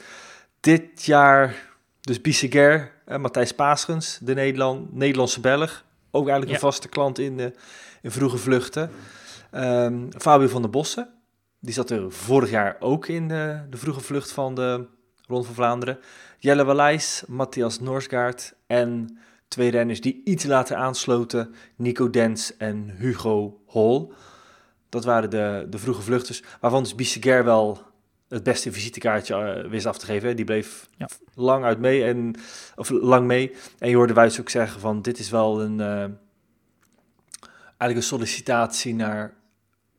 Dit 0.59 1.05
jaar 1.05 1.55
dus 2.01 2.21
Bisseguer, 2.21 2.91
uh, 3.07 3.17
Matthijs 3.17 3.51
Paasgens, 3.53 4.19
de 4.21 4.33
Nederland, 4.33 4.93
Nederlandse 4.95 5.39
Belg. 5.39 5.85
Ook 6.11 6.27
eigenlijk 6.27 6.49
Ja. 6.49 6.53
een 6.65 6.71
vaste 6.71 6.87
klant 6.89 7.19
in, 7.19 7.37
de, 7.37 7.53
in 8.01 8.11
vroege 8.11 8.37
vluchten. 8.37 8.91
Ehm, 9.51 9.97
Fabio 10.17 10.47
van 10.47 10.61
der 10.61 10.71
Bossen, 10.71 11.09
die 11.59 11.73
zat 11.73 11.89
er 11.89 12.11
vorig 12.11 12.49
jaar 12.49 12.75
ook 12.79 13.07
in 13.07 13.27
de, 13.27 13.59
de 13.69 13.77
vroege 13.77 13.99
vlucht 14.01 14.31
van 14.31 14.55
de 14.55 14.85
Ronde 15.29 15.45
van 15.45 15.55
Vlaanderen. 15.55 15.99
Jelle 16.37 16.63
Wallijs, 16.63 17.23
Matthias 17.27 17.79
Norsgaard 17.79 18.53
en 18.67 19.17
twee 19.47 19.71
renners 19.71 20.01
die 20.01 20.21
iets 20.23 20.43
later 20.45 20.75
aansloten, 20.75 21.55
Nico 21.75 22.09
Dens 22.09 22.57
en 22.57 22.89
Hugo 22.97 23.61
Hol. 23.65 24.13
Dat 24.89 25.05
waren 25.05 25.29
de, 25.29 25.67
de 25.69 25.77
vroege 25.77 26.01
vluchters, 26.01 26.43
waarvan 26.59 26.83
dus 26.83 26.95
Bisseguer 26.95 27.43
wel 27.43 27.81
het 28.27 28.43
beste 28.43 28.71
visitekaartje 28.71 29.35
eh, 29.35 29.69
wist 29.69 29.85
af 29.85 29.97
te 29.97 30.05
geven. 30.05 30.35
Die 30.35 30.45
bleef 30.45 30.89
Ja. 30.97 31.07
lang 31.33 31.63
uit 31.63 31.79
mee 31.79 32.03
en 32.03 32.35
of 32.75 32.89
lang 32.89 33.27
mee. 33.27 33.55
En 33.79 33.89
je 33.89 33.95
hoorde 33.95 34.13
Wuits 34.13 34.39
ook 34.39 34.49
zeggen 34.49 34.79
van 34.81 35.01
dit 35.01 35.19
is 35.19 35.29
wel 35.29 35.61
een 35.61 35.79
eh, 35.79 36.05
eigenlijk 37.67 37.95
een 37.95 38.03
sollicitatie 38.03 38.93
naar 38.95 39.33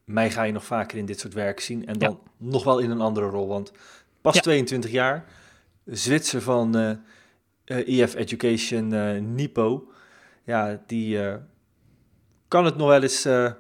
mij 0.05 0.31
ga 0.31 0.43
je 0.43 0.53
nog 0.53 0.65
vaker 0.65 0.99
in 0.99 1.07
dit 1.07 1.21
soort 1.21 1.35
werk 1.35 1.61
zien 1.61 1.87
en 1.87 1.99
dan 1.99 2.21
nog 2.37 2.65
wel 2.65 2.79
in 2.79 2.91
een 2.91 3.01
andere 3.01 3.27
rol, 3.27 3.49
want 3.49 3.73
pas 4.21 4.35
Ja. 4.35 4.41
22 4.41 4.91
jaar, 4.91 5.25
Zwitser 5.85 6.43
van 6.43 6.77
eh 6.77 6.91
eh, 7.65 8.01
EF 8.01 8.15
Education 8.15 8.93
eh, 8.93 9.21
Nipo, 9.21 9.89
ja 10.45 10.83
die 10.87 11.23
eh, 11.23 11.35
kan 12.49 12.65
het 12.65 12.77
nog 12.77 12.89
wel 12.89 13.03
eens 13.03 13.25
eh, 13.25 13.53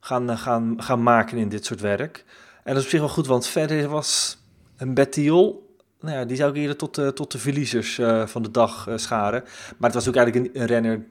gaan, 0.00 0.30
eh, 0.30 0.38
gaan, 0.38 0.82
gaan 0.82 1.02
maken 1.02 1.38
in 1.38 1.48
dit 1.48 1.64
soort 1.64 1.80
werk. 1.80 2.24
En 2.64 2.74
dat 2.74 2.76
is 2.76 2.84
op 2.84 2.90
zich 2.90 3.00
wel 3.00 3.08
goed, 3.08 3.26
want 3.26 3.46
verder 3.46 3.88
was 3.88 4.38
een 4.76 4.94
Bettiol, 4.94 5.76
nou 6.00 6.16
ja, 6.18 6.24
die 6.24 6.36
zou 6.36 6.50
ik 6.50 6.56
eerder 6.56 6.76
tot 6.76 6.94
de, 6.94 7.12
tot 7.12 7.32
de 7.32 7.38
verliezers 7.38 7.98
eh, 7.98 8.26
van 8.26 8.42
de 8.42 8.50
dag 8.50 8.86
eh, 8.88 8.96
scharen. 8.96 9.42
Maar 9.76 9.90
het 9.90 9.94
was 9.94 10.08
ook 10.08 10.16
eigenlijk 10.16 10.46
een, 10.54 10.60
een 10.60 10.66
renner 10.66 11.04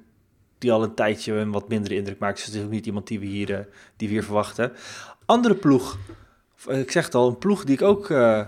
die 0.57 0.71
al 0.71 0.83
een 0.83 0.93
tijdje 0.93 1.33
een 1.33 1.51
wat 1.51 1.67
mindere 1.67 1.95
indruk 1.95 2.19
maakt. 2.19 2.35
Dus 2.35 2.45
het 2.45 2.55
is 2.55 2.63
ook 2.63 2.69
niet 2.69 2.85
iemand 2.85 3.07
die 3.07 3.19
we 3.19 3.25
hier, 3.25 3.53
eh, 3.53 3.65
die 3.95 4.07
we 4.07 4.13
hier 4.13 4.23
verwachten. 4.23 4.71
Andere 5.25 5.55
ploeg, 5.55 5.93
eh, 5.93 6.15
ik 6.67 6.91
zeg 6.91 7.05
het 7.05 7.15
al, 7.15 7.27
een 7.27 7.37
ploeg 7.37 7.63
die 7.63 7.75
ik 7.75 7.81
ook 7.81 8.09
eh, 8.09 8.45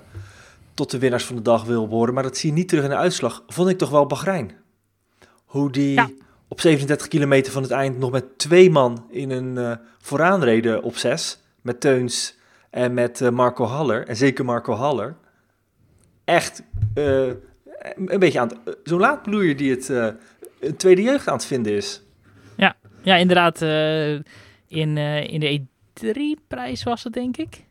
tot 0.74 0.92
de 0.92 1.00
winnaars 1.00 1.26
van 1.26 1.36
de 1.36 1.42
dag 1.42 1.64
wil 1.64 1.88
behoren, 1.88 2.14
maar 2.14 2.24
dat 2.24 2.38
zie 2.38 2.50
je 2.50 2.56
niet 2.56 2.68
terug 2.70 2.84
in 2.84 2.90
de 2.90 2.96
uitslag, 2.96 3.44
vond 3.48 3.70
ik 3.70 3.78
toch 3.78 3.90
wel 3.90 4.06
Bahrein. 4.06 4.52
Hoe 5.46 5.72
die 5.72 5.94
Ja. 5.94 6.10
op 6.48 6.62
37 6.62 7.08
kilometer 7.08 7.52
van 7.52 7.62
het 7.62 7.72
eind 7.72 7.98
nog 7.98 8.12
met 8.12 8.38
twee 8.38 8.70
man 8.72 9.06
in 9.10 9.30
een 9.32 9.58
eh 9.58 9.76
vooraan 10.02 10.44
reden 10.44 10.84
op 10.84 10.98
zes, 10.98 11.40
met 11.62 11.80
Teuns 11.82 12.38
en 12.70 12.94
met 12.94 13.22
eh, 13.22 13.30
Marco 13.30 13.66
Haller, 13.66 14.08
en 14.08 14.16
zeker 14.16 14.46
Marco 14.46 14.74
Haller, 14.74 15.16
echt 16.24 16.64
eh, 16.94 17.28
een 17.96 18.20
beetje 18.20 18.40
aan 18.40 18.50
zo'n 18.84 19.00
laadbloeier 19.00 19.58
die 19.58 19.72
het 19.72 19.90
eh, 19.90 20.08
een 20.60 20.76
tweede 20.76 21.02
jeugd 21.02 21.28
aan 21.28 21.34
het 21.36 21.46
vinden 21.46 21.74
is. 21.74 22.02
Ja, 23.04 23.16
inderdaad. 23.16 23.62
eh, 23.62 24.14
in, 24.68 24.98
eh, 24.98 25.34
in 25.34 25.40
de 25.40 25.60
E3-prijs 26.04 26.84
was 26.84 27.04
het, 27.04 27.14
denk 27.14 27.38
ik. 27.38 27.64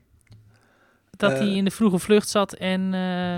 Dat 1.19 1.33
Eh. 1.33 1.39
hij 1.39 1.49
in 1.55 1.65
de 1.65 1.71
vroege 1.71 1.99
vlucht 1.99 2.29
zat 2.29 2.53
en, 2.53 2.95
eh, 2.95 3.35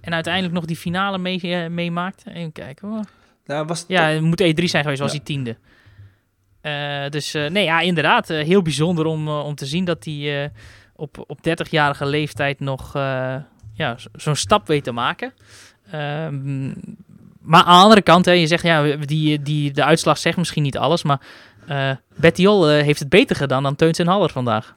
en 0.00 0.12
uiteindelijk 0.14 0.54
nog 0.54 0.64
die 0.64 0.76
finale 0.76 1.18
mee, 1.18 1.40
eh, 1.40 1.68
meemaakt. 1.70 2.24
Even 2.26 2.52
kijken 2.52 2.88
hoor. 2.88 3.04
Nou, 3.46 3.66
was 3.66 3.84
Ja, 3.88 4.08
het 4.08 4.22
moet 4.22 4.40
E3 4.40 4.64
zijn 4.68 4.82
geweest, 4.82 5.00
was 5.00 5.12
Ja. 5.12 5.16
hij 5.16 5.26
tiende. 5.26 5.56
Dus 7.10 7.32
nee, 7.32 7.64
ja, 7.64 7.80
inderdaad. 7.80 8.28
heel 8.28 8.62
bijzonder 8.62 9.06
om, 9.06 9.28
om 9.28 9.54
te 9.54 9.66
zien 9.66 9.84
dat 9.84 10.04
hij 10.04 10.52
op, 10.96 11.24
op 11.26 11.42
30-jarige 11.42 12.06
leeftijd 12.06 12.60
nog 12.60 12.92
ja, 13.76 13.96
zo- 13.98 14.08
zo'n 14.12 14.36
stap 14.36 14.66
weet 14.66 14.84
te 14.84 14.92
maken. 14.92 15.32
Ehm, 15.90 16.66
maar 17.40 17.62
aan 17.64 17.76
de 17.78 17.82
andere 17.82 18.02
kant, 18.02 18.24
hè, 18.24 18.32
je 18.32 18.46
zegt, 18.46 18.62
ja, 18.62 18.96
die, 18.96 19.42
die, 19.42 19.70
de 19.72 19.84
uitslag 19.84 20.18
zegt 20.18 20.36
misschien 20.36 20.62
niet 20.62 20.78
alles, 20.78 21.02
maar 21.02 21.20
Bettiol 22.16 22.68
heeft 22.68 22.98
het 23.00 23.08
beter 23.08 23.36
gedaan 23.36 23.62
dan 23.62 23.76
Teuns 23.76 23.98
en 23.98 24.06
Haller 24.06 24.30
vandaag. 24.30 24.74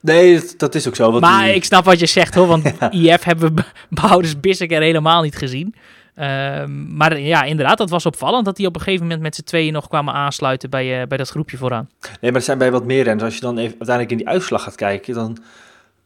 Nee, 0.00 0.34
dat, 0.34 0.54
dat 0.56 0.74
is 0.74 0.88
ook 0.88 0.96
zo. 0.96 1.20
maar 1.20 1.44
die- 1.44 1.54
ik 1.54 1.64
snap 1.64 1.84
wat 1.84 1.98
je 2.00 2.06
zegt 2.06 2.34
hoor, 2.34 2.46
want 2.46 2.64
IF 2.90 3.22
hebben 3.24 3.54
we 3.54 3.62
behouders 3.88 4.40
Bisseker 4.40 4.80
helemaal 4.80 5.22
niet 5.22 5.36
gezien. 5.36 5.74
Ehm, 6.14 6.96
maar 6.96 7.20
ja, 7.20 7.42
inderdaad, 7.42 7.78
dat 7.78 7.90
was 7.90 8.06
opvallend 8.06 8.44
dat 8.44 8.56
die 8.56 8.66
op 8.66 8.74
een 8.74 8.80
gegeven 8.80 9.02
moment 9.04 9.22
met 9.22 9.34
z'n 9.34 9.42
tweeën 9.42 9.72
nog 9.72 9.88
kwamen 9.88 10.14
aansluiten 10.14 10.70
bij, 10.70 11.00
eh, 11.00 11.06
bij 11.06 11.18
dat 11.18 11.28
groepje 11.28 11.56
vooraan. 11.56 11.88
Nee, 12.00 12.30
maar 12.30 12.40
er 12.40 12.46
zijn 12.46 12.58
bij 12.58 12.70
wat 12.70 12.84
meer 12.84 13.02
renners. 13.02 13.24
Als 13.24 13.34
je 13.34 13.40
dan 13.40 13.58
even, 13.58 13.70
uiteindelijk 13.70 14.10
in 14.10 14.16
die 14.16 14.28
uitslag 14.28 14.62
gaat 14.62 14.74
kijken, 14.74 15.14
dan 15.14 15.38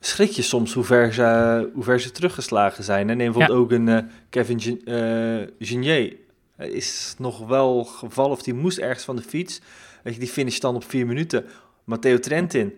schrik 0.00 0.30
je 0.30 0.42
soms 0.42 0.72
hoe 0.72 0.85
ver 0.85 1.12
ze, 1.12 1.70
hoe 1.74 1.85
ver 1.85 2.00
ze 2.00 2.11
teruggeslagen 2.11 2.85
zijn. 2.85 3.11
En 3.11 3.16
neem 3.16 3.33
bijvoorbeeld 3.33 3.59
ook 3.59 3.70
een 3.72 3.88
eh, 3.88 3.98
Kevin 4.30 4.61
Gen- 4.61 4.80
eh, 4.85 5.46
Genier. 5.68 6.16
Hij 6.57 6.68
is 6.68 7.14
nog 7.18 7.46
wel 7.46 7.85
gevallen 7.85 8.30
of 8.30 8.42
die 8.42 8.54
moest 8.54 8.78
ergens 8.78 9.04
van 9.04 9.16
de 9.16 9.22
fiets. 9.22 9.61
Weet 10.02 10.14
je, 10.14 10.20
die 10.20 10.28
finish 10.28 10.59
dan 10.59 10.74
op 10.74 10.85
vier 10.88 11.07
minuten. 11.07 11.44
Matteo 11.85 12.18
Trentin, 12.18 12.72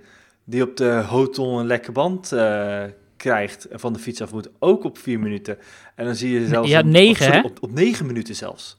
die 0.48 0.62
op 0.62 0.76
de 0.76 1.04
Hoton 1.08 1.58
een 1.58 1.66
lekke 1.66 1.92
band 1.92 2.32
eh, 2.32 2.82
krijgt 3.16 3.64
en 3.64 3.80
van 3.80 3.92
de 3.92 3.98
fiets 3.98 4.22
af 4.22 4.32
moet, 4.32 4.48
ook 4.58 4.84
op 4.84 4.98
vier 4.98 5.18
minuten. 5.20 5.58
En 5.94 6.04
dan 6.04 6.14
zie 6.14 6.40
je 6.40 6.46
zelfs... 6.46 6.68
Ja, 6.70 6.78
een- 6.78 6.88
negen, 6.88 7.26
op, 7.26 7.32
hè? 7.32 7.40
Op, 7.40 7.58
op 7.62 7.72
negen 7.72 8.06
minuten 8.06 8.34
zelfs. 8.34 8.78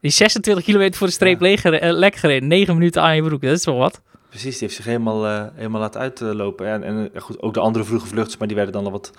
Die 0.00 0.10
26 0.10 0.64
kilometer 0.64 0.98
voor 0.98 1.06
de 1.06 1.12
streep 1.12 1.40
Ja. 1.40 1.46
leeg 1.46 1.64
eh, 1.64 1.92
lek 1.92 2.14
gereden, 2.16 2.48
9 2.48 2.74
minuten 2.74 3.02
aan 3.02 3.16
je 3.16 3.22
broek, 3.22 3.42
dat 3.42 3.58
is 3.58 3.64
wel 3.64 3.76
wat. 3.76 4.00
Precies, 4.28 4.52
die 4.52 4.60
heeft 4.60 4.74
zich 4.74 4.84
helemaal, 4.84 5.26
eh, 5.26 5.46
helemaal 5.54 5.80
laten 5.80 6.00
uitlopen. 6.00 6.66
En, 6.66 6.82
en 6.84 7.10
goed, 7.20 7.40
ook 7.42 7.54
de 7.54 7.60
andere 7.60 7.84
vroege 7.84 8.06
vluchters, 8.06 8.36
maar 8.36 8.46
die 8.46 8.56
werden 8.56 8.74
dan 8.74 8.84
al 8.84 8.90
wat, 8.90 9.10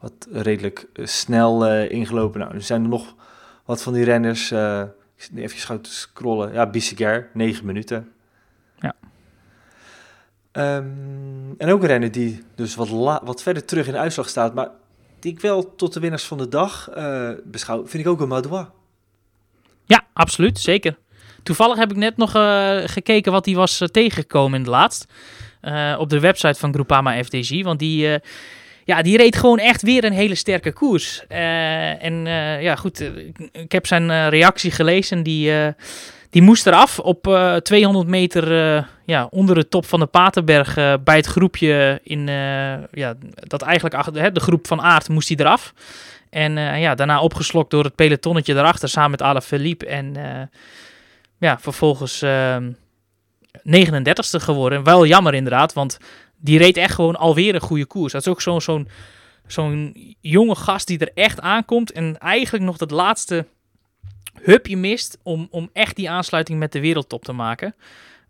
wat 0.00 0.28
redelijk 0.32 0.86
snel 0.94 1.68
ingelopen. 1.82 2.40
Nou, 2.40 2.54
er 2.54 2.62
zijn 2.62 2.82
er 2.82 2.88
nog 2.88 3.14
wat 3.64 3.82
van 3.82 3.92
die 3.92 4.04
renners. 4.04 4.50
even 5.34 5.58
gauw 5.58 5.80
te 5.80 5.92
scrollen. 5.92 6.52
Ja, 6.52 6.70
Bissiger, 6.70 7.28
9 7.34 7.66
minuten. 7.66 8.08
Ja. 8.80 8.94
Ehm, 10.54 10.84
en 11.58 11.70
ook 11.70 11.82
een 11.82 11.88
renner 11.88 12.12
die 12.12 12.42
dus 12.54 12.74
wat, 12.74 12.88
wat 13.22 13.42
verder 13.42 13.64
terug 13.64 13.86
in 13.86 13.92
de 13.92 13.98
uitslag 13.98 14.28
staat, 14.28 14.54
maar 14.54 14.68
die 15.18 15.32
ik 15.32 15.40
wel 15.40 15.74
tot 15.76 15.92
de 15.92 16.00
winnaars 16.00 16.24
van 16.24 16.38
de 16.38 16.48
dag 16.48 16.90
eh, 16.90 17.30
beschouw, 17.44 17.86
vind 17.86 18.04
ik 18.04 18.10
ook 18.10 18.20
een 18.20 18.28
Madouas. 18.28 18.66
Ja, 19.86 20.04
absoluut, 20.12 20.58
zeker. 20.58 20.96
Toevallig 21.42 21.76
heb 21.76 21.90
ik 21.90 21.96
net 21.96 22.16
nog 22.16 22.34
eh, 22.34 22.76
gekeken 22.84 23.32
wat 23.32 23.44
hij 23.46 23.54
was 23.54 23.80
eh, 23.80 23.88
tegengekomen 23.88 24.58
in 24.58 24.64
de 24.64 24.70
laatst. 24.70 25.06
Op 25.98 26.10
de 26.10 26.20
website 26.20 26.58
van 26.58 26.72
Groupama 26.72 27.24
FDG. 27.24 27.62
Want 27.62 27.78
die, 27.78 28.18
ja, 28.84 29.02
die 29.02 29.16
reed 29.16 29.36
gewoon 29.36 29.58
echt 29.58 29.82
weer 29.82 30.04
een 30.04 30.12
hele 30.12 30.34
sterke 30.34 30.72
koers. 30.72 31.26
En 31.26 32.26
ja, 32.60 32.76
goed, 32.76 33.10
ik, 33.52 33.72
heb 33.72 33.86
zijn 33.86 34.28
reactie 34.28 34.70
gelezen. 34.70 35.22
Die, 35.22 35.52
die 36.34 36.42
moest 36.42 36.66
eraf 36.66 36.98
op 36.98 37.26
eh 37.26 37.56
200 37.56 38.06
meter 38.06 38.76
eh, 38.76 38.84
ja, 39.04 39.26
onder 39.30 39.54
de 39.54 39.68
top 39.68 39.86
van 39.86 40.00
de 40.00 40.06
Paterberg. 40.06 40.76
eh, 40.76 40.94
bij 41.04 41.16
het 41.16 41.26
groepje 41.26 42.00
in, 42.02 42.28
eh, 42.28 42.84
ja, 42.92 43.14
dat 43.34 43.62
eigenlijk 43.62 43.94
achter, 43.94 44.22
hè, 44.22 44.32
de 44.32 44.40
groep 44.40 44.66
van 44.66 44.80
Aert 44.80 45.08
moest 45.08 45.28
hij 45.28 45.36
eraf. 45.36 45.74
En 46.30 46.58
eh, 46.58 46.80
ja, 46.80 46.94
daarna 46.94 47.20
opgeslokt 47.20 47.70
door 47.70 47.84
het 47.84 47.94
pelotonnetje 47.94 48.54
daarachter 48.54 48.88
samen 48.88 49.10
met 49.10 49.22
Alaphilippe. 49.22 49.86
En 49.86 50.16
eh, 50.16 50.42
ja, 51.38 51.58
vervolgens 51.58 52.22
ehm 52.22 52.72
39ste 53.58 54.40
geworden. 54.40 54.84
Wel 54.84 55.06
jammer 55.06 55.34
inderdaad, 55.34 55.72
want 55.72 55.98
die 56.36 56.58
reed 56.58 56.76
echt 56.76 56.94
gewoon 56.94 57.16
alweer 57.16 57.54
een 57.54 57.60
goede 57.60 57.86
koers. 57.86 58.12
Dat 58.12 58.20
is 58.20 58.28
ook 58.28 58.40
zo'n 58.40 58.60
zo'n 58.60 58.88
zo'n 59.46 60.14
jonge 60.20 60.54
gast 60.54 60.86
die 60.86 60.98
er 60.98 61.10
echt 61.14 61.40
aankomt 61.40 61.92
en 61.92 62.18
eigenlijk 62.18 62.64
nog 62.64 62.76
dat 62.76 62.90
laatste 62.90 63.46
hupje 64.42 64.76
mist 64.76 65.18
om, 65.22 65.48
om 65.50 65.70
echt 65.72 65.96
die 65.96 66.10
aansluiting 66.10 66.58
met 66.58 66.72
de 66.72 66.80
wereldtop 66.80 67.24
te 67.24 67.32
maken. 67.32 67.74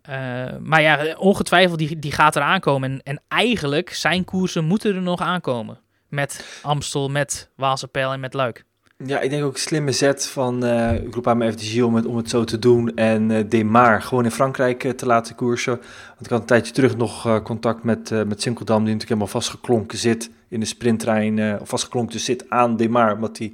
Eh, 0.05 0.45
maar 0.59 0.81
ja, 0.81 1.15
ongetwijfeld, 1.17 1.79
die, 1.79 1.99
die 1.99 2.11
gaat 2.11 2.35
er 2.35 2.41
aankomen. 2.41 2.91
En, 2.91 3.01
en 3.03 3.21
eigenlijk, 3.27 3.93
zijn 3.93 4.25
koersen 4.25 4.65
moeten 4.65 4.95
er 4.95 5.01
nog 5.01 5.21
aankomen. 5.21 5.79
Met 6.09 6.59
Amstel, 6.61 7.09
met 7.09 7.49
Waalse 7.55 7.87
Pijl 7.87 8.13
en 8.13 8.19
met 8.19 8.33
Luik. 8.33 8.65
Ja, 9.05 9.19
ik 9.19 9.29
denk 9.29 9.43
ook 9.43 9.53
een 9.53 9.59
slimme 9.59 9.91
zet 9.91 10.27
van 10.27 10.65
eh 10.65 10.91
Groupama 11.11 11.51
FDG 11.51 11.81
om 11.81 11.95
het, 11.95 12.05
om 12.05 12.17
het 12.17 12.29
zo 12.29 12.43
te 12.43 12.59
doen. 12.59 12.95
En 12.95 13.31
eh 13.31 13.43
Demar 13.49 14.01
gewoon 14.01 14.23
in 14.23 14.31
Frankrijk 14.31 14.83
eh, 14.83 14.91
te 14.91 15.05
laten 15.05 15.35
koersen. 15.35 15.75
Want 16.07 16.21
ik 16.21 16.29
had 16.29 16.39
een 16.39 16.45
tijdje 16.45 16.73
terug 16.73 16.97
nog 16.97 17.41
contact 17.43 17.83
met, 17.83 18.09
met 18.09 18.41
Sinkeldam, 18.41 18.83
die 18.83 18.93
natuurlijk 18.93 19.09
helemaal 19.09 19.41
vastgeklonken 19.41 19.97
zit 19.97 20.29
in 20.49 20.59
de 20.59 20.65
sprinttrein. 20.65 21.59
of 21.59 21.69
vastgeklonken 21.69 22.13
dus 22.13 22.25
zit 22.25 22.49
aan 22.49 22.77
Demar, 22.77 23.13
omdat 23.13 23.37
hij 23.37 23.53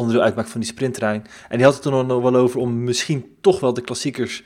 onderdeel 0.00 0.24
uitmaakt 0.24 0.50
van 0.50 0.60
die 0.60 0.68
sprinttrein. 0.68 1.26
En 1.48 1.56
die 1.56 1.66
had 1.66 1.74
het 1.74 1.84
er 1.84 2.04
nog 2.04 2.22
wel 2.22 2.36
over 2.36 2.60
om 2.60 2.84
misschien 2.84 3.36
toch 3.40 3.60
wel 3.60 3.74
de 3.74 3.80
klassiekers 3.80 4.42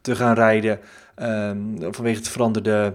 te 0.00 0.16
gaan 0.16 0.34
rijden. 0.34 0.80
ehm, 1.14 1.92
vanwege 1.92 2.18
het 2.18 2.28
veranderde 2.28 2.94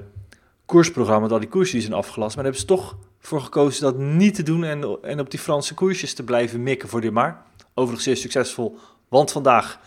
koersprogramma, 0.65 1.21
met 1.21 1.31
al 1.31 1.39
die 1.39 1.49
koersen 1.49 1.73
die 1.73 1.81
zijn 1.81 1.97
afgelast. 1.97 2.35
Maar 2.35 2.43
daar 2.43 2.53
hebben 2.53 2.61
ze 2.61 2.77
toch 2.77 2.97
voor 3.19 3.41
gekozen 3.41 3.83
dat 3.83 3.97
niet 3.97 4.35
te 4.35 4.43
doen 4.43 4.63
en, 4.63 4.97
en 5.01 5.19
op 5.19 5.31
die 5.31 5.39
Franse 5.39 5.73
koersjes 5.73 6.13
te 6.13 6.23
blijven 6.23 6.63
mikken 6.63 6.89
voor 6.89 7.01
Demar. 7.01 7.41
Overigens 7.73 8.03
zeer 8.03 8.17
succesvol, 8.17 8.77
want 9.07 9.31
vandaag 9.31 9.79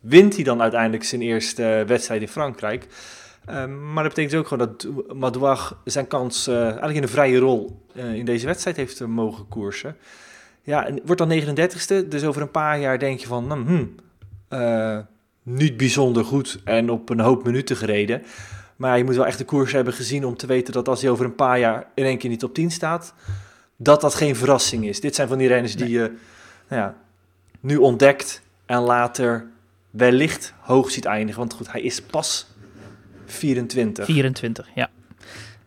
wint 0.00 0.34
hij 0.34 0.44
dan 0.44 0.62
uiteindelijk 0.62 1.04
zijn 1.04 1.22
eerste 1.22 1.64
eh, 1.64 1.86
wedstrijd 1.86 2.20
in 2.20 2.28
Frankrijk. 2.28 2.86
Ehm, 3.44 3.92
maar 3.92 4.04
dat 4.04 4.14
betekent 4.14 4.40
ook 4.40 4.48
gewoon 4.48 4.68
dat 4.68 4.86
Madouag 5.16 5.80
zijn 5.84 6.06
kans 6.06 6.46
eh, 6.46 6.62
eigenlijk 6.62 6.94
in 6.94 7.02
een 7.02 7.08
vrije 7.08 7.38
rol 7.38 7.86
eh, 7.94 8.14
in 8.14 8.24
deze 8.24 8.46
wedstrijd 8.46 8.76
heeft 8.76 9.06
mogen 9.06 9.48
koersen. 9.48 9.96
Ja, 10.62 10.86
en 10.86 11.00
wordt 11.04 11.20
dan 11.20 11.32
39ste, 11.32 12.08
dus 12.08 12.24
over 12.24 12.42
een 12.42 12.50
paar 12.50 12.80
jaar 12.80 12.98
denk 12.98 13.20
je 13.20 13.26
van, 13.26 13.46
nou, 13.46 13.64
hmm, 13.64 13.94
eh, 14.48 14.98
niet 15.42 15.76
bijzonder 15.76 16.24
goed 16.24 16.60
en 16.64 16.90
op 16.90 17.08
een 17.10 17.20
hoop 17.20 17.44
minuten 17.44 17.76
gereden. 17.76 18.22
Maar 18.76 18.98
je 18.98 19.04
moet 19.04 19.16
wel 19.16 19.26
echt 19.26 19.38
de 19.38 19.44
koers 19.44 19.72
hebben 19.72 19.92
gezien 19.92 20.24
om 20.24 20.36
te 20.36 20.46
weten 20.46 20.72
dat 20.72 20.88
als 20.88 21.00
hij 21.02 21.10
over 21.10 21.24
een 21.24 21.34
paar 21.34 21.58
jaar 21.58 21.86
in 21.94 22.04
één 22.04 22.18
keer 22.18 22.30
niet 22.30 22.44
op 22.44 22.54
10 22.54 22.70
staat, 22.70 23.14
dat 23.76 24.00
dat 24.00 24.14
geen 24.14 24.36
verrassing 24.36 24.86
is. 24.86 25.00
Dit 25.00 25.14
zijn 25.14 25.28
van 25.28 25.38
die 25.38 25.48
renners 25.48 25.76
die 25.76 25.88
je 25.88 26.16
nou 26.68 26.82
ja, 26.82 26.96
nu 27.60 27.76
ontdekt 27.76 28.42
en 28.66 28.80
later 28.80 29.46
wellicht 29.90 30.54
hoog 30.60 30.90
ziet 30.90 31.04
eindigen. 31.04 31.40
Want 31.40 31.52
goed, 31.52 31.72
hij 31.72 31.82
is 31.82 32.02
pas 32.02 32.46
24. 33.26 34.04
24, 34.04 34.68
ja. 34.74 34.90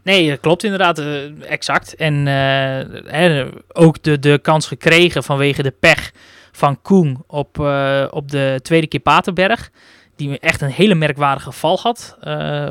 Nee, 0.06 0.30
dat 0.30 0.40
klopt 0.40 0.64
inderdaad, 0.64 1.00
eh, 1.00 1.52
exact. 1.52 1.96
En 1.96 2.28
eh, 2.28 3.12
hè, 3.12 3.46
ook 3.74 4.04
de, 4.04 4.20
de 4.20 4.40
kans 4.42 4.68
gekregen 4.68 5.24
vanwege 5.24 5.64
de 5.64 5.74
pech 5.80 6.12
van 6.52 6.82
Koen 6.82 7.24
op, 7.28 7.60
eh, 7.60 8.06
op 8.10 8.32
de 8.32 8.60
tweede 8.62 8.88
keer 8.88 9.00
Paterberg. 9.00 9.72
Die 10.16 10.40
echt 10.40 10.62
een 10.62 10.70
hele 10.70 10.96
merkwaardige 10.96 11.52
val 11.52 11.80
had, 11.80 12.18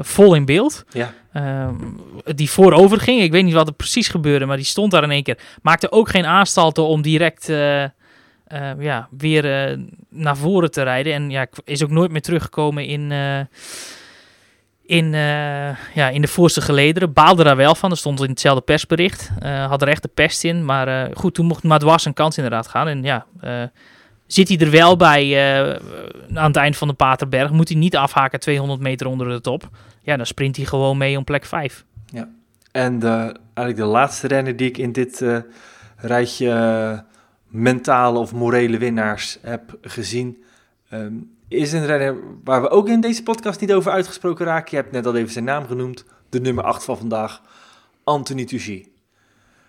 vol 0.00 0.34
in 0.34 0.44
beeld. 0.44 0.84
Ja. 0.90 1.12
Ehm, 1.34 1.74
die 2.24 2.50
voorover 2.50 3.00
ging. 3.00 3.22
Ik 3.22 3.30
weet 3.30 3.44
niet 3.44 3.54
wat 3.54 3.66
er 3.66 3.74
precies 3.74 4.08
gebeurde, 4.08 4.46
maar 4.46 4.56
die 4.56 4.64
stond 4.64 4.90
daar 4.90 5.02
in 5.02 5.10
één 5.10 5.22
keer. 5.22 5.38
Maakte 5.62 5.92
ook 5.92 6.08
geen 6.08 6.26
aanstalten 6.26 6.86
om 6.86 7.02
direct 7.02 7.48
eh, 7.48 7.82
eh, 7.82 7.90
ja, 8.78 9.08
weer 9.10 9.78
naar 10.08 10.36
voren 10.36 10.70
te 10.70 10.82
rijden. 10.82 11.12
En 11.12 11.30
ja, 11.30 11.46
is 11.64 11.82
ook 11.82 11.90
nooit 11.90 12.10
meer 12.10 12.20
teruggekomen 12.20 12.86
in, 12.86 13.12
in, 14.86 15.14
eh, 15.14 15.94
ja, 15.94 16.08
in 16.08 16.20
de 16.20 16.28
voorste 16.28 16.60
gelederen. 16.60 17.12
Baalde 17.12 17.44
daar 17.44 17.56
wel 17.56 17.74
van. 17.74 17.90
Er 17.90 17.96
stond 17.96 18.22
in 18.22 18.30
hetzelfde 18.30 18.62
persbericht. 18.62 19.30
Eh, 19.38 19.66
had 19.66 19.82
er 19.82 19.88
echt 19.88 20.02
de 20.02 20.10
pest 20.14 20.44
in. 20.44 20.64
Maar 20.64 20.88
eh, 20.88 21.16
goed, 21.16 21.34
toen 21.34 21.46
mocht 21.46 21.62
Madouas 21.62 22.04
een 22.04 22.12
kans 22.12 22.36
inderdaad 22.36 22.68
gaan. 22.68 22.88
En 22.88 23.02
ja, 23.02 23.26
zit 24.26 24.48
hij 24.48 24.58
er 24.58 24.70
wel 24.70 24.96
bij 24.96 25.38
aan 26.34 26.46
het 26.46 26.56
eind 26.56 26.76
van 26.76 26.88
de 26.88 26.94
Paterberg. 26.94 27.50
Moet 27.50 27.68
hij 27.68 27.78
niet 27.78 27.96
afhaken 27.96 28.40
200 28.40 28.80
meter 28.80 29.06
onder 29.06 29.28
de 29.28 29.40
top. 29.40 29.68
Ja, 30.02 30.16
dan 30.16 30.26
sprint 30.26 30.56
hij 30.56 30.64
gewoon 30.64 30.98
mee 30.98 31.16
om 31.16 31.24
plek 31.24 31.44
5. 31.44 31.84
En 32.72 32.98
de, 32.98 33.36
eigenlijk 33.54 33.76
de 33.76 33.84
laatste 33.84 34.26
renner 34.26 34.56
die 34.56 34.68
ik 34.68 34.78
in 34.78 34.92
dit 34.92 35.24
rijtje 35.96 37.04
mentale 37.48 38.18
of 38.18 38.32
morele 38.32 38.78
winnaars 38.78 39.38
heb 39.42 39.78
gezien, 39.82 40.44
ehm, 40.94 41.14
is 41.48 41.72
een 41.72 41.86
renner 41.86 42.16
waar 42.44 42.62
we 42.62 42.68
ook 42.68 42.88
in 42.88 43.00
deze 43.00 43.22
podcast 43.22 43.60
niet 43.60 43.72
over 43.72 43.92
uitgesproken 43.92 44.46
raken. 44.46 44.76
Je 44.76 44.82
hebt 44.82 44.92
net 44.92 45.06
al 45.06 45.16
even 45.16 45.32
zijn 45.32 45.44
naam 45.44 45.66
genoemd, 45.66 46.04
de 46.28 46.40
nummer 46.40 46.64
8 46.64 46.84
van 46.84 46.98
vandaag, 46.98 47.42
Anthony 48.04 48.44
Tuchy. 48.44 48.86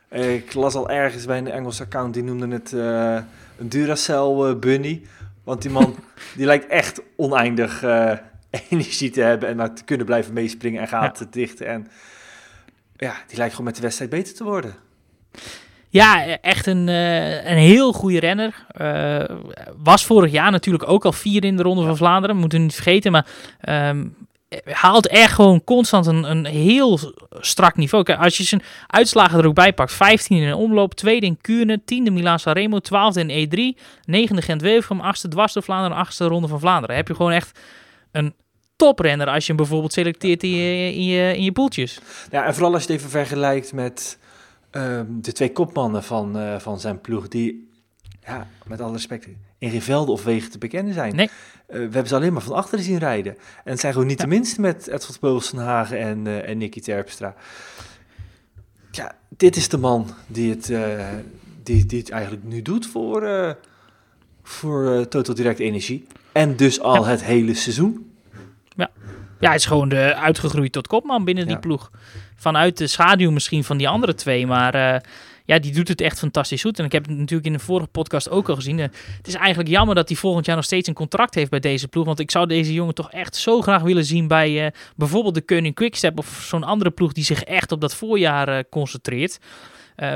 Ik 0.09 0.53
las 0.53 0.75
al 0.75 0.89
ergens 0.89 1.25
bij 1.25 1.37
een 1.37 1.51
Engelse 1.51 1.83
account, 1.83 2.13
die 2.13 2.23
noemde 2.23 2.47
het 2.47 2.73
eh, 2.73 3.15
een 3.57 3.69
Duracell 3.69 4.49
eh, 4.49 4.55
bunny. 4.55 5.01
Want 5.43 5.61
die 5.61 5.71
man, 5.71 5.95
die 6.37 6.45
lijkt 6.45 6.67
echt 6.67 7.01
oneindig 7.15 7.83
eh, 7.83 8.17
energie 8.69 9.09
te 9.09 9.21
hebben 9.21 9.49
en 9.49 9.55
maar 9.55 9.73
te 9.73 9.83
kunnen 9.83 10.05
blijven 10.05 10.33
meespringen 10.33 10.81
en 10.81 10.87
gaten 10.87 11.27
dichten. 11.31 11.67
En 11.67 11.87
ja, 12.95 13.15
die 13.27 13.37
lijkt 13.37 13.51
gewoon 13.51 13.65
met 13.65 13.75
de 13.75 13.81
wedstrijd 13.81 14.09
beter 14.09 14.33
te 14.33 14.43
worden. 14.43 14.75
Ja, 15.95 16.37
echt 16.41 16.65
een, 16.65 16.89
eh, 16.89 17.49
een 17.51 17.57
heel 17.57 17.93
goede 17.93 18.19
renner. 18.19 18.65
Eh, 18.67 19.35
was 19.83 20.05
vorig 20.05 20.31
jaar 20.31 20.51
natuurlijk 20.51 20.89
ook 20.89 21.05
al 21.05 21.11
vier 21.11 21.43
in 21.43 21.57
de 21.57 21.63
Ronde 21.63 21.85
van 21.85 21.97
Vlaanderen. 21.97 22.37
Moeten 22.37 22.57
we 22.57 22.63
niet 22.63 22.73
vergeten. 22.73 23.11
Maar 23.11 23.25
ehm, 23.61 24.07
haalt 24.65 25.07
echt 25.07 25.33
gewoon 25.33 25.63
constant 25.63 26.05
een, 26.05 26.23
een 26.23 26.45
heel 26.45 26.99
strak 27.39 27.75
niveau. 27.75 28.03
Kijk, 28.03 28.19
als 28.19 28.37
je 28.37 28.43
zijn 28.43 28.63
uitslagen 28.87 29.39
er 29.39 29.47
ook 29.47 29.55
bij 29.55 29.73
pakt. 29.73 29.93
15 29.93 30.37
in 30.37 30.47
een 30.47 30.53
omloop, 30.53 30.93
tweede 30.93 31.25
in 31.25 31.37
Kuurne, 31.41 31.81
tiende 31.85 32.11
Milaan 32.11 32.39
Sanremo, 32.39 32.79
twaalfde 32.79 33.25
in 33.25 33.47
E3, 33.47 33.81
negende 34.05 34.41
Gent-Wevelgem, 34.41 34.99
achtste 34.99 35.27
dwars 35.27 35.53
door 35.53 35.63
Vlaanderen, 35.63 35.97
achtste 35.97 36.25
Ronde 36.25 36.47
van 36.47 36.59
Vlaanderen. 36.59 36.95
Heb 36.95 37.07
je 37.07 37.15
gewoon 37.15 37.31
echt 37.31 37.59
een 38.11 38.33
toprenner 38.75 39.27
als 39.27 39.41
je 39.41 39.47
hem 39.47 39.57
bijvoorbeeld 39.57 39.93
selecteert 39.93 40.43
in 40.43 40.49
je, 40.49 40.93
in 40.93 41.05
je, 41.05 41.35
in 41.35 41.43
je 41.43 41.51
poeltjes. 41.51 41.99
Ja, 42.31 42.45
en 42.45 42.53
vooral 42.53 42.73
als 42.73 42.83
je 42.83 42.91
het 42.91 42.97
even 42.99 43.11
vergelijkt 43.11 43.73
met 43.73 44.17
de 45.21 45.31
twee 45.31 45.51
kopmannen 45.51 46.03
van, 46.03 46.37
eh, 46.37 46.59
van 46.59 46.79
zijn 46.79 47.01
ploeg, 47.01 47.27
die, 47.27 47.69
ja, 48.21 48.47
met 48.65 48.81
alle 48.81 48.91
respect, 48.93 49.27
in 49.57 49.69
geen 49.69 49.81
velden 49.81 50.13
of 50.13 50.23
wegen 50.23 50.51
te 50.51 50.57
bekennen 50.57 50.93
zijn. 50.93 51.15
Nee. 51.15 51.29
Eh, 51.67 51.75
we 51.75 51.79
hebben 51.81 52.07
ze 52.07 52.15
alleen 52.15 52.33
maar 52.33 52.41
van 52.41 52.55
achteren 52.55 52.83
zien 52.85 52.97
rijden. 52.97 53.33
En 53.63 53.71
het 53.71 53.79
zijn 53.79 53.93
gewoon 53.93 54.07
niet 54.07 54.17
Ja. 54.17 54.23
de 54.23 54.29
minste 54.29 54.61
met 54.61 54.87
Edvald 54.87 55.19
Beulsenhagen 55.19 55.99
en, 55.99 56.27
eh 56.27 56.49
en 56.49 56.57
Nicky 56.57 56.79
Terpstra. 56.81 57.35
Ja, 58.91 59.15
dit 59.29 59.55
is 59.55 59.69
de 59.69 59.77
man 59.77 60.07
die 60.27 60.49
het, 60.49 60.65
die, 61.63 61.85
die 61.85 61.99
het 61.99 62.09
eigenlijk 62.09 62.43
nu 62.43 62.61
doet 62.61 62.87
voor, 62.87 63.57
voor 64.43 65.07
Total 65.07 65.35
Direct 65.35 65.59
Energie. 65.59 66.07
En 66.31 66.55
dus 66.55 66.79
al 66.79 67.03
Ja. 67.03 67.09
het 67.09 67.23
hele 67.23 67.53
seizoen. 67.53 68.09
Ja, 69.39 69.47
hij 69.49 69.55
is 69.55 69.65
gewoon 69.65 69.89
de, 69.89 70.15
uitgegroeid 70.15 70.71
tot 70.71 70.87
kopman 70.87 71.23
binnen 71.25 71.45
die 71.45 71.53
Ja. 71.53 71.59
ploeg. 71.59 71.91
Vanuit 72.35 72.77
de 72.77 72.87
schaduw 72.87 73.31
misschien 73.31 73.63
van 73.63 73.77
die 73.77 73.87
andere 73.87 74.13
twee. 74.13 74.47
Maar 74.47 74.73
eh, 74.73 75.01
ja, 75.45 75.59
die 75.59 75.73
doet 75.73 75.87
het 75.87 76.01
echt 76.01 76.19
fantastisch 76.19 76.61
goed. 76.61 76.79
En 76.79 76.85
ik 76.85 76.91
heb 76.91 77.05
het 77.05 77.17
natuurlijk 77.17 77.47
in 77.47 77.53
de 77.53 77.59
vorige 77.59 77.87
podcast 77.87 78.29
ook 78.29 78.49
al 78.49 78.55
gezien. 78.55 78.79
Eh, 78.79 78.87
het 79.17 79.27
is 79.27 79.33
eigenlijk 79.33 79.69
jammer 79.69 79.95
dat 79.95 80.07
hij 80.07 80.17
volgend 80.17 80.45
jaar 80.45 80.55
nog 80.55 80.65
steeds 80.65 80.87
een 80.87 80.93
contract 80.93 81.35
heeft 81.35 81.49
bij 81.49 81.59
deze 81.59 81.87
ploeg. 81.87 82.05
Want 82.05 82.19
ik 82.19 82.31
zou 82.31 82.47
deze 82.47 82.73
jongen 82.73 82.93
toch 82.93 83.11
echt 83.11 83.35
zo 83.35 83.61
graag 83.61 83.81
willen 83.81 84.05
zien 84.05 84.27
bij 84.27 84.65
eh, 84.65 84.71
bijvoorbeeld 84.95 85.35
de 85.35 85.41
Koning 85.41 85.75
Quickstep. 85.75 86.17
Of 86.17 86.45
zo'n 86.47 86.63
andere 86.63 86.91
ploeg 86.91 87.13
die 87.13 87.23
zich 87.23 87.43
echt 87.43 87.71
op 87.71 87.81
dat 87.81 87.95
voorjaar 87.95 88.69
concentreert. 88.69 89.39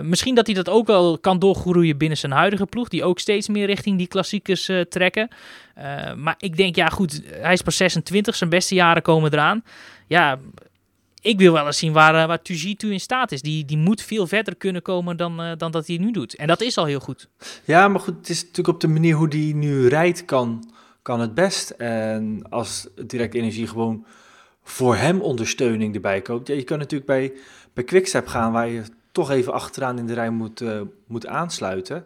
Misschien 0.02 0.36
dat 0.36 0.46
hij 0.46 0.56
dat 0.56 0.70
ook 0.70 0.88
wel 0.88 1.20
kan 1.20 1.40
doorgroeien 1.40 1.98
binnen 1.98 2.18
zijn 2.18 2.32
huidige 2.32 2.66
ploeg, 2.66 2.88
die 2.88 3.04
ook 3.04 3.20
steeds 3.20 3.48
meer 3.48 3.66
richting 3.66 3.98
die 3.98 4.08
klassiekers 4.08 4.70
eh, 4.70 4.82
trekken. 4.82 5.30
Maar 6.16 6.36
ik 6.38 6.58
denk, 6.58 6.76
ja 6.76 6.88
goed, 6.88 7.22
hij 7.32 7.54
is 7.54 7.62
pas 7.62 7.78
26, 7.78 8.36
zijn 8.36 8.50
beste 8.50 8.76
jaren 8.76 9.02
komen 9.02 9.34
eraan. 9.34 9.64
Ja, 10.08 10.40
ik 11.22 11.38
wil 11.38 11.54
wel 11.54 11.66
eens 11.66 11.78
zien 11.78 11.94
waar, 11.94 12.16
uh, 12.16 12.26
waar 12.26 12.40
in 12.80 13.00
staat 13.00 13.32
is. 13.32 13.42
Die, 13.42 13.66
die 13.66 13.78
moet 13.78 14.02
veel 14.02 14.28
verder 14.28 14.56
kunnen 14.56 14.82
komen 14.82 15.18
dan, 15.18 15.42
uh, 15.42 15.52
dan 15.58 15.72
dat 15.72 15.88
hij 15.88 15.98
nu 15.98 16.12
doet. 16.12 16.36
En 16.36 16.48
dat 16.48 16.62
is 16.62 16.78
al 16.78 16.86
heel 16.86 17.00
goed. 17.00 17.30
Ja, 17.64 17.88
maar 17.88 18.00
goed, 18.00 18.18
het 18.18 18.30
is 18.30 18.42
natuurlijk 18.42 18.68
op 18.68 18.82
de 18.82 18.88
manier 18.88 19.16
hoe 19.16 19.28
hij 19.28 19.52
nu 19.56 19.88
rijdt 19.88 20.26
kan, 20.26 20.72
kan 21.02 21.20
het 21.20 21.34
best. 21.34 21.70
En 21.70 22.42
als 22.50 22.88
direct 23.06 23.34
energie 23.34 23.68
gewoon 23.68 24.06
voor 24.64 24.96
hem 24.96 25.22
ondersteuning 25.22 25.96
erbij 25.96 26.22
koopt. 26.22 26.48
Ja, 26.48 26.54
je 26.56 26.64
kan 26.64 26.78
natuurlijk 26.78 27.10
bij, 27.10 27.34
bij 27.74 27.84
Quickstep 27.84 28.28
gaan 28.28 28.52
waar 28.52 28.68
je 28.68 28.84
toch 29.12 29.32
even 29.32 29.54
achteraan 29.54 29.98
in 29.98 30.06
de 30.06 30.14
rij 30.14 30.30
moet, 30.30 30.62
uh, 30.62 30.82
moet 31.08 31.28
aansluiten. 31.28 32.04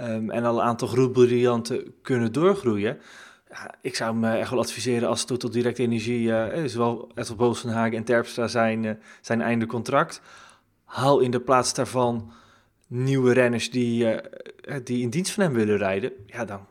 Um, 0.00 0.30
en 0.30 0.44
al 0.44 0.58
een 0.58 0.66
aantal 0.66 0.88
groepbriljanten 0.88 1.94
kunnen 2.02 2.32
doorgroeien. 2.32 2.98
Ik 3.80 3.96
zou 3.96 4.14
me 4.14 4.36
echt 4.36 4.50
wel 4.50 4.58
adviseren 4.58 5.08
als 5.08 5.24
Total 5.24 5.50
Direct 5.50 5.78
Energie, 5.78 6.28
uh, 6.28 6.64
zowel 6.66 7.08
Ethel 7.14 7.34
Bosenhagen 7.34 7.96
en 7.96 8.04
Terpstra 8.04 8.48
zijn, 8.48 8.84
uh, 8.84 8.92
zijn 9.20 9.40
einde 9.40 9.66
contract. 9.66 10.20
Haal 10.84 11.20
in 11.20 11.30
de 11.30 11.40
plaats 11.40 11.74
daarvan 11.74 12.32
nieuwe 12.86 13.32
renners 13.32 13.70
die, 13.70 14.04
uh, 14.04 14.16
die 14.84 15.02
in 15.02 15.10
dienst 15.10 15.32
van 15.32 15.42
hem 15.42 15.52
willen 15.52 15.76
rijden. 15.76 16.12
Ja, 16.26 16.44
dan 16.44 16.66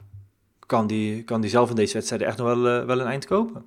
kan 0.59 0.87
die, 0.87 1.23
kan 1.23 1.41
die 1.41 1.49
zelf 1.49 1.69
in 1.69 1.75
deze 1.75 1.93
wedstrijd 1.93 2.21
echt 2.21 2.37
nog 2.37 2.47
wel, 2.47 2.85
wel 2.85 2.99
een 2.99 3.07
eind 3.07 3.25
kopen. 3.25 3.65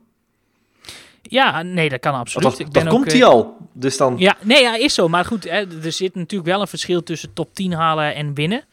Ja, 1.23 1.63
nee, 1.63 1.89
dat 1.89 2.01
kan 2.01 2.15
absoluut. 2.15 2.49
Dat, 2.49 2.59
dat, 2.59 2.85
dat 2.85 2.93
komt 2.93 3.13
hij 3.13 3.25
al. 3.25 3.57
Dus 3.73 3.97
dan... 3.97 4.15
Ja, 4.19 4.37
nee, 4.41 4.63
ja, 4.63 4.77
is 4.77 4.95
zo. 4.95 5.09
Maar 5.09 5.25
goed, 5.25 5.45
hè, 5.45 5.83
er 5.83 5.93
zit 5.93 6.15
natuurlijk 6.15 6.51
wel 6.51 6.61
een 6.61 6.67
verschil 6.67 7.03
tussen 7.03 7.33
top 7.33 7.55
10 7.55 7.73
halen 7.73 8.15
en 8.15 8.35
winnen. 8.35 8.65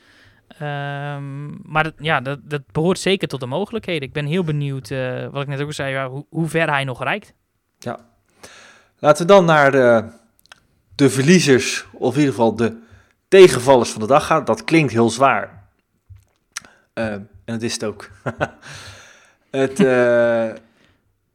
Um, 0.62 1.60
maar 1.64 1.84
dat, 1.84 1.94
ja, 1.98 2.22
dat, 2.22 2.40
dat 2.44 2.62
behoort 2.72 3.00
zeker 3.00 3.28
tot 3.28 3.40
de 3.40 3.46
mogelijkheden. 3.46 4.08
Ik 4.08 4.14
ben 4.14 4.26
heel 4.26 4.44
benieuwd, 4.44 4.90
uh, 4.90 5.28
wat 5.28 5.42
ik 5.42 5.48
net 5.48 5.62
ook 5.62 5.74
zei, 5.74 6.10
hoe, 6.30 6.48
ver 6.48 6.70
hij 6.70 6.84
nog 6.84 7.04
reikt. 7.04 7.34
Ja. 7.80 8.00
Laten 9.00 9.26
we 9.26 9.34
dan 9.34 9.46
naar 9.46 9.72
de, 9.72 10.12
de 10.96 11.10
verliezers, 11.10 11.86
of 11.94 12.14
in 12.14 12.20
ieder 12.20 12.36
geval 12.36 12.56
de 12.56 12.78
tegenvallers 13.28 13.90
van 13.90 14.02
de 14.02 14.08
dag 14.08 14.26
gaan. 14.26 14.46
Dat 14.46 14.64
klinkt 14.64 14.92
heel 14.92 15.10
zwaar. 15.10 15.68
Uh, 16.94 17.12
en 17.14 17.30
dat 17.46 17.62
is 17.62 17.74
het 17.74 17.84
ook. 17.84 18.10
het, 19.50 19.80
uh, 19.80 20.50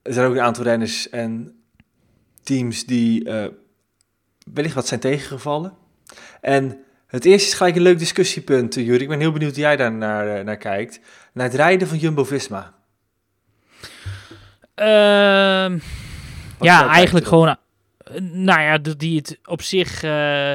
er 0.02 0.12
zijn 0.12 0.26
ook 0.26 0.34
een 0.34 0.40
aantal 0.40 0.64
renners 0.64 1.08
en 1.10 1.60
teams 2.42 2.84
die 2.84 3.28
wellicht 4.52 4.74
wat 4.74 4.86
zijn 4.86 5.00
tegengevallen. 5.00 5.72
En 6.40 6.85
het 7.06 7.24
eerste 7.24 7.48
is 7.48 7.54
gelijk 7.54 7.76
een 7.76 7.82
leuk 7.82 7.98
discussiepunt, 7.98 8.74
Jury. 8.74 9.02
Ik 9.02 9.08
ben 9.08 9.20
heel 9.20 9.32
benieuwd 9.32 9.52
hoe 9.52 9.60
jij 9.60 9.76
daar 9.76 9.92
naar, 9.92 10.44
naar 10.44 10.56
kijkt. 10.56 11.00
Naar 11.32 11.46
het 11.46 11.54
rijden 11.54 11.88
van 11.88 11.98
Jumbo-Visma. 11.98 12.74
Uh, 14.76 15.80
ja, 16.60 16.88
eigenlijk 16.88 17.26
gewoon... 17.26 17.48
Uh, 17.48 18.20
nou 18.20 18.60
ja, 18.60 18.78
die 18.78 19.16
het 19.16 19.38
op 19.44 19.62
zich 19.62 20.02
uh, 20.02 20.52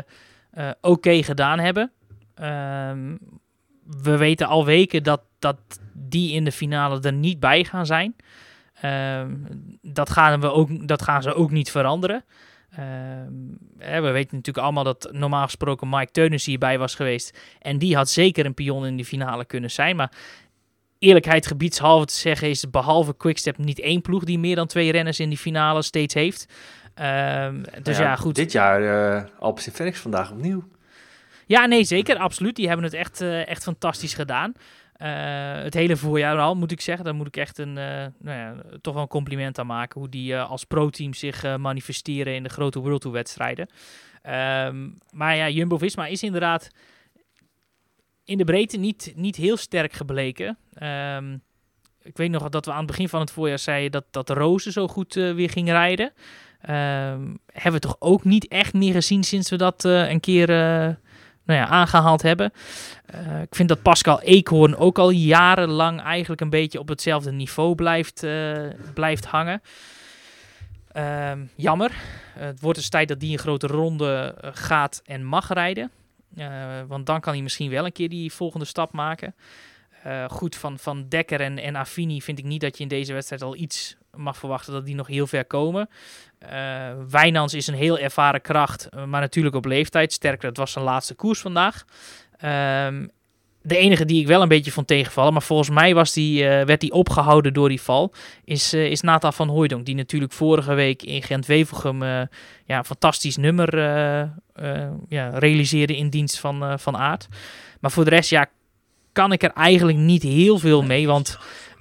oké 0.54 0.76
okay 0.82 1.24
gedaan 1.24 1.60
hebben. 1.60 1.92
Ehm, 2.36 3.16
we 3.84 4.18
weten 4.18 4.48
al 4.48 4.66
weken 4.66 5.04
dat, 5.04 5.22
dat 5.40 5.58
die 5.94 6.34
in 6.34 6.44
de 6.44 6.52
finale 6.52 7.02
er 7.02 7.14
niet 7.14 7.40
bij 7.40 7.64
gaan 7.64 7.86
zijn. 7.86 8.16
Ehm, 8.82 9.36
dat, 9.82 10.10
gaan 10.10 10.42
we 10.42 10.52
ook, 10.52 10.88
dat 10.88 11.02
gaan 11.02 11.22
ze 11.22 11.34
ook 11.34 11.52
niet 11.52 11.72
veranderen. 11.72 12.24
Uh, 12.72 12.80
we 13.78 14.12
weten 14.12 14.36
natuurlijk 14.36 14.66
allemaal 14.66 14.84
dat 14.84 15.10
normaal 15.12 15.44
gesproken 15.44 15.90
Mike 15.90 16.12
Teunis 16.12 16.46
hierbij 16.46 16.78
was 16.80 16.96
geweest. 16.96 17.40
En 17.60 17.78
die 17.78 17.96
had 17.96 18.10
zeker 18.10 18.46
een 18.46 18.54
pion 18.54 18.86
in 18.86 18.96
die 18.96 19.06
finale 19.06 19.46
kunnen 19.46 19.72
zijn. 19.72 19.96
Maar 19.96 20.12
eerlijkheid 21.00 21.48
gebiedshalve 21.48 22.06
te 22.06 22.14
zeggen 22.14 22.50
is 22.50 22.70
behalve 22.70 23.18
Quickstep 23.18 23.58
niet 23.58 23.80
één 23.80 24.02
ploeg 24.02 24.24
die 24.24 24.40
meer 24.40 24.56
dan 24.56 24.68
twee 24.68 24.92
renners 24.92 25.20
in 25.20 25.30
die 25.30 25.38
finale 25.38 25.82
steeds 25.82 26.14
heeft. 26.14 26.46
Um, 26.96 27.64
dus 27.84 27.98
ja, 27.98 28.04
ja, 28.04 28.16
goed. 28.16 28.36
Dit 28.36 28.52
jaar 28.52 28.82
uh, 28.82 29.24
Alpes 29.40 29.72
en 29.72 29.94
vandaag 29.94 30.32
opnieuw. 30.32 30.64
Ja, 31.46 31.66
nee, 31.66 31.84
zeker. 31.84 32.18
Absoluut. 32.18 32.56
Die 32.56 32.68
hebben 32.68 32.86
het 32.86 32.94
echt, 32.94 33.22
uh, 33.22 33.48
echt 33.48 33.64
fantastisch 33.64 34.14
gedaan. 34.14 34.54
Uh, 35.02 35.08
het 35.64 35.74
hele 35.74 35.98
voorjaar 35.98 36.38
al, 36.38 36.56
moet 36.56 36.72
ik 36.72 36.82
zeggen. 36.82 37.06
Daar 37.06 37.16
moet 37.16 37.28
ik 37.28 37.38
echt 37.38 37.58
een, 37.58 37.70
uh, 37.70 38.06
nou 38.20 38.38
ja, 38.38 38.56
toch 38.82 38.94
wel 38.94 39.02
een 39.04 39.08
compliment 39.08 39.60
aan 39.60 39.66
maken. 39.66 40.00
Hoe 40.00 40.10
die 40.10 40.34
uh, 40.34 40.50
als 40.50 40.64
pro-team 40.64 41.14
zich 41.14 41.58
manifesteren 41.58 42.36
in 42.36 42.44
de 42.44 42.50
grote 42.50 42.80
World 42.80 43.02
Tour 43.02 43.16
wedstrijden. 43.16 43.68
Um, 44.68 44.98
maar 45.12 45.36
ja, 45.36 45.50
Jumbo-Visma 45.50 46.06
is 46.06 46.24
inderdaad 46.24 46.70
in 48.24 48.38
de 48.38 48.44
breedte 48.44 48.78
niet, 48.78 49.14
niet 49.16 49.36
heel 49.36 49.58
sterk 49.58 49.94
gebleken. 49.94 50.58
Um, 51.16 51.42
ik 52.02 52.18
weet 52.18 52.32
nog 52.32 52.50
dat 52.50 52.66
we 52.66 52.72
aan 52.72 52.78
het 52.78 52.88
begin 52.88 53.10
van 53.10 53.20
het 53.20 53.32
voorjaar 53.32 53.60
zeiden 53.60 53.92
dat, 53.92 54.06
dat 54.10 54.38
Rozen 54.38 54.72
zo 54.72 54.88
goed 54.88 55.14
weer 55.14 55.50
ging 55.50 55.70
rijden. 55.70 56.14
Um, 56.70 57.40
hebben 57.46 57.82
we 57.82 57.88
toch 57.88 57.96
ook 58.00 58.24
niet 58.24 58.48
echt 58.48 58.74
meer 58.74 58.94
gezien 58.94 59.24
sinds 59.24 59.50
we 59.50 59.56
dat 59.56 59.84
een 59.84 60.20
keer 60.20 60.48
nou 61.58 61.72
aangehaald 61.72 62.22
hebben. 62.22 62.54
Uh, 63.16 63.42
ik 63.42 63.56
vind 63.56 63.70
dat 63.70 63.82
Pascal 63.82 64.22
Eekhoorn 64.22 64.76
ook 64.76 65.00
al 65.00 65.10
jarenlang 65.10 66.02
eigenlijk 66.02 66.42
een 66.42 66.50
beetje 66.50 66.80
op 66.80 66.88
hetzelfde 66.88 67.32
niveau 67.32 67.76
blijft, 67.76 68.24
uh, 68.24 68.68
blijft 68.94 69.26
hangen. 69.26 69.62
Uh, 70.98 71.32
jammer. 71.56 71.92
het 72.34 72.62
wordt 72.62 72.78
dus 72.78 72.90
tijd 72.90 73.08
dat 73.08 73.20
die 73.20 73.32
een 73.32 73.40
grote 73.40 73.68
ronde 73.68 74.36
gaat 74.42 75.02
en 75.06 75.24
mag 75.24 75.54
rijden. 75.54 75.92
want 76.88 77.06
dan 77.06 77.20
kan 77.20 77.34
hij 77.34 77.42
misschien 77.42 77.70
wel 77.70 77.86
een 77.86 77.92
keer 77.92 78.10
die 78.10 78.34
volgende 78.34 78.66
stap 78.66 78.92
maken. 78.92 79.36
goed, 80.28 80.56
van, 80.56 80.80
van 80.80 81.06
Dekker 81.08 81.42
en, 81.42 81.58
en 81.58 81.76
Affini 81.76 82.22
vind 82.22 82.40
ik 82.40 82.46
niet 82.46 82.62
dat 82.62 82.78
je 82.78 82.84
in 82.84 82.90
deze 82.90 83.14
wedstrijd 83.14 83.42
al 83.42 83.56
iets 83.56 83.98
mag 84.16 84.38
verwachten 84.38 84.74
dat 84.74 84.86
die 84.86 84.96
nog 84.96 85.08
heel 85.08 85.28
ver 85.28 85.46
komen. 85.46 85.90
Uh, 86.52 87.44
is 87.46 87.68
een 87.68 87.74
heel 87.74 87.98
ervaren 87.98 88.42
kracht, 88.42 88.90
maar 89.06 89.22
natuurlijk 89.22 89.56
op 89.56 89.66
leeftijd. 89.66 90.14
Sterker, 90.14 90.48
het 90.48 90.58
was 90.58 90.72
zijn 90.72 90.86
laatste 90.86 91.14
koers 91.14 91.40
vandaag. 91.40 91.86
Um, 92.86 93.10
de 93.62 93.78
enige 93.78 94.06
die 94.06 94.22
ik 94.22 94.28
wel 94.28 94.42
een 94.42 94.48
beetje 94.48 94.72
vond 94.72 94.88
tegenvallen, 94.88 95.34
maar 95.34 95.42
volgens 95.42 95.70
mij 95.70 95.94
was 95.94 96.14
die, 96.14 96.44
uh, 96.44 96.62
werd 96.62 96.80
die 96.80 96.92
opgehouden 96.92 97.54
door 97.54 97.70
die 97.70 97.82
val, 97.82 98.14
is, 98.44 98.74
uh, 98.74 98.86
is 98.86 99.02
Nathan 99.02 99.34
van 99.34 99.50
Hooijdonk. 99.50 99.86
Die 99.86 99.96
natuurlijk 99.96 100.34
vorige 100.34 100.74
week 100.74 101.04
in 101.04 101.24
Gent-Wevelgem 101.24 102.04
ja, 102.04 102.28
een 102.78 102.86
fantastisch 102.86 103.38
nummer 103.38 103.78
ja, 105.08 105.30
realiseerde 105.30 105.98
in 105.98 106.10
dienst 106.10 106.40
van, 106.40 106.80
van 106.80 106.98
Aard. 106.98 107.28
Maar 107.80 107.92
voor 107.92 108.04
de 108.04 108.10
rest, 108.10 108.30
ja, 108.30 108.50
kan 109.12 109.32
ik 109.32 109.44
er 109.44 109.52
eigenlijk 109.52 109.98
niet 109.98 110.24
heel 110.24 110.58
veel 110.58 110.84
mee, 110.84 111.08
want 111.08 111.38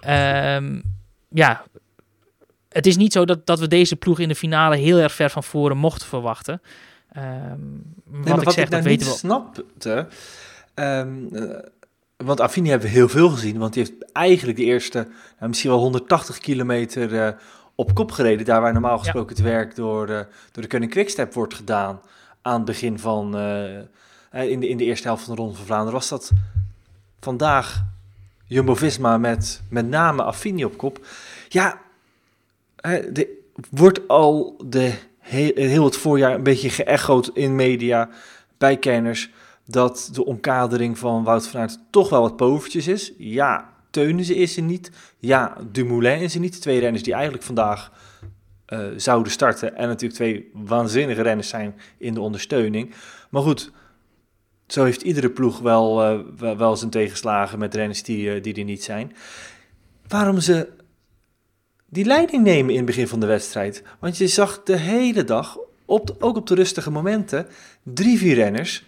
um, 0.08 0.82
ja, 1.28 1.64
het 2.70 2.86
is 2.86 2.96
niet 2.96 3.12
zo 3.12 3.24
dat, 3.24 3.46
dat 3.46 3.58
we 3.58 3.68
deze 3.68 3.96
ploeg 3.96 4.18
in 4.18 4.28
de 4.28 4.34
finale 4.34 4.76
heel 4.76 4.98
erg 4.98 5.12
ver 5.12 5.30
van 5.30 5.44
voren 5.44 5.76
mochten 5.76 6.08
verwachten. 6.08 6.62
Um, 7.16 7.84
wat, 8.04 8.24
nee, 8.24 8.34
ik 8.34 8.42
wat 8.42 8.54
zeg, 8.54 8.64
ik 8.64 8.70
dat 8.70 8.80
nou 8.80 8.82
weten 8.82 9.06
we. 9.06 9.12
snapte... 9.12 10.08
Um, 10.74 11.28
uh, 11.32 11.58
want 12.16 12.40
Affini 12.40 12.68
hebben 12.68 12.88
we 12.88 12.94
heel 12.94 13.08
veel 13.08 13.28
gezien, 13.28 13.58
want 13.58 13.72
die 13.72 13.82
heeft 13.82 14.12
eigenlijk 14.12 14.58
de 14.58 14.64
eerste, 14.64 15.08
nou, 15.38 15.48
misschien 15.48 15.70
wel 15.70 15.78
180 15.78 16.38
kilometer 16.38 17.12
uh, 17.12 17.28
op 17.74 17.94
kop 17.94 18.10
gereden. 18.10 18.46
Daar 18.46 18.60
waar 18.60 18.72
normaal 18.72 18.98
gesproken 18.98 19.36
ja. 19.36 19.42
het 19.42 19.52
werk 19.52 19.74
door, 19.74 20.08
uh, 20.08 20.20
door 20.52 20.62
de 20.62 20.66
Koning 20.66 20.90
Quickstep 20.90 21.34
wordt 21.34 21.54
gedaan 21.54 22.00
aan 22.42 22.54
het 22.54 22.64
begin 22.64 22.98
van, 22.98 23.24
in, 24.32 24.60
de, 24.60 24.68
in 24.68 24.76
de 24.76 24.84
eerste 24.84 25.06
helft 25.06 25.24
van 25.24 25.34
de 25.34 25.40
Ronde 25.40 25.56
van 25.56 25.66
Vlaanderen. 25.66 25.94
Was 25.94 26.08
dat 26.08 26.30
vandaag 27.20 27.84
Jumbo-Visma 28.44 29.18
met 29.18 29.62
met 29.68 29.88
name 29.88 30.22
Affini 30.22 30.64
op 30.64 30.76
kop. 30.76 31.06
Ja, 31.48 31.80
er 32.80 33.26
wordt 33.70 34.08
al 34.08 34.56
de 34.66 34.92
heel, 35.18 35.84
het 35.84 35.96
voorjaar 35.96 36.34
een 36.34 36.42
beetje 36.42 36.70
geëchoed 36.70 37.30
in 37.34 37.54
media 37.54 38.08
bij 38.58 38.76
kenners 38.76 39.30
dat 39.66 40.10
de 40.12 40.24
omkadering 40.24 40.98
van 40.98 41.24
Wout 41.24 41.46
van 41.46 41.60
Aert 41.60 41.78
toch 41.90 42.08
wel 42.08 42.20
wat 42.20 42.36
povertjes 42.36 42.88
is. 42.88 43.12
Ja, 43.18 43.72
Teunissen 43.90 44.36
is 44.36 44.56
er 44.56 44.62
niet. 44.62 44.90
Ja, 45.18 45.56
Dumoulin 45.70 46.20
is 46.20 46.34
er 46.34 46.40
niet. 46.40 46.60
Twee 46.60 46.80
renners 46.80 47.02
die 47.02 47.12
eigenlijk 47.12 47.42
vandaag 47.42 47.92
uh, 48.68 48.86
zouden 48.96 49.32
starten. 49.32 49.76
En 49.76 49.88
natuurlijk 49.88 50.14
twee 50.14 50.50
waanzinnige 50.54 51.22
renners 51.22 51.48
zijn 51.48 51.74
in 51.98 52.14
de 52.14 52.20
ondersteuning. 52.20 52.94
Maar 53.30 53.42
goed, 53.42 53.70
zo 54.66 54.84
heeft 54.84 55.02
iedere 55.02 55.30
ploeg 55.30 55.58
wel, 55.58 56.12
uh, 56.12 56.56
wel, 56.56 56.76
zijn 56.76 56.90
tegenslagen 56.90 57.58
met 57.58 57.74
renners 57.74 58.02
die, 58.02 58.36
uh, 58.36 58.42
die 58.42 58.54
er 58.54 58.64
niet 58.64 58.84
zijn. 58.84 59.12
Waarom 60.08 60.40
ze 60.40 60.68
die 61.90 62.04
leiding 62.04 62.44
nemen 62.44 62.70
in 62.70 62.76
het 62.76 62.86
begin 62.86 63.08
van 63.08 63.20
de 63.20 63.26
wedstrijd? 63.26 63.82
Want 63.98 64.16
je 64.16 64.26
zag 64.26 64.62
de 64.62 64.76
hele 64.76 65.24
dag, 65.24 65.58
op 65.84 66.06
de, 66.06 66.14
ook 66.18 66.36
op 66.36 66.46
de 66.46 66.54
rustige 66.54 66.90
momenten, 66.90 67.46
drie, 67.82 68.18
vier 68.18 68.34
renners 68.34 68.84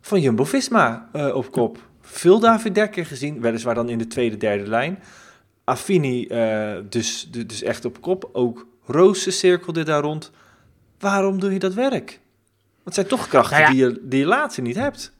van 0.00 0.20
Jumbo-Visma 0.20 1.08
uh, 1.12 1.34
op 1.34 1.52
kop. 1.52 1.78
Veel 2.00 2.38
David 2.38 2.74
Dekker 2.74 3.06
gezien, 3.06 3.40
weliswaar 3.40 3.74
dan 3.74 3.88
in 3.88 3.98
de 3.98 4.06
tweede, 4.06 4.36
derde 4.36 4.66
lijn. 4.66 4.98
Affini 5.64 6.26
uh, 6.28 6.74
dus, 6.88 7.28
dus 7.30 7.62
echt 7.62 7.84
op 7.84 8.00
kop. 8.00 8.28
Ook 8.32 8.66
Roos 8.86 9.38
cirkelde 9.38 9.82
daar 9.82 10.02
rond. 10.02 10.30
Waarom 10.98 11.40
doe 11.40 11.52
je 11.52 11.58
dat 11.58 11.74
werk? 11.74 12.20
het 12.84 12.94
zijn 12.94 13.06
toch 13.06 13.28
krachten 13.28 13.60
Nou 13.60 13.74
ja. 13.74 13.78
die, 13.78 13.84
je, 13.84 14.00
die 14.02 14.18
je 14.18 14.26
later 14.26 14.62
niet 14.62 14.76
hebt. 14.76 15.12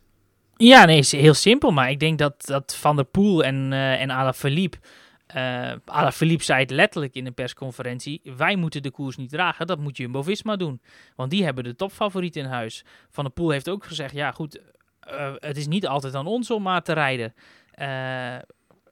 Ja, 0.56 0.84
nee, 0.84 0.98
is 0.98 1.12
heel 1.12 1.34
simpel. 1.34 1.70
Maar 1.70 1.90
ik 1.90 2.00
denk 2.00 2.18
dat, 2.18 2.34
dat 2.44 2.76
Van 2.80 2.96
der 2.96 3.04
Poel 3.04 3.44
en, 3.44 3.72
eh 3.72 4.00
en 4.00 4.10
Alaphilippe... 4.10 4.78
eh 5.26 5.72
Alaphilippe 5.84 6.44
zei 6.44 6.60
het 6.60 6.70
letterlijk 6.70 7.14
in 7.14 7.26
een 7.26 7.34
persconferentie... 7.34 8.20
wij 8.36 8.56
moeten 8.56 8.82
de 8.82 8.90
koers 8.90 9.16
niet 9.16 9.30
dragen, 9.30 9.66
dat 9.66 9.78
moet 9.78 9.96
Jumbo-Visma 9.96 10.56
doen. 10.56 10.80
Want 11.16 11.30
die 11.30 11.44
hebben 11.44 11.64
de 11.64 11.76
topfavoriet 11.76 12.36
in 12.36 12.44
huis. 12.44 12.84
Van 13.10 13.24
der 13.24 13.32
Poel 13.32 13.50
heeft 13.50 13.68
ook 13.68 13.84
gezegd... 13.84 14.14
ja 14.14 14.32
goed, 14.32 14.60
eh, 15.00 15.32
het 15.38 15.56
is 15.56 15.66
niet 15.66 15.86
altijd 15.86 16.14
aan 16.14 16.26
ons 16.26 16.50
om 16.50 16.62
maar 16.62 16.82
te 16.82 16.92
rijden. 16.92 17.34
Eh, 17.70 18.36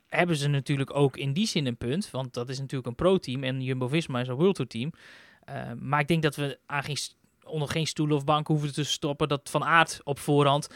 hebben 0.08 0.36
ze 0.36 0.48
natuurlijk 0.48 0.94
ook 0.94 1.16
in 1.16 1.32
die 1.32 1.46
zin 1.46 1.66
een 1.66 1.76
punt. 1.76 2.10
Want 2.10 2.34
dat 2.34 2.48
is 2.48 2.58
natuurlijk 2.58 2.88
een 2.88 2.94
pro-team 2.94 3.44
en 3.44 3.62
Jumbo-Visma 3.62 4.20
is 4.20 4.28
een 4.28 4.34
World 4.34 4.54
Tour 4.54 4.70
team. 4.70 4.92
Maar 5.78 6.00
ik 6.00 6.08
denk 6.08 6.22
dat 6.22 6.36
we 6.36 6.58
aan 6.66 6.82
geen, 6.82 6.96
onder 7.44 7.68
geen 7.68 7.86
stoelen 7.86 8.16
of 8.16 8.24
banken 8.24 8.54
hoeven 8.54 8.72
te 8.72 8.84
stoppen... 8.84 9.28
dat 9.28 9.50
Van 9.50 9.64
Aert 9.64 10.00
op 10.04 10.18
voorhand 10.18 10.68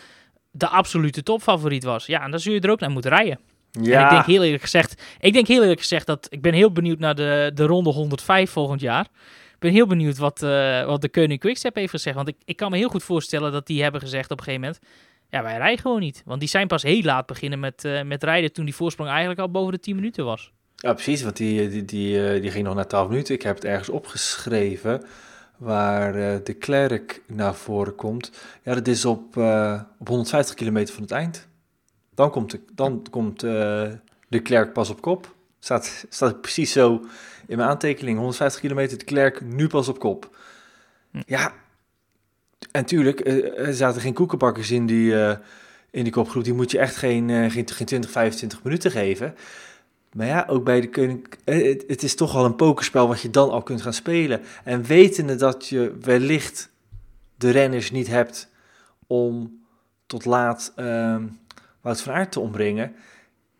de 0.50 0.68
absolute 0.68 1.22
topfavoriet 1.22 1.84
was. 1.84 2.06
Ja, 2.06 2.22
en 2.22 2.30
dan 2.30 2.40
zul 2.40 2.52
je 2.52 2.60
er 2.60 2.70
ook 2.70 2.80
naar 2.80 2.90
moeten 2.90 3.10
rijden. 3.10 3.40
Ja, 3.82 3.98
En 3.98 4.04
ik 4.04 4.10
denk 4.10 4.26
heel 4.26 4.42
eerlijk 4.44 4.62
gezegd, 4.62 5.02
ik 5.20 5.32
denk 5.32 5.46
heel 5.46 5.62
eerlijk 5.62 5.80
gezegd 5.80 6.06
dat 6.06 6.26
ik 6.30 6.42
ben 6.42 6.54
heel 6.54 6.72
benieuwd 6.72 6.98
naar 6.98 7.14
de, 7.14 7.50
de 7.54 7.64
ronde 7.64 7.90
105 7.90 8.50
volgend 8.50 8.80
jaar. 8.80 9.08
Ik 9.56 9.62
ben 9.62 9.72
heel 9.72 9.86
benieuwd 9.86 10.18
wat, 10.18 10.42
eh, 10.42 10.84
wat 10.84 11.00
de 11.00 11.08
Koning 11.08 11.40
Quickstep 11.40 11.74
heeft 11.74 11.90
gezegd. 11.90 12.16
Want 12.16 12.28
ik, 12.28 12.36
ik 12.44 12.56
kan 12.56 12.70
me 12.70 12.76
heel 12.76 12.88
goed 12.88 13.02
voorstellen 13.02 13.52
dat 13.52 13.66
die 13.66 13.82
hebben 13.82 14.00
gezegd 14.00 14.30
op 14.30 14.38
een 14.38 14.44
gegeven 14.44 14.66
moment... 14.66 14.84
Ja, 15.30 15.42
wij 15.42 15.56
rijden 15.56 15.78
gewoon 15.78 16.00
niet. 16.00 16.22
Want 16.24 16.40
die 16.40 16.48
zijn 16.48 16.66
pas 16.66 16.82
heel 16.82 17.02
laat 17.02 17.26
beginnen 17.26 17.60
met, 17.60 17.84
eh, 17.84 18.02
met 18.02 18.22
rijden 18.22 18.52
toen 18.52 18.64
die 18.64 18.74
voorsprong 18.74 19.10
eigenlijk 19.10 19.40
al 19.40 19.50
boven 19.50 19.72
de 19.72 19.80
10 19.80 19.94
minuten 19.94 20.24
was. 20.24 20.52
ja, 20.76 20.92
precies, 20.92 21.22
want 21.22 21.36
die, 21.36 21.68
die, 21.68 21.84
die, 21.84 22.28
eh, 22.28 22.40
die 22.42 22.50
ging 22.50 22.64
nog 22.64 22.74
naar 22.74 22.86
12 22.86 23.08
minuten. 23.08 23.34
Ik 23.34 23.42
heb 23.42 23.54
het 23.54 23.64
ergens 23.64 23.88
opgeschreven 23.88 25.04
waar 25.56 26.12
de 26.44 26.54
Klerk 26.54 27.22
naar 27.26 27.54
voren 27.54 27.94
komt. 27.94 28.30
Ja, 28.62 28.74
dat 28.74 28.88
is 28.88 29.04
op, 29.04 29.36
op 29.98 30.08
150 30.08 30.54
kilometer 30.54 30.94
van 30.94 31.02
het 31.02 31.12
eind. 31.12 31.48
Dan 32.16 32.30
komt 32.30 32.50
de, 32.50 32.60
dan 32.74 33.06
komt, 33.10 33.42
eh, 33.42 33.90
de 34.28 34.40
Klerk 34.42 34.72
pas 34.72 34.90
op 34.90 35.00
kop. 35.00 35.34
Staat, 35.58 36.06
staat 36.08 36.40
precies 36.40 36.72
zo 36.72 37.04
in 37.46 37.56
mijn 37.56 37.68
aantekening. 37.68 38.16
150 38.18 38.60
kilometer, 38.60 38.98
de 38.98 39.04
Klerk 39.04 39.40
nu 39.44 39.66
pas 39.66 39.88
op 39.88 39.98
kop. 39.98 40.36
Hm. 41.10 41.22
Ja, 41.26 41.52
en 42.72 42.84
tuurlijk, 42.84 43.20
eh, 43.20 43.66
er 43.66 43.74
zaten 43.74 44.00
geen 44.00 44.14
koekenbakkers 44.14 44.70
in 44.70 44.86
die, 44.86 45.24
eh, 45.24 45.36
in 45.90 46.02
die 46.04 46.12
kopgroep. 46.12 46.44
Die 46.44 46.52
moet 46.54 46.70
je 46.70 46.78
echt 46.78 46.96
geen, 46.96 47.50
geen, 47.50 47.68
geen 47.70 47.86
20, 47.86 48.10
25 48.10 48.62
minuten 48.62 48.90
geven. 48.90 49.34
Maar 50.12 50.26
ja, 50.26 50.44
ook 50.48 50.64
bij 50.64 50.80
de 50.80 50.90
koning. 50.90 51.26
eh, 51.44 51.62
Het, 51.64 51.84
het 51.86 52.02
is 52.02 52.14
toch 52.14 52.32
wel 52.32 52.44
een 52.44 52.56
pokerspel 52.56 53.08
wat 53.08 53.20
je 53.20 53.30
dan 53.30 53.50
al 53.50 53.62
kunt 53.62 53.82
gaan 53.82 53.92
spelen. 53.92 54.40
En 54.64 54.84
wetende 54.84 55.34
dat 55.36 55.68
je 55.68 55.96
wellicht 56.00 56.70
de 57.36 57.50
renners 57.50 57.90
niet 57.90 58.06
hebt 58.06 58.48
om 59.06 59.60
tot 60.06 60.24
laat 60.24 60.72
ehm 60.76 61.24
Wout 61.86 62.00
van 62.00 62.14
Aert 62.14 62.32
te 62.32 62.40
ombrengen. 62.40 62.94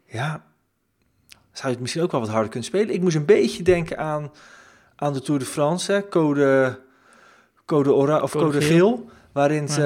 Ja, 0.04 0.44
zou 1.52 1.66
je 1.66 1.68
het 1.68 1.80
misschien 1.80 2.02
ook 2.02 2.10
wel 2.10 2.20
wat 2.20 2.30
harder 2.30 2.50
kunnen 2.50 2.68
spelen. 2.68 2.94
Ik 2.94 3.00
moest 3.00 3.16
een 3.16 3.24
beetje 3.24 3.62
denken 3.62 3.98
aan, 3.98 4.32
aan 4.96 5.12
de 5.12 5.20
Tour 5.20 5.40
de 5.40 5.46
France, 5.46 5.92
hè, 5.92 6.08
code, 6.08 6.78
code, 7.64 7.92
ora, 7.92 8.20
of 8.20 8.30
Code 8.30 8.44
code, 8.44 8.60
geel. 8.60 8.96
geel. 8.96 9.10
Waarin, 9.32 9.68
ze, 9.68 9.80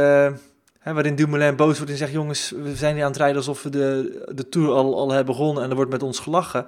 hè, 0.78 0.92
waarin 0.92 1.14
Dumoulin 1.14 1.56
boos 1.56 1.76
wordt 1.76 1.90
en 1.90 1.98
zegt: 1.98 2.12
Jongens, 2.12 2.50
we 2.50 2.76
zijn 2.76 2.94
hier 2.94 3.04
aan 3.04 3.10
het 3.10 3.18
rijden 3.18 3.36
alsof 3.36 3.62
we 3.62 3.70
de, 3.70 4.22
de 4.34 4.48
Tour 4.48 4.70
al, 4.70 4.98
al 4.98 5.10
hebben 5.10 5.36
begonnen 5.36 5.62
en 5.62 5.70
er 5.70 5.76
wordt 5.76 5.90
met 5.90 6.02
ons 6.02 6.18
gelachen. 6.18 6.66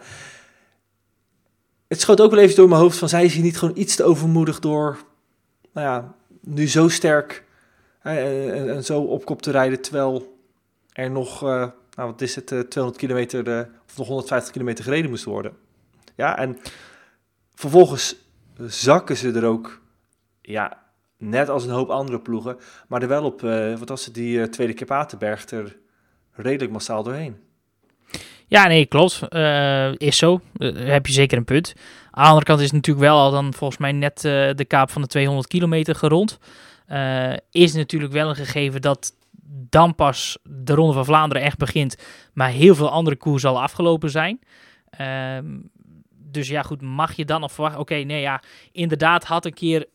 Het 1.88 2.00
schoot 2.00 2.20
ook 2.20 2.30
wel 2.30 2.40
even 2.40 2.56
door 2.56 2.68
mijn 2.68 2.80
hoofd 2.80 2.98
van: 2.98 3.08
zij 3.08 3.24
is 3.24 3.34
hier 3.34 3.42
niet 3.42 3.58
gewoon 3.58 3.76
iets 3.76 3.96
te 3.96 4.04
overmoedig 4.04 4.58
door, 4.58 4.98
nou 5.72 5.86
ja, 5.86 6.14
nu 6.40 6.68
zo 6.68 6.88
sterk 6.88 7.44
hè, 7.98 8.16
en, 8.52 8.70
en 8.70 8.84
zo 8.84 9.00
op 9.00 9.24
kop 9.24 9.42
te 9.42 9.50
rijden, 9.50 9.80
terwijl 9.80 10.31
er 10.92 11.10
nog, 11.10 11.42
eh, 11.42 11.48
nou 11.94 12.10
wat 12.10 12.20
is 12.20 12.34
het, 12.34 12.52
eh, 12.52 12.58
200 12.58 13.04
kilometer 13.04 13.58
eh, 13.58 13.66
of 13.86 13.96
nog 13.96 14.06
150 14.06 14.52
kilometer 14.52 14.84
gereden 14.84 15.10
moest 15.10 15.24
worden. 15.24 15.52
Ja, 16.16 16.38
en 16.38 16.58
vervolgens 17.54 18.16
zakken 18.66 19.16
ze 19.16 19.32
er 19.32 19.44
ook, 19.44 19.80
ja, 20.40 20.82
net 21.16 21.48
als 21.48 21.64
een 21.64 21.70
hoop 21.70 21.88
andere 21.88 22.20
ploegen, 22.20 22.56
maar 22.88 23.02
er 23.02 23.08
wel 23.08 23.24
op, 23.24 23.40
wat 23.78 23.88
was 23.88 24.04
het, 24.04 24.14
die 24.14 24.48
tweede 24.48 24.72
keer 24.72 24.86
Paterberg 24.86 25.50
er 25.50 25.76
redelijk 26.32 26.72
massaal 26.72 27.02
doorheen. 27.02 27.36
Ja, 28.46 28.66
nee, 28.66 28.86
klopt. 28.86 29.20
Is 29.98 30.16
zo. 30.16 30.40
Heb 30.74 31.06
je 31.06 31.12
zeker 31.12 31.38
een 31.38 31.44
punt. 31.44 31.74
Aan 32.10 32.22
de 32.22 32.28
andere 32.28 32.46
kant 32.46 32.58
is 32.58 32.64
het 32.64 32.74
natuurlijk 32.74 33.06
wel 33.06 33.18
al 33.18 33.30
dan 33.30 33.54
volgens 33.54 33.80
mij 33.80 33.92
net 33.92 34.20
de 34.56 34.64
kaap 34.66 34.90
van 34.90 35.02
de 35.02 35.08
200 35.08 35.48
kilometer 35.48 35.94
gerond. 35.94 36.38
Is 37.50 37.72
natuurlijk 37.74 38.12
wel 38.12 38.28
een 38.28 38.36
gegeven 38.36 38.80
dat 38.80 39.12
dan 39.44 39.94
pas 39.94 40.38
de 40.42 40.74
Ronde 40.74 40.92
van 40.92 41.04
Vlaanderen 41.04 41.42
echt 41.42 41.58
begint. 41.58 41.96
Maar 42.32 42.48
heel 42.48 42.74
veel 42.74 42.90
andere 42.90 43.16
koers 43.16 43.44
al 43.44 43.62
afgelopen 43.62 44.10
zijn. 44.10 44.40
Ehm, 44.90 45.60
dus 46.10 46.48
ja, 46.48 46.62
goed, 46.62 46.82
mag 46.82 47.12
je 47.12 47.24
dan 47.24 47.40
nog 47.40 47.52
verwachten? 47.52 47.80
Oké, 47.80 47.94
nee, 47.94 48.20
ja, 48.20 48.42
inderdaad 48.72 49.24
had, 49.24 49.44
een 49.44 49.54
keer, 49.54 49.86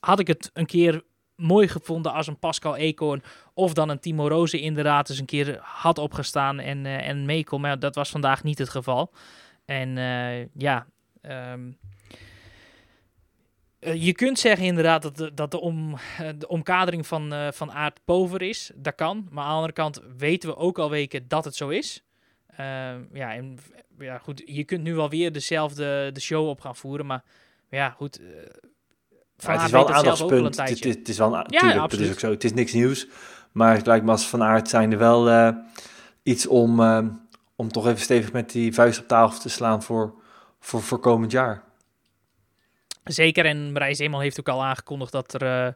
had 0.00 0.18
ik 0.18 0.26
het 0.26 0.50
een 0.52 0.66
keer 0.66 1.02
mooi 1.36 1.68
gevonden 1.68 2.12
als 2.12 2.26
een 2.26 2.38
Pascal 2.38 2.76
Eekhoorn 2.76 3.22
of 3.54 3.72
dan 3.72 3.88
een 3.88 4.00
Timo 4.00 4.28
Roze 4.28 4.60
inderdaad 4.60 5.08
eens 5.08 5.18
een 5.18 5.26
keer 5.26 5.58
had 5.62 5.98
opgestaan 5.98 6.58
en, 6.58 6.86
eh, 6.86 7.08
en. 7.08 7.44
Maar 7.60 7.78
dat 7.78 7.94
was 7.94 8.10
vandaag 8.10 8.42
niet 8.42 8.58
het 8.58 8.68
geval. 8.68 9.12
En 9.64 9.98
eh, 9.98 10.46
ja, 10.54 10.86
ehm, 11.20 11.72
eh, 13.80 14.04
je 14.04 14.12
kunt 14.12 14.38
zeggen 14.38 14.66
inderdaad 14.66 15.02
dat 15.02 15.16
de, 15.16 15.34
dat 15.34 15.50
de, 15.50 15.60
om, 15.60 15.94
eh, 16.18 16.28
de 16.38 16.48
omkadering 16.48 17.06
van, 17.06 17.32
eh 17.32 17.48
van 17.52 17.72
aard 17.72 18.00
pover 18.04 18.42
is. 18.42 18.70
Dat 18.74 18.94
kan. 18.94 19.28
Maar 19.30 19.42
aan 19.42 19.48
de 19.48 19.54
andere 19.54 19.72
kant 19.72 20.00
weten 20.16 20.48
we 20.48 20.56
ook 20.56 20.78
al 20.78 20.90
weken 20.90 21.28
dat 21.28 21.44
het 21.44 21.54
zo 21.56 21.68
is. 21.68 22.04
Ja, 23.12 23.34
en 23.34 23.58
ja, 23.98 24.18
goed, 24.18 24.42
je 24.46 24.64
kunt 24.64 24.82
nu 24.82 24.94
wel 24.94 25.08
weer 25.08 25.32
dezelfde 25.32 26.10
de 26.12 26.20
show 26.20 26.48
op 26.48 26.60
gaan 26.60 26.76
voeren. 26.76 27.06
Maar 27.06 27.22
ja, 27.70 27.90
goed. 27.90 28.20
Van 29.36 29.54
Ja, 29.54 29.58
het 29.58 29.66
is 29.66 29.72
wel 29.72 29.88
een 29.88 29.94
aandachtspunt. 29.94 30.44
Het, 30.44 30.52
tijdje. 30.52 30.88
het, 30.88 31.08
is 31.08 31.18
wel 31.18 31.34
een, 31.34 31.38
Ja, 31.38 31.44
tuurlijk, 31.46 31.74
dat 31.74 31.82
absoluut. 31.82 32.06
is 32.06 32.12
ook 32.12 32.18
zo. 32.18 32.30
Het 32.30 32.44
is 32.44 32.52
niks 32.52 32.72
nieuws. 32.72 33.06
Maar 33.52 33.76
het 33.76 33.86
lijkt 33.86 34.04
me 34.04 34.10
als 34.10 34.28
Van 34.28 34.42
Aert 34.42 34.68
zijn 34.68 34.92
er 34.92 34.98
wel 34.98 35.54
iets 36.22 36.46
om, 36.46 36.80
om 37.56 37.68
toch 37.68 37.86
even 37.86 38.00
stevig 38.00 38.32
met 38.32 38.50
die 38.50 38.74
vuist 38.74 39.00
op 39.00 39.08
tafel 39.08 39.40
te 39.40 39.48
slaan 39.48 39.82
voor, 39.82 40.14
voor, 40.60 40.82
voor 40.82 40.98
komend 40.98 41.32
jaar. 41.32 41.69
Zeker, 43.12 43.44
en 43.44 43.72
Marij 43.72 43.94
Zeeman 43.94 44.20
heeft 44.20 44.40
ook 44.40 44.48
al 44.48 44.64
aangekondigd 44.64 45.12
dat 45.12 45.34
er 45.34 45.42
eh, 45.42 45.66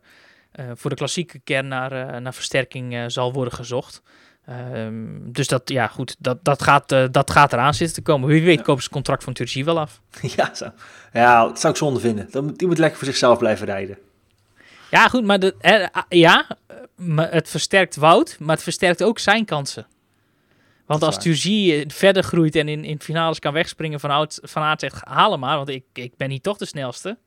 eh, 0.53 0.70
voor 0.74 0.91
de 0.91 0.97
klassieke 0.97 1.39
kern 1.39 1.68
naar, 1.68 1.93
eh, 1.93 2.20
naar 2.20 2.35
versterking 2.35 3.12
zal 3.12 3.32
worden 3.32 3.53
gezocht. 3.53 4.03
Ehm, 4.47 5.18
dus 5.22 5.49
dat, 5.49 5.68
ja, 5.70 5.87
goed, 5.87 6.16
dat, 6.18 6.45
dat, 6.45 6.62
gaat, 6.62 6.89
dat 7.11 7.30
gaat 7.30 7.53
eraan 7.53 7.74
zitten 7.74 7.97
te 7.97 8.03
komen. 8.03 8.28
Wie 8.28 8.43
weet 8.43 8.62
kopen 8.62 8.82
ze 8.82 8.85
het 8.85 8.93
contract 8.97 9.24
van 9.24 9.32
Turgie 9.32 9.64
wel 9.64 9.78
af. 9.78 10.01
ja, 10.37 10.55
zo. 10.55 10.70
ja, 11.12 11.47
dat 11.47 11.61
zou 11.61 11.72
ik 11.72 11.78
zonde 11.78 12.01
vinden. 12.01 12.57
Die 12.57 12.66
moet 12.68 12.78
lekker 12.78 12.99
voor 12.99 13.07
zichzelf 13.07 13.39
blijven 13.39 13.66
rijden. 13.66 13.99
Ja, 14.95 15.09
goed, 15.09 15.24
maar 15.24 15.39
de, 15.39 15.55
eh, 15.61 15.87
ah, 15.93 16.03
ja, 16.09 16.47
maar 16.97 17.32
het 17.32 17.49
versterkt 17.49 17.97
Wout, 17.97 18.37
maar 18.41 18.55
het 18.55 18.62
versterkt 18.62 19.03
ook 19.03 19.18
zijn 19.18 19.45
kansen. 19.45 19.87
Want 20.87 21.03
als. 21.03 21.18
Turgie 21.18 21.85
verder 21.89 22.22
groeit 22.22 22.57
en 22.57 22.68
in, 22.68 22.85
in 22.85 23.01
finales 23.01 23.39
kan 23.39 23.53
wegspringen 23.53 24.01
van, 24.01 24.11
Oud, 24.11 24.39
van 24.43 24.62
Aert 24.62 24.80
zegt, 24.80 25.05
haal 25.05 25.30
hem 25.30 25.41
maar, 25.41 25.57
want 25.57 25.68
ik, 25.68 25.85
ik 25.93 26.16
ben 26.16 26.30
hier 26.30 26.41
toch 26.41 26.57
de 26.57 26.66
snelste. 26.66 27.18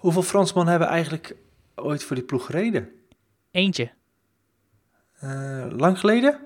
Hoeveel 0.00 0.22
Fransman 0.22 0.66
hebben 0.66 0.88
eigenlijk 0.88 1.36
ooit 1.74 2.04
voor 2.04 2.16
die 2.16 2.24
ploeg 2.24 2.46
gereden? 2.46 2.88
Eentje. 3.50 3.90
Eh, 5.18 5.66
lang 5.70 5.98
geleden? 5.98 6.38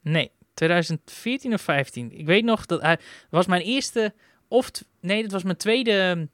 Nee, 0.00 0.30
2014 0.54 1.52
of 1.52 1.60
15. 1.60 2.18
Ik 2.18 2.26
weet 2.26 2.44
nog 2.44 2.66
dat 2.66 2.80
hij 2.80 2.98
was 3.30 3.46
mijn 3.46 3.62
eerste 3.62 4.14
of 4.48 4.70
nee, 5.00 5.22
dat 5.22 5.32
was 5.32 5.42
mijn 5.42 5.56
tweede 5.56 5.92
ehm, 5.92 6.26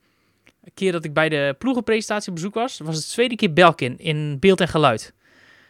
keer 0.74 0.92
dat 0.92 1.04
ik 1.04 1.12
bij 1.12 1.28
de 1.28 1.54
ploegenpresentatie 1.58 2.28
op 2.28 2.34
bezoek 2.34 2.54
was. 2.54 2.78
Dat 2.78 2.86
was 2.86 3.06
de 3.06 3.12
tweede 3.12 3.36
keer 3.36 3.52
Belkin 3.52 3.98
in 3.98 4.38
beeld 4.38 4.60
en 4.60 4.68
geluid. 4.68 5.14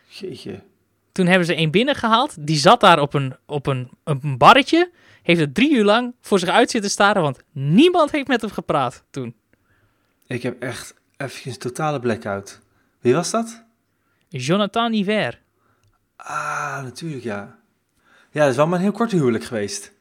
Jeetje. 0.09 0.62
Toen 1.12 1.26
hebben 1.26 1.47
ze 1.47 1.57
een 1.57 1.70
binnengehaald. 1.70 2.47
Die 2.47 2.57
zat 2.57 2.80
daar 2.80 3.01
op 3.01 3.14
een, 3.14 3.36
op 3.47 3.66
een, 3.66 3.90
op 4.05 4.24
een 4.24 4.38
barretje. 4.38 4.90
Heeft 5.22 5.40
er 5.40 5.53
drie 5.53 5.72
uur 5.72 5.84
lang 5.84 6.14
voor 6.20 6.38
zich 6.38 6.49
uit 6.49 6.70
zitten 6.70 6.90
staren. 6.90 7.22
Want 7.22 7.42
niemand 7.53 8.11
heeft 8.11 8.28
met 8.28 8.40
hem 8.40 8.51
gepraat 8.51 9.05
toen. 9.11 9.34
Ik 10.27 10.43
heb 10.43 10.62
echt 10.62 10.95
even 11.16 11.51
een 11.51 11.59
totale 11.59 12.01
blackout. 12.01 12.61
Wie 13.01 13.14
was 13.14 13.31
dat? 13.31 13.64
Jonathan 14.29 14.93
Hiver. 14.93 15.41
Ah, 16.16 16.83
natuurlijk, 16.83 17.22
ja. 17.22 17.59
Ja, 18.31 18.41
dat 18.41 18.51
is 18.51 18.57
wel 18.57 18.66
maar 18.66 18.77
een 18.79 18.83
heel 18.85 18.93
korte 18.93 19.16
huwelijk 19.16 19.45
geweest. 19.45 19.93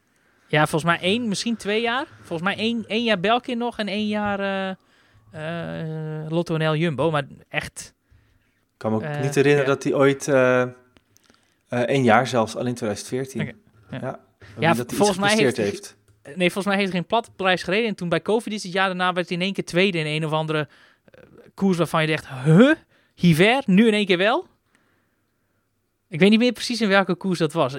Ja, 0.47 0.67
volgens 0.67 0.91
mij 0.91 0.99
één, 1.09 1.27
misschien 1.27 1.55
twee 1.55 1.81
jaar. 1.81 2.05
Volgens 2.17 2.41
mij 2.41 2.57
één, 2.57 2.85
één 2.87 3.03
jaar 3.03 3.19
Belkin 3.19 3.57
nog 3.57 3.77
en 3.79 3.87
één 3.87 4.07
jaar 4.07 4.39
eh, 4.39 4.69
eh, 6.23 6.29
Lotto 6.31 6.57
NL 6.57 6.75
Jumbo. 6.75 7.11
Maar 7.11 7.23
echt 7.49 7.93
Ik 8.47 8.77
kan 8.77 8.91
me 8.91 8.97
ook 8.97 9.03
Eh, 9.03 9.21
niet 9.21 9.35
herinneren 9.35 9.67
ja. 9.69 9.73
dat 9.75 9.83
hij 9.83 9.93
ooit 9.93 10.27
één 11.87 12.03
jaar 12.03 12.27
zelfs, 12.27 12.55
al 12.55 12.65
in 12.65 12.73
2014. 12.75 13.41
Oké, 13.41 13.51
ja. 13.91 13.97
Ja, 14.01 14.19
Ja, 14.59 14.67
dat 14.67 14.75
hij 14.77 14.85
iets 14.85 14.95
volgens 14.95 15.17
mij 15.17 15.35
heeft- 15.35 15.95
Nee, 16.25 16.51
volgens 16.51 16.65
mij 16.65 16.75
heeft 16.75 16.91
hij 16.91 16.99
geen 16.99 17.07
platte 17.07 17.31
prijs 17.35 17.63
gereden. 17.63 17.87
En 17.87 17.95
toen 17.95 18.09
bij 18.09 18.21
COVID 18.21 18.53
is 18.53 18.63
het 18.63 18.71
jaar 18.71 18.87
daarna 18.87 19.13
werd 19.13 19.27
hij 19.27 19.37
in 19.37 19.43
één 19.43 19.53
keer 19.53 19.65
tweede 19.65 19.97
in 19.97 20.05
een 20.05 20.25
of 20.25 20.31
andere 20.31 20.67
eh, 21.11 21.23
koers 21.53 21.77
waarvan 21.77 22.01
je 22.01 22.07
dacht, 22.07 22.27
huh? 22.29 22.71
Hiver, 23.15 23.63
nu 23.65 23.87
in 23.87 23.93
één 23.93 24.05
keer 24.05 24.17
wel. 24.17 24.47
Ik 26.07 26.19
weet 26.19 26.29
niet 26.29 26.39
meer 26.39 26.51
precies 26.51 26.81
in 26.81 26.87
welke 26.87 27.15
koers 27.15 27.39
dat 27.39 27.53
was. 27.53 27.77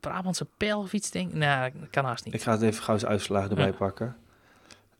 Brabantse 0.00 0.46
pijl 0.56 0.80
of 0.80 0.92
iets, 0.92 1.10
denk 1.10 1.28
ik. 1.30 1.34
Nou, 1.36 1.70
dat 1.80 1.90
kan 1.90 2.04
haast 2.04 2.24
niet. 2.24 2.34
Ik 2.34 2.42
ga 2.42 2.52
het 2.52 2.62
even 2.62 2.82
gauw 2.82 2.94
eens 2.94 3.04
uitslagen 3.06 3.50
erbij 3.50 3.66
Ja. 3.66 3.72
pakken. 3.72 4.16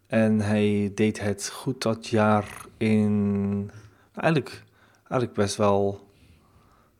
En 0.06 0.40
hij 0.40 0.92
deed 0.94 1.20
het 1.20 1.48
goed 1.48 1.82
dat 1.82 2.06
jaar 2.08 2.44
in... 2.76 3.70
Eigenlijk, 4.14 4.62
eigenlijk 4.98 5.32
best 5.32 5.56
wel 5.56 6.08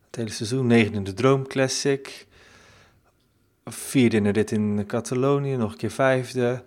het 0.05 0.15
hele 0.15 0.29
seizoen. 0.29 0.67
Negende 0.67 0.97
in 0.97 1.03
de 1.03 1.13
Droom 1.13 1.47
Classic. 1.47 2.26
Vierde 3.67 4.17
in 4.17 4.23
de 4.23 4.29
rit 4.29 4.51
in 4.51 4.83
Catalonië. 4.87 5.55
Nog 5.55 5.71
een 5.71 5.77
keer 5.77 5.91
vijfde. 5.91 6.63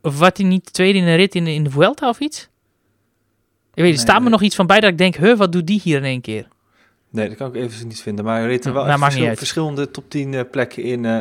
Wat 0.00 0.36
hij 0.36 0.46
niet 0.46 0.72
tweede 0.72 0.98
in 0.98 1.04
de 1.04 1.14
rit 1.14 1.34
in 1.34 1.44
de, 1.44 1.52
in 1.54 1.64
de 1.64 1.70
Vuelta 1.70 2.08
of 2.08 2.20
iets? 2.20 2.40
Ik 2.40 2.48
weet, 3.82 3.84
er 3.84 3.90
Nee, 3.90 3.96
staat 3.98 4.22
me 4.22 4.28
nog 4.28 4.42
iets 4.42 4.54
van 4.56 4.66
bij 4.66 4.80
dat 4.80 4.90
ik 4.90 4.98
denk, 4.98 5.16
huh, 5.16 5.36
wat 5.38 5.52
doet 5.52 5.66
die 5.66 5.80
hier 5.84 5.96
in 5.96 6.04
één 6.04 6.20
keer? 6.20 6.48
Nee, 7.10 7.28
dat 7.28 7.36
kan 7.36 7.48
ik 7.48 7.54
even 7.54 7.88
niet 7.88 8.02
vinden. 8.02 8.24
Maar 8.24 8.38
hij 8.38 8.46
reed 8.46 8.64
er 8.64 8.72
wel 8.72 8.84
nou, 8.84 8.98
verschil- 8.98 9.36
verschillende 9.36 9.90
top 9.90 10.10
10 10.10 10.34
eh, 10.34 10.40
plekken 10.50 10.82
in, 10.82 11.04
eh, 11.04 11.20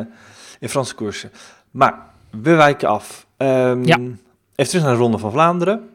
in 0.59 0.69
Franse 0.69 0.95
koersen. 0.95 1.31
Maar 1.71 2.05
we 2.29 2.55
wijken 2.55 2.87
af. 2.89 3.27
Ehm, 3.37 3.83
Ja. 3.85 3.97
Even 4.55 4.71
terug 4.71 4.83
naar 4.85 4.93
de 4.95 4.99
Ronde 5.01 5.17
van 5.17 5.31
Vlaanderen. 5.31 5.89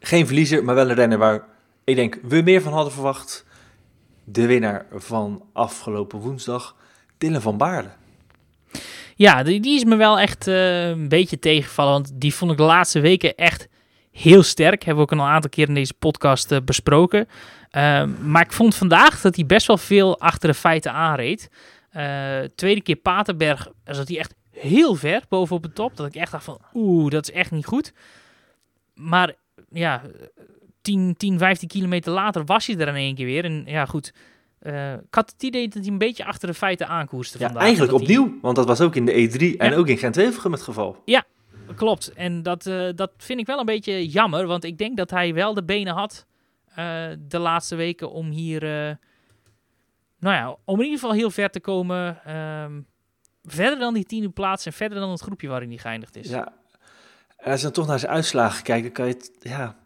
Geen 0.00 0.26
verliezer, 0.26 0.64
maar 0.64 0.74
wel 0.74 0.88
een 0.88 0.94
renner 0.94 1.18
waar 1.18 1.44
ik 1.84 1.96
denk 1.96 2.18
we 2.22 2.40
meer 2.42 2.62
van 2.62 2.72
hadden 2.72 2.92
verwacht. 2.92 3.44
De 4.24 4.46
winnaar 4.46 4.86
van 4.94 5.42
afgelopen 5.52 6.18
woensdag, 6.18 6.76
Dylan 7.18 7.40
van 7.42 7.56
Baarle. 7.56 7.88
Ja, 9.18 9.42
die, 9.42 9.60
die 9.60 9.76
is 9.76 9.84
me 9.84 9.96
wel 9.96 10.18
echt 10.18 10.46
eh, 10.46 10.88
een 10.88 11.08
beetje 11.08 11.38
tegengevallen. 11.38 11.92
Want 11.92 12.10
die 12.14 12.34
vond 12.34 12.50
ik 12.50 12.56
de 12.56 12.62
laatste 12.62 13.00
weken 13.00 13.34
echt 13.34 13.68
heel 14.10 14.42
sterk. 14.42 14.84
Hebben 14.84 15.04
we 15.04 15.12
ook 15.12 15.18
een 15.18 15.26
aantal 15.26 15.50
keer 15.50 15.68
in 15.68 15.74
deze 15.74 15.94
podcast 15.94 16.52
eh, 16.52 16.58
besproken. 16.64 17.28
Ehm, 17.70 18.30
maar 18.30 18.42
ik 18.42 18.52
vond 18.52 18.74
vandaag 18.74 19.20
dat 19.20 19.36
hij 19.36 19.46
best 19.46 19.66
wel 19.66 19.78
veel 19.78 20.20
achter 20.20 20.48
de 20.48 20.54
feiten 20.54 20.92
aanreed. 20.92 21.50
Eh, 21.90 22.38
tweede 22.54 22.82
keer 22.82 22.96
Paterberg 22.96 23.68
zat 23.84 24.08
hij 24.08 24.18
echt 24.18 24.34
heel 24.50 24.94
ver 24.94 25.22
bovenop 25.28 25.62
de 25.62 25.72
top. 25.72 25.96
Dat 25.96 26.06
ik 26.06 26.14
echt 26.14 26.32
dacht 26.32 26.44
van, 26.44 26.60
oeh, 26.74 27.10
dat 27.10 27.28
is 27.28 27.34
echt 27.34 27.50
niet 27.50 27.66
goed. 27.66 27.92
Maar 28.94 29.34
ja, 29.70 30.02
10, 30.82 31.14
10 31.16 31.38
15 31.38 31.68
kilometer 31.68 32.12
later 32.12 32.44
was 32.44 32.66
hij 32.66 32.76
er 32.76 32.88
in 32.88 32.94
één 32.94 33.14
keer 33.14 33.26
weer. 33.26 33.44
En 33.44 33.62
ja, 33.66 33.86
goed. 33.86 34.12
Eh, 34.58 34.92
ik 34.92 35.00
had 35.14 35.30
het 35.32 35.42
idee 35.42 35.68
dat 35.68 35.82
hij 35.82 35.92
een 35.92 35.98
beetje 35.98 36.24
achter 36.24 36.48
de 36.48 36.54
feiten 36.54 36.88
aankoerste 36.88 37.38
Ja, 37.38 37.44
vandaag. 37.44 37.62
eigenlijk 37.62 37.92
hij- 37.92 38.00
opnieuw, 38.02 38.38
want 38.42 38.56
dat 38.56 38.66
was 38.66 38.80
ook 38.80 38.94
in 38.96 39.04
de 39.04 39.12
E3 39.12 39.56
en 39.56 39.70
Ja. 39.70 39.76
ook 39.76 39.88
in 39.88 39.98
Gent-Wevelgem 39.98 40.52
het 40.52 40.62
geval. 40.62 41.02
Klopt. 41.76 42.12
En 42.12 42.42
dat, 42.42 42.66
eh, 42.66 42.88
dat 42.94 43.10
vind 43.16 43.40
ik 43.40 43.46
wel 43.46 43.58
een 43.58 43.66
beetje 43.66 44.06
jammer. 44.08 44.46
Want 44.46 44.64
ik 44.64 44.78
denk 44.78 44.96
dat 44.96 45.10
hij 45.10 45.34
wel 45.34 45.54
de 45.54 45.64
benen 45.64 45.94
had 45.94 46.26
eh, 46.74 47.06
de 47.18 47.38
laatste 47.38 47.76
weken 47.76 48.10
om 48.10 48.30
hier... 48.30 48.60
nou 50.18 50.34
ja, 50.34 50.56
om 50.64 50.76
in 50.78 50.84
ieder 50.84 50.98
geval 51.00 51.14
heel 51.14 51.30
ver 51.30 51.50
te 51.50 51.60
komen. 51.60 52.24
ehm, 52.24 52.80
verder 53.44 53.78
dan 53.78 53.94
die 53.94 54.04
tiende 54.04 54.28
plaats 54.28 54.66
en 54.66 54.72
verder 54.72 54.98
dan 54.98 55.10
het 55.10 55.20
groepje 55.20 55.48
waarin 55.48 55.68
hij 55.68 55.78
geëindigd 55.78 56.16
is. 56.16 56.28
Ja. 56.28 56.52
En 57.36 57.50
als 57.50 57.56
je 57.56 57.62
dan 57.66 57.74
toch 57.74 57.86
naar 57.86 57.98
zijn 57.98 58.12
uitslagen 58.12 58.62
kijkt, 58.62 58.82
dan 58.82 58.92
kan 58.92 59.06
je 59.06 59.12
het... 59.12 59.30
Ja, 59.40 59.76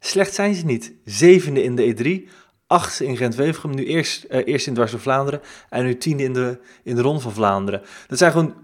slecht 0.00 0.34
zijn 0.34 0.54
ze 0.54 0.64
niet. 0.64 0.94
Zevende 1.04 1.62
in 1.62 1.76
de 1.76 1.94
E3, 1.94 2.30
achtste 2.72 3.06
in 3.06 3.16
Gent-Wevelgem, 3.16 3.74
nu 3.74 3.84
eerst, 3.84 4.24
eh, 4.24 4.40
eerst 4.44 4.66
in 4.66 4.74
Dwars 4.74 4.90
door 4.90 5.00
Vlaanderen 5.00 5.40
en 5.68 5.84
nu 5.84 5.96
tiende 5.96 6.22
in 6.22 6.32
de, 6.32 6.58
in 6.82 6.94
de 6.94 7.02
Ronde 7.02 7.20
van 7.20 7.32
Vlaanderen. 7.32 7.82
Dat 8.06 8.18
zijn 8.18 8.32
gewoon 8.32 8.54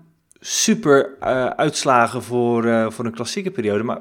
super 0.41 1.17
eh, 1.21 1.47
uitslagen 1.47 2.23
voor, 2.23 2.65
eh, 2.65 2.91
voor 2.91 3.05
een 3.05 3.15
klassieke 3.15 3.51
periode. 3.51 3.83
Maar 3.83 4.01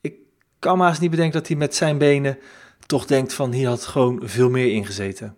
ik 0.00 0.14
kan 0.58 0.78
me 0.78 0.84
haast 0.84 1.00
niet 1.00 1.10
bedenken 1.10 1.38
dat 1.38 1.48
hij 1.48 1.56
met 1.56 1.74
zijn 1.74 1.98
benen 1.98 2.38
toch 2.86 3.06
denkt 3.06 3.34
van 3.34 3.52
hier 3.52 3.68
had 3.68 3.84
gewoon 3.84 4.20
veel 4.24 4.50
meer 4.50 4.72
ingezeten. 4.72 5.36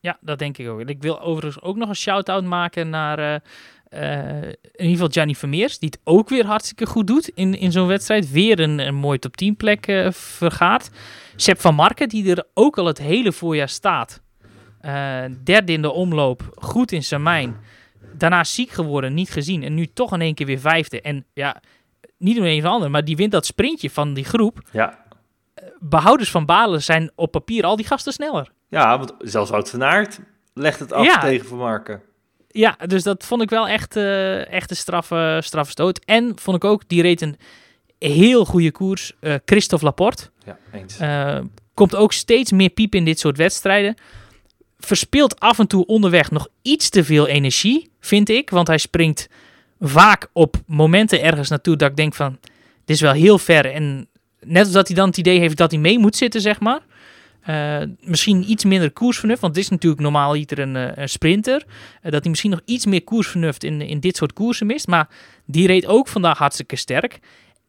Ja, 0.00 0.18
dat 0.20 0.38
denk 0.38 0.58
ik 0.58 0.68
ook. 0.68 0.80
En 0.80 0.88
ik 0.88 1.02
wil 1.02 1.20
overigens 1.20 1.64
ook 1.64 1.76
nog 1.76 1.88
een 1.88 1.96
shout-out 1.96 2.44
maken 2.44 2.88
naar 2.90 3.42
eh, 3.88 4.42
in 4.42 4.56
ieder 4.76 4.90
geval 4.90 5.08
Gianni 5.08 5.34
Vermeers, 5.34 5.78
die 5.78 5.88
het 5.88 6.00
ook 6.04 6.28
weer 6.28 6.46
hartstikke 6.46 6.86
goed 6.86 7.06
doet 7.06 7.28
in, 7.28 7.58
in 7.58 7.72
zo'n 7.72 7.86
wedstrijd. 7.86 8.30
Weer 8.30 8.60
een, 8.60 8.78
een 8.78 8.94
mooie 8.94 9.18
top 9.18 9.36
10 9.36 9.56
plek 9.56 10.08
vergaat. 10.12 10.90
Sepp 11.36 11.60
van 11.60 11.74
Marken, 11.74 12.08
die 12.08 12.34
er 12.34 12.44
ook 12.54 12.78
al 12.78 12.86
het 12.86 12.98
hele 12.98 13.32
voorjaar 13.32 13.68
staat. 13.68 14.22
Eh, 14.80 15.24
derde 15.44 15.72
in 15.72 15.82
de 15.82 15.92
omloop, 15.92 16.42
goed 16.54 16.92
in 16.92 17.02
Samijn. 17.02 17.56
Daarna 18.12 18.44
ziek 18.44 18.70
geworden, 18.70 19.14
niet 19.14 19.30
gezien. 19.30 19.62
En 19.62 19.74
nu 19.74 19.86
toch 19.86 20.12
in 20.12 20.20
één 20.20 20.34
keer 20.34 20.46
weer 20.46 20.58
vijfde. 20.60 21.00
En 21.00 21.24
ja, 21.32 21.60
niet 22.18 22.36
door 22.36 22.46
een 22.46 22.58
of 22.58 22.70
ander, 22.70 22.90
maar 22.90 23.04
die 23.04 23.16
wint 23.16 23.32
dat 23.32 23.46
sprintje 23.46 23.90
van 23.90 24.14
die 24.14 24.24
groep. 24.24 24.58
Ja, 24.72 25.02
Behouders 25.78 26.30
van 26.30 26.44
Balen 26.46 26.82
zijn 26.82 27.10
op 27.14 27.30
papier 27.30 27.64
al 27.64 27.76
die 27.76 27.86
gasten 27.86 28.12
sneller. 28.12 28.52
ja 28.68 28.98
want 28.98 29.14
zelfs 29.18 29.50
Wout 29.50 29.70
van 29.70 29.84
Aert 29.84 30.20
legt 30.54 30.78
het 30.78 30.92
af 30.92 31.04
Ja. 31.06 31.20
tegen 31.20 31.46
Van 31.46 31.58
Marken. 31.58 32.02
Ja, 32.48 32.76
dus 32.86 33.02
dat 33.02 33.24
vond 33.24 33.42
ik 33.42 33.50
wel 33.50 33.68
echt, 33.68 33.96
eh, 33.96 34.52
echt 34.52 34.70
een 34.70 34.76
straffe, 34.76 35.38
straffe 35.42 35.70
stoot. 35.70 35.98
En 36.04 36.32
vond 36.40 36.56
ik 36.56 36.64
ook, 36.64 36.88
die 36.88 37.02
reed 37.02 37.20
een 37.20 37.36
heel 38.12 38.44
goede 38.44 38.70
koers. 38.70 39.12
eh 39.20 39.34
Christophe 39.44 39.84
Laporte. 39.84 40.30
Ja, 40.44 40.58
eens. 40.72 40.98
Eh, 40.98 41.38
komt 41.74 41.94
ook 41.94 42.12
steeds 42.12 42.52
meer 42.52 42.68
piep 42.68 42.94
in 42.94 43.04
dit 43.04 43.18
soort 43.18 43.36
wedstrijden. 43.36 43.94
Verspeelt 44.78 45.40
af 45.40 45.58
en 45.58 45.66
toe 45.66 45.86
onderweg 45.86 46.30
nog 46.30 46.48
iets 46.62 46.88
te 46.88 47.04
veel 47.04 47.26
energie, 47.26 47.90
vind 48.00 48.28
ik. 48.28 48.50
Want 48.50 48.66
hij 48.66 48.78
springt 48.78 49.28
vaak 49.80 50.28
op 50.32 50.56
momenten 50.66 51.22
ergens 51.22 51.48
naartoe 51.48 51.76
dat 51.76 51.90
ik 51.90 51.96
denk 51.96 52.14
van... 52.14 52.38
Dit 52.84 52.96
is 52.96 53.02
wel 53.02 53.12
heel 53.12 53.38
ver. 53.38 53.72
En 53.72 54.08
net 54.40 54.64
als 54.64 54.72
dat 54.72 54.86
hij 54.86 54.96
dan 54.96 55.08
het 55.08 55.16
idee 55.16 55.38
heeft 55.38 55.56
dat 55.56 55.70
hij 55.70 55.80
mee 55.80 55.98
moet 55.98 56.16
zitten, 56.16 56.40
zeg 56.40 56.60
maar. 56.60 56.80
Eh, 57.40 57.82
misschien 58.00 58.50
iets 58.50 58.64
minder 58.64 58.90
koersvernuft, 58.92 59.40
want 59.40 59.54
dit 59.54 59.62
is 59.62 59.70
natuurlijk 59.70 60.02
normaal 60.02 60.36
ieder 60.36 60.58
een, 60.58 61.00
een 61.00 61.08
sprinter. 61.08 61.64
Dat 62.02 62.20
hij 62.20 62.28
misschien 62.28 62.50
nog 62.50 62.60
iets 62.64 62.86
meer 62.86 63.04
koersvernuft 63.04 63.64
in, 63.64 63.80
in 63.80 64.00
dit 64.00 64.16
soort 64.16 64.32
koersen 64.32 64.66
mist. 64.66 64.86
Maar 64.86 65.08
die 65.44 65.66
reed 65.66 65.86
ook 65.86 66.08
vandaag 66.08 66.38
hartstikke 66.38 66.76
sterk. 66.76 67.18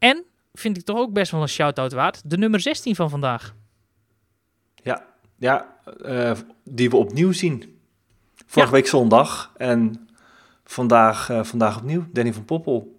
En, 0.09 0.25
vind 0.53 0.77
ik 0.77 0.83
toch 0.83 0.97
ook 0.97 1.13
best 1.13 1.31
wel 1.31 1.41
een 1.41 1.47
shout-out 1.47 1.93
waard, 1.93 2.29
de 2.29 2.37
nummer 2.37 2.59
16 2.59 2.95
van 2.95 3.09
vandaag. 3.09 3.55
Ja, 5.37 5.77
eh, 6.03 6.31
die 6.63 6.89
we 6.89 6.95
opnieuw 6.95 7.31
zien. 7.31 7.79
Vorige 8.45 8.71
Ja. 8.71 8.77
week 8.77 8.87
zondag 8.87 9.51
en 9.57 10.07
vandaag, 10.63 11.29
eh, 11.29 11.43
vandaag 11.43 11.77
opnieuw. 11.77 12.05
Danny 12.11 12.33
van 12.33 12.45
Poppel. 12.45 12.93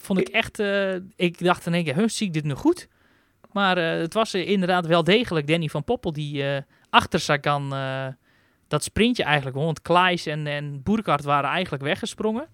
Vond 0.00 0.18
ik 0.18 0.28
echt, 0.28 0.58
eh, 0.58 0.94
ik 1.16 1.38
dacht 1.38 1.66
in 1.66 1.74
één 1.74 1.84
keer, 1.84 1.94
huh, 1.94 2.08
zie 2.08 2.26
ik 2.26 2.32
dit 2.32 2.44
nu 2.44 2.54
goed? 2.54 2.88
Maar 3.52 3.76
het 3.76 4.14
was 4.14 4.34
inderdaad 4.34 4.86
wel 4.86 5.04
degelijk 5.04 5.46
Danny 5.46 5.68
van 5.68 5.84
Poppel 5.84 6.12
die 6.12 6.44
achter 6.90 7.20
Sagan 7.20 7.68
dat 8.68 8.82
sprintje 8.82 9.22
eigenlijk 9.22 9.56
won. 9.56 9.64
Want 9.64 9.82
Klaes 9.82 10.26
en, 10.26 10.46
en 10.46 10.82
Boerkart 10.82 11.24
waren 11.24 11.50
eigenlijk 11.50 11.82
weggesprongen. 11.82 12.48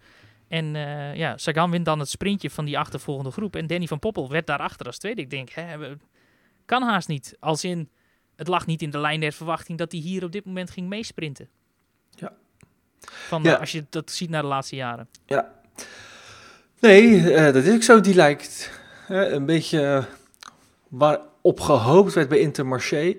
En 0.54 0.76
eh, 0.76 1.14
ja, 1.14 1.36
Sagan 1.36 1.70
wint 1.70 1.84
dan 1.84 1.98
het 1.98 2.08
sprintje 2.08 2.50
van 2.50 2.64
die 2.64 2.78
achtervolgende 2.78 3.30
groep. 3.30 3.56
En 3.56 3.66
Danny 3.66 3.86
van 3.86 3.98
Poppel 3.98 4.28
werd 4.30 4.46
daarachter 4.46 4.86
als 4.86 4.98
tweede. 4.98 5.20
Ik 5.22 5.30
denk, 5.30 5.50
hè, 5.50 5.94
kan 6.66 6.82
haast 6.82 7.08
niet. 7.08 7.36
Als 7.40 7.64
in, 7.64 7.88
het 8.36 8.48
lag 8.48 8.66
niet 8.66 8.82
in 8.82 8.90
de 8.90 8.98
lijn 8.98 9.20
der 9.20 9.32
verwachting 9.32 9.78
dat 9.78 9.92
hij 9.92 10.00
hier 10.00 10.24
op 10.24 10.32
dit 10.32 10.44
moment 10.44 10.70
ging 10.70 10.88
meesprinten. 10.88 11.48
Ja. 12.10 12.32
Van, 13.00 13.42
Ja. 13.42 13.54
eh, 13.54 13.60
als 13.60 13.72
je 13.72 13.84
dat 13.90 14.10
ziet 14.10 14.30
naar 14.30 14.42
de 14.42 14.48
laatste 14.48 14.76
jaren. 14.76 15.08
Nee, 16.80 17.32
eh, 17.34 17.52
dat 17.52 17.64
is 17.64 17.74
ook 17.74 17.82
zo. 17.82 18.00
Die 18.00 18.14
lijkt 18.14 18.80
een 19.08 19.46
beetje 19.46 19.82
eh, 19.82 20.04
waar 20.88 21.18
op 21.40 21.60
gehoopt 21.60 22.12
werd 22.14 22.28
bij 22.28 22.38
Intermarché. 22.38 23.14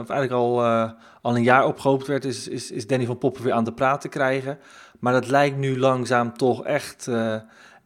of 0.00 0.08
eigenlijk 0.08 0.32
al, 0.32 0.64
al 1.22 1.36
een 1.36 1.42
jaar 1.42 1.66
op 1.66 1.78
gehoopt 1.78 2.06
werd, 2.06 2.24
is, 2.24 2.48
is, 2.48 2.70
is 2.70 2.86
Danny 2.86 3.06
van 3.06 3.18
Poppel 3.18 3.42
weer 3.44 3.52
aan 3.52 3.64
de 3.64 3.72
praat 3.72 4.00
te 4.00 4.08
krijgen. 4.08 4.58
Maar 5.00 5.12
dat 5.12 5.26
lijkt 5.28 5.56
nu 5.56 5.78
langzaam 5.78 6.36
toch 6.36 6.64
echt, 6.64 7.06
eh, 7.06 7.36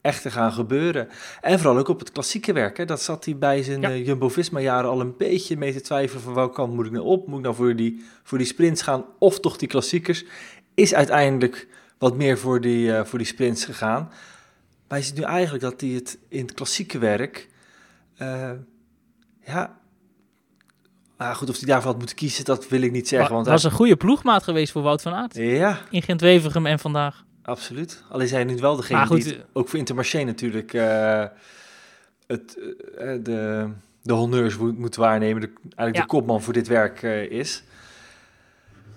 echt 0.00 0.22
te 0.22 0.30
gaan 0.30 0.52
gebeuren. 0.52 1.08
En 1.40 1.58
vooral 1.58 1.78
ook 1.78 1.88
op 1.88 1.98
het 1.98 2.12
klassieke 2.12 2.52
werk. 2.52 2.76
Hè. 2.76 2.84
Dat 2.84 3.02
zat 3.02 3.24
hij 3.24 3.36
bij 3.36 3.62
zijn 3.62 3.80
Ja. 3.80 3.90
eh, 3.90 4.06
Jumbo-Visma-jaren 4.06 4.90
al 4.90 5.00
een 5.00 5.16
beetje 5.16 5.56
mee 5.56 5.72
te 5.72 5.80
twijfelen 5.80 6.22
van 6.22 6.34
welke 6.34 6.54
kant 6.54 6.74
moet 6.74 6.86
ik 6.86 6.92
nou 6.92 7.04
op? 7.04 7.26
Moet 7.26 7.38
ik 7.38 7.44
nou 7.44 7.54
voor 7.54 7.76
die, 7.76 8.04
voor 8.22 8.38
die 8.38 8.46
sprints 8.46 8.82
gaan 8.82 9.04
of 9.18 9.40
toch 9.40 9.56
die 9.56 9.68
klassiekers? 9.68 10.24
Is 10.74 10.94
uiteindelijk 10.94 11.68
wat 11.98 12.16
meer 12.16 12.38
voor 12.38 12.60
die, 12.60 12.92
eh, 12.96 13.04
voor 13.04 13.18
die 13.18 13.26
sprints 13.28 13.64
gegaan. 13.64 14.10
Maar 14.88 14.98
je 14.98 15.04
ziet 15.04 15.16
nu 15.16 15.22
eigenlijk 15.22 15.62
dat 15.64 15.80
hij 15.80 15.90
het 15.90 16.18
in 16.28 16.42
het 16.42 16.54
klassieke 16.54 16.98
werk... 16.98 17.48
ja... 19.44 19.78
Maar 21.20 21.34
goed, 21.34 21.48
of 21.48 21.56
hij 21.58 21.66
daarvoor 21.66 21.90
had 21.90 21.98
moeten 21.98 22.16
kiezen, 22.16 22.44
dat 22.44 22.68
wil 22.68 22.80
ik 22.82 22.92
niet 22.92 23.08
zeggen. 23.08 23.28
Wa- 23.28 23.34
Want 23.34 23.46
was 23.46 23.62
hij- 23.62 23.70
een 23.70 23.76
goede 23.76 23.96
ploegmaat 23.96 24.42
geweest 24.42 24.72
voor 24.72 24.82
Wout 24.82 25.02
van 25.02 25.12
Aert. 25.14 25.34
Ja, 25.34 25.78
In 25.90 26.02
Gent-Wevelgem 26.02 26.66
en 26.66 26.78
vandaag. 26.78 27.24
absoluut. 27.42 28.02
Al 28.10 28.20
is 28.20 28.30
hij 28.30 28.44
nu 28.44 28.56
wel 28.56 28.76
degene 28.76 29.06
goed, 29.06 29.22
die 29.24 29.32
het, 29.32 29.44
ook 29.52 29.68
voor 29.68 29.78
Intermarché 29.78 30.22
natuurlijk 30.22 30.72
eh, 30.74 31.24
het, 32.26 32.58
eh, 32.98 33.06
de, 33.22 33.68
de 34.02 34.12
honneurs 34.12 34.56
moet, 34.56 34.78
moet 34.78 34.96
waarnemen. 34.96 35.40
De, 35.40 35.50
eigenlijk 35.62 35.96
Ja. 35.96 36.00
de 36.02 36.06
kopman 36.06 36.42
voor 36.42 36.52
dit 36.52 36.68
werk 36.68 37.02
eh, 37.02 37.30
is. 37.30 37.62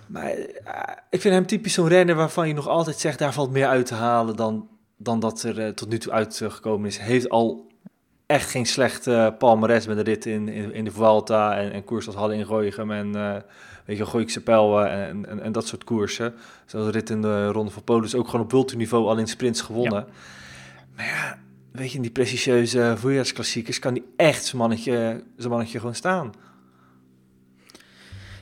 Maar 0.08 0.30
eh, 0.32 0.48
ik 1.10 1.22
vind 1.22 1.34
hem 1.34 1.46
typisch 1.46 1.74
zo'n 1.74 1.88
renner 1.88 2.16
waarvan 2.16 2.48
je 2.48 2.54
nog 2.54 2.68
altijd 2.68 2.98
zegt... 3.00 3.20
daar 3.20 3.34
valt 3.34 3.52
meer 3.52 3.68
uit 3.68 3.86
te 3.86 3.96
halen 3.96 4.36
dan, 4.36 4.68
dan 4.98 5.20
dat 5.20 5.44
er 5.44 5.60
eh, 5.60 5.70
tot 5.70 5.90
nu 5.90 5.98
toe 5.98 6.12
uitgekomen 6.12 6.88
is. 6.88 6.98
Heeft 6.98 7.30
al 7.30 7.72
echt 8.26 8.50
geen 8.50 8.66
slechte 8.66 9.36
palmares 9.38 9.88
met 9.88 9.98
de 9.98 10.04
rit 10.04 10.26
in, 10.26 10.48
in, 10.48 10.74
in 10.74 10.84
de 10.84 10.92
Vuelta 10.92 11.58
en, 11.58 11.72
en 11.72 11.84
koers 11.84 12.08
als 12.08 12.16
Halle 12.16 12.36
in 12.36 12.46
Gooichem 12.46 12.92
en 12.92 13.08
uh, 13.16 13.36
weet 13.86 13.98
je, 13.98 14.06
Gooikse 14.06 14.42
Pijl 14.42 14.86
en, 14.86 15.26
en, 15.30 15.40
en, 15.40 15.52
dat 15.52 15.68
soort 15.68 15.84
koersen. 15.84 16.34
Zoals 16.66 16.86
de 16.86 16.92
rit 16.92 17.10
in 17.10 17.22
de 17.22 17.48
Ronde 17.48 17.72
van 17.72 17.84
Polen 17.84 18.04
is 18.04 18.16
ook 18.16 18.26
gewoon 18.26 18.46
op 18.46 18.52
multiniveau 18.52 19.08
al 19.08 19.18
in 19.18 19.28
sprints 19.28 19.62
gewonnen. 19.62 20.06
Maar 20.96 21.06
ja, 21.06 21.40
weet 21.72 21.90
je, 21.90 21.96
in 21.96 22.02
die 22.02 22.12
prestigieuze 22.12 22.94
voorjaarsklassiekers 22.98 23.80
kan 23.80 23.94
die 23.94 24.06
echt 24.16 24.46
zijn 24.46 24.58
mannetje, 24.58 25.24
zijn 25.38 25.50
mannetje 25.50 25.80
gewoon 25.80 25.96
staan. 25.96 26.34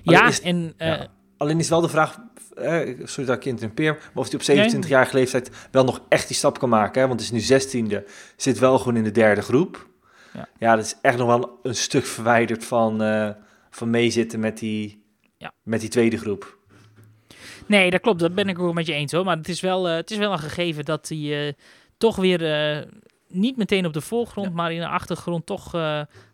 Ja, 0.01 0.27
is, 0.27 0.41
en... 0.41 0.73
Uh, 0.77 0.87
ja. 0.87 1.07
Alleen 1.41 1.59
is 1.59 1.69
wel 1.69 1.81
de 1.81 1.89
vraag, 1.89 2.17
eh, 2.55 2.79
sorry 3.03 3.25
dat 3.25 3.35
ik 3.35 3.45
interrumpeer, 3.45 3.93
maar 3.93 4.23
of 4.23 4.31
hij 4.31 4.35
op 4.35 4.71
27-jarige 4.71 5.15
leeftijd 5.15 5.51
wel 5.71 5.83
nog 5.83 6.01
echt 6.09 6.27
die 6.27 6.37
stap 6.37 6.59
kan 6.59 6.69
maken. 6.69 7.01
Hè? 7.01 7.07
Want 7.07 7.19
het 7.19 7.31
is 7.31 7.49
nu 7.49 7.59
16e, 7.59 8.03
zit 8.35 8.59
wel 8.59 8.77
gewoon 8.77 8.95
in 8.95 9.03
de 9.03 9.11
derde 9.11 9.41
groep. 9.41 9.87
Ja, 10.33 10.47
ja 10.57 10.75
dat 10.75 10.85
is 10.85 10.95
echt 11.01 11.17
nog 11.17 11.27
wel 11.27 11.59
een 11.63 11.75
stuk 11.75 12.05
verwijderd 12.05 12.65
van, 12.65 13.03
uh, 13.03 13.29
van 13.69 13.89
meezitten 13.89 14.39
met 14.39 14.57
die, 14.57 15.03
ja. 15.37 15.51
met 15.63 15.79
die 15.79 15.89
tweede 15.89 16.17
groep. 16.17 16.57
Nee, 17.65 17.89
dat 17.89 18.01
klopt. 18.01 18.19
Dat 18.19 18.35
ben 18.35 18.49
ik 18.49 18.59
ook 18.59 18.73
met 18.73 18.87
je 18.87 18.93
eens 18.93 19.11
hoor. 19.11 19.25
Maar 19.25 19.37
het 19.37 19.49
is 19.49 19.61
wel, 19.61 19.89
uh, 19.89 19.95
het 19.95 20.11
is 20.11 20.17
wel 20.17 20.31
een 20.31 20.39
gegeven 20.39 20.85
dat 20.85 21.07
hij 21.07 21.47
uh, 21.47 21.53
toch 21.97 22.15
weer 22.15 22.87
niet 23.27 23.57
meteen 23.57 23.85
op 23.85 23.93
de 23.93 24.01
voorgrond, 24.01 24.47
ja. 24.47 24.53
maar 24.53 24.71
in 24.71 24.79
de 24.79 24.87
achtergrond 24.87 25.45
toch 25.45 25.73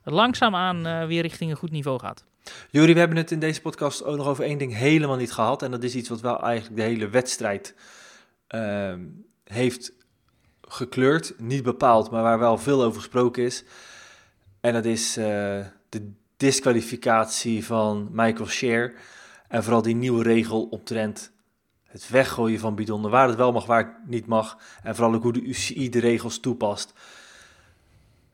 langzaamaan 0.03 1.07
weer 1.07 1.21
richting 1.21 1.51
een 1.51 1.57
goed 1.57 1.71
niveau 1.71 1.99
gaat. 1.99 2.25
Juri, 2.71 2.93
we 2.93 2.99
hebben 2.99 3.17
het 3.17 3.31
in 3.31 3.39
deze 3.39 3.61
podcast 3.61 4.03
ook 4.03 4.17
nog 4.17 4.27
over 4.27 4.43
één 4.43 4.57
ding 4.57 4.73
helemaal 4.73 5.15
niet 5.15 5.31
gehad. 5.31 5.61
En 5.61 5.71
dat 5.71 5.83
is 5.83 5.95
iets 5.95 6.09
wat 6.09 6.21
wel 6.21 6.41
eigenlijk 6.41 6.75
de 6.75 6.87
hele 6.87 7.09
wedstrijd 7.09 7.75
uh, 8.55 8.93
heeft 9.43 9.93
gekleurd. 10.61 11.33
Niet 11.37 11.63
bepaald, 11.63 12.11
maar 12.11 12.23
waar 12.23 12.39
wel 12.39 12.57
veel 12.57 12.83
over 12.83 12.99
gesproken 13.01 13.43
is. 13.43 13.63
En 14.59 14.73
dat 14.73 14.85
is 14.85 15.17
uh, 15.17 15.25
de 15.89 16.11
disqualificatie 16.37 17.65
van 17.65 18.09
Michael 18.11 18.47
Scheer. 18.47 18.93
En 19.47 19.63
vooral 19.63 19.81
die 19.81 19.95
nieuwe 19.95 20.23
regel 20.23 20.63
omtrent 20.63 21.31
het 21.83 22.09
weggooien 22.09 22.59
van 22.59 22.75
bidonnen. 22.75 23.11
Waar 23.11 23.27
het 23.27 23.37
wel 23.37 23.51
mag, 23.51 23.65
waar 23.65 23.85
het 23.85 24.09
niet 24.09 24.25
mag. 24.25 24.57
En 24.83 24.95
vooral 24.95 25.13
ook 25.13 25.23
hoe 25.23 25.33
de 25.33 25.41
UCI 25.41 25.89
de 25.89 25.99
regels 25.99 26.39
toepast. 26.39 26.93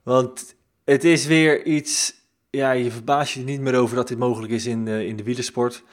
Want 0.04 0.56
het 0.84 1.04
is 1.04 1.26
weer 1.26 1.66
iets 1.66 2.22
ja, 2.58 2.72
je 2.72 2.92
verbaast 2.92 3.34
je 3.34 3.40
niet 3.40 3.62
meer 3.62 3.76
over 3.76 3.96
dat 3.96 4.08
dit 4.08 4.18
mogelijk 4.18 4.52
is 4.52 4.66
in, 4.66 4.88
uh, 4.88 5.02
in 5.02 5.16
de 5.16 5.24
wielersport. 5.24 5.84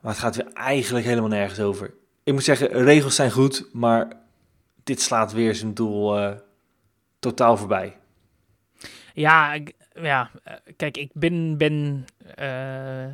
Maar 0.00 0.12
het 0.12 0.20
gaat 0.20 0.36
weer 0.36 0.52
eigenlijk 0.52 1.06
helemaal 1.06 1.28
nergens 1.28 1.60
over. 1.60 1.94
Ik 2.24 2.32
moet 2.32 2.44
zeggen, 2.44 2.68
regels 2.68 3.14
zijn 3.14 3.30
goed, 3.30 3.68
maar 3.72 4.08
dit 4.84 5.00
slaat 5.00 5.32
weer 5.32 5.54
zijn 5.54 5.74
doel 5.74 6.18
uh, 6.18 6.32
totaal 7.18 7.56
voorbij. 7.56 7.96
Ja, 9.14 9.58
ja, 9.94 10.30
kijk, 10.76 10.96
ik 10.96 11.10
ben, 11.12 11.58
ben 11.58 12.06
uh, 12.40 13.06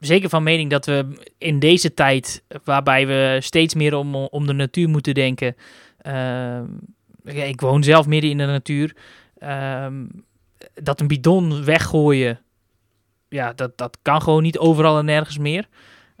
zeker 0.00 0.28
van 0.28 0.42
mening 0.42 0.70
dat 0.70 0.86
we 0.86 1.30
in 1.38 1.58
deze 1.58 1.94
tijd, 1.94 2.42
waarbij 2.64 3.06
we 3.06 3.38
steeds 3.40 3.74
meer 3.74 3.94
om, 3.94 4.14
om 4.14 4.46
de 4.46 4.52
natuur 4.52 4.88
moeten 4.88 5.14
denken. 5.14 5.56
ik 7.24 7.60
woon 7.60 7.82
zelf 7.82 8.06
midden 8.06 8.30
in 8.30 8.38
de 8.38 8.46
natuur 8.46 8.94
dat 10.74 11.00
een 11.00 11.06
bidon 11.06 11.64
weggooien, 11.64 12.40
ja, 13.28 13.52
dat, 13.52 13.78
dat 13.78 13.98
kan 14.02 14.22
gewoon 14.22 14.42
niet 14.42 14.58
overal 14.58 14.98
en 14.98 15.04
nergens 15.04 15.38
meer. 15.38 15.68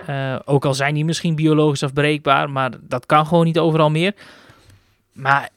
Uh, 0.08 0.36
ook 0.44 0.64
al 0.64 0.74
zijn 0.74 0.94
die 0.94 1.04
misschien 1.04 1.34
biologisch 1.34 1.82
afbreekbaar, 1.82 2.50
maar 2.50 2.70
dat 2.80 3.06
kan 3.06 3.26
gewoon 3.26 3.44
niet 3.44 3.58
overal 3.58 3.90
meer. 3.90 4.14
Maar 5.12 5.48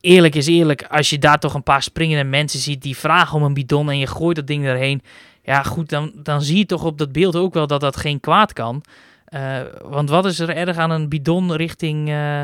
eerlijk 0.00 0.34
is 0.34 0.46
eerlijk, 0.46 0.86
als 0.90 1.10
je 1.10 1.18
daar 1.18 1.38
toch 1.38 1.54
een 1.54 1.62
paar 1.62 1.82
springende 1.82 2.24
mensen 2.24 2.60
ziet 2.60 2.82
die 2.82 2.96
vragen 2.96 3.36
om 3.36 3.42
een 3.42 3.54
bidon 3.54 3.90
en 3.90 3.98
je 3.98 4.06
gooit 4.06 4.36
dat 4.36 4.46
ding 4.46 4.64
erheen. 4.64 5.02
Ja, 5.42 5.62
goed, 5.62 5.88
dan, 5.88 6.12
dan 6.14 6.42
zie 6.42 6.58
je 6.58 6.66
toch 6.66 6.84
op 6.84 6.98
dat 6.98 7.12
beeld 7.12 7.36
ook 7.36 7.54
wel 7.54 7.66
dat 7.66 7.80
dat 7.80 7.96
geen 7.96 8.20
kwaad 8.20 8.52
kan. 8.52 8.82
Uh, 9.34 9.60
want 9.82 10.08
wat 10.08 10.26
is 10.26 10.38
er 10.38 10.50
erg 10.50 10.76
aan 10.76 10.90
een 10.90 11.08
bidon 11.08 11.54
richting. 11.54 12.08
Uh, 12.08 12.42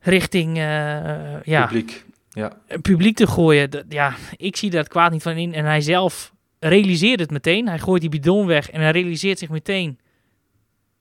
richting. 0.00 0.56
ja, 0.56 1.66
Publiek 1.66 2.04
ja. 2.36 2.52
publiek 2.82 3.16
te 3.16 3.26
gooien. 3.26 3.70
Dat, 3.70 3.84
ja, 3.88 4.14
ik 4.36 4.56
zie 4.56 4.70
daar 4.70 4.80
het 4.80 4.88
kwaad 4.88 5.12
niet 5.12 5.22
van 5.22 5.36
in. 5.36 5.54
En 5.54 5.64
hij 5.64 5.80
zelf 5.80 6.32
realiseert 6.58 7.20
het 7.20 7.30
meteen. 7.30 7.68
Hij 7.68 7.78
gooit 7.78 8.00
die 8.00 8.10
bidon 8.10 8.46
weg 8.46 8.70
en 8.70 8.80
hij 8.80 8.90
realiseert 8.90 9.38
zich 9.38 9.48
meteen. 9.48 9.98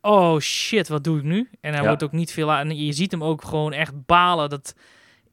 Oh 0.02 0.40
shit, 0.40 0.88
wat 0.88 1.04
doe 1.04 1.18
ik 1.18 1.24
nu? 1.24 1.50
En 1.62 1.72
hij 1.72 1.82
ja. 1.82 1.88
wordt 1.88 2.04
ook 2.04 2.12
niet 2.12 2.32
veel 2.32 2.52
aan. 2.52 2.78
Je 2.78 2.94
ziet 2.94 3.12
hem 3.12 3.24
ook 3.24 3.44
gewoon 3.44 3.74
echt 3.74 4.06
balen. 4.06 4.50
Dat, 4.50 4.76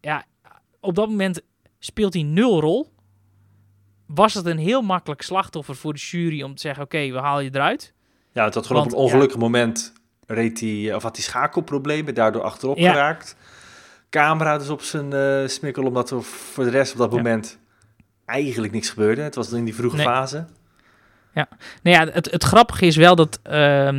ja, 0.00 0.24
op 0.80 0.94
dat 0.94 1.08
moment 1.08 1.40
speelt 1.78 2.14
hij 2.14 2.22
nul 2.22 2.60
rol. 2.60 2.92
Was 4.06 4.34
het 4.34 4.46
een 4.46 4.58
heel 4.58 4.82
makkelijk 4.82 5.22
slachtoffer 5.22 5.76
voor 5.76 5.92
de 5.92 6.00
jury 6.00 6.42
om 6.42 6.54
te 6.54 6.60
zeggen: 6.60 6.84
Oké, 6.84 6.96
okay, 6.96 7.12
we 7.12 7.18
halen 7.18 7.44
je 7.44 7.50
eruit. 7.52 7.94
Ja, 8.32 8.44
het 8.44 8.54
had 8.54 8.66
gewoon 8.66 8.82
Want, 8.82 8.94
op 8.94 8.98
een 8.98 9.04
ongelukkig 9.04 9.36
ja, 9.36 9.42
moment 9.42 9.92
reed 10.26 10.60
hij, 10.60 10.94
of 10.94 11.02
had 11.02 11.16
hij 11.16 11.24
schakelproblemen, 11.24 12.14
daardoor 12.14 12.42
achterop 12.42 12.78
ja. 12.78 12.92
geraakt 12.92 13.36
camera 14.12 14.58
dus 14.58 14.68
op 14.68 14.82
zijn 14.82 15.14
uh, 15.14 15.48
smikkel, 15.48 15.84
omdat 15.84 16.10
er 16.10 16.22
voor 16.22 16.64
de 16.64 16.70
rest 16.70 16.92
op 16.92 16.98
dat 16.98 17.10
moment 17.10 17.58
eigenlijk 18.24 18.72
niks 18.72 18.90
gebeurde. 18.90 19.22
Het 19.22 19.34
was 19.34 19.52
in 19.52 19.64
die 19.64 19.74
vroege 19.74 19.96
nee. 19.96 20.04
fase. 20.04 20.44
Ja, 21.34 21.48
nou 21.82 21.96
ja, 21.96 22.12
het, 22.12 22.30
het 22.30 22.44
grappige 22.44 22.86
is 22.86 22.96
wel 22.96 23.14
dat... 23.14 23.40
Uh, 23.50 23.92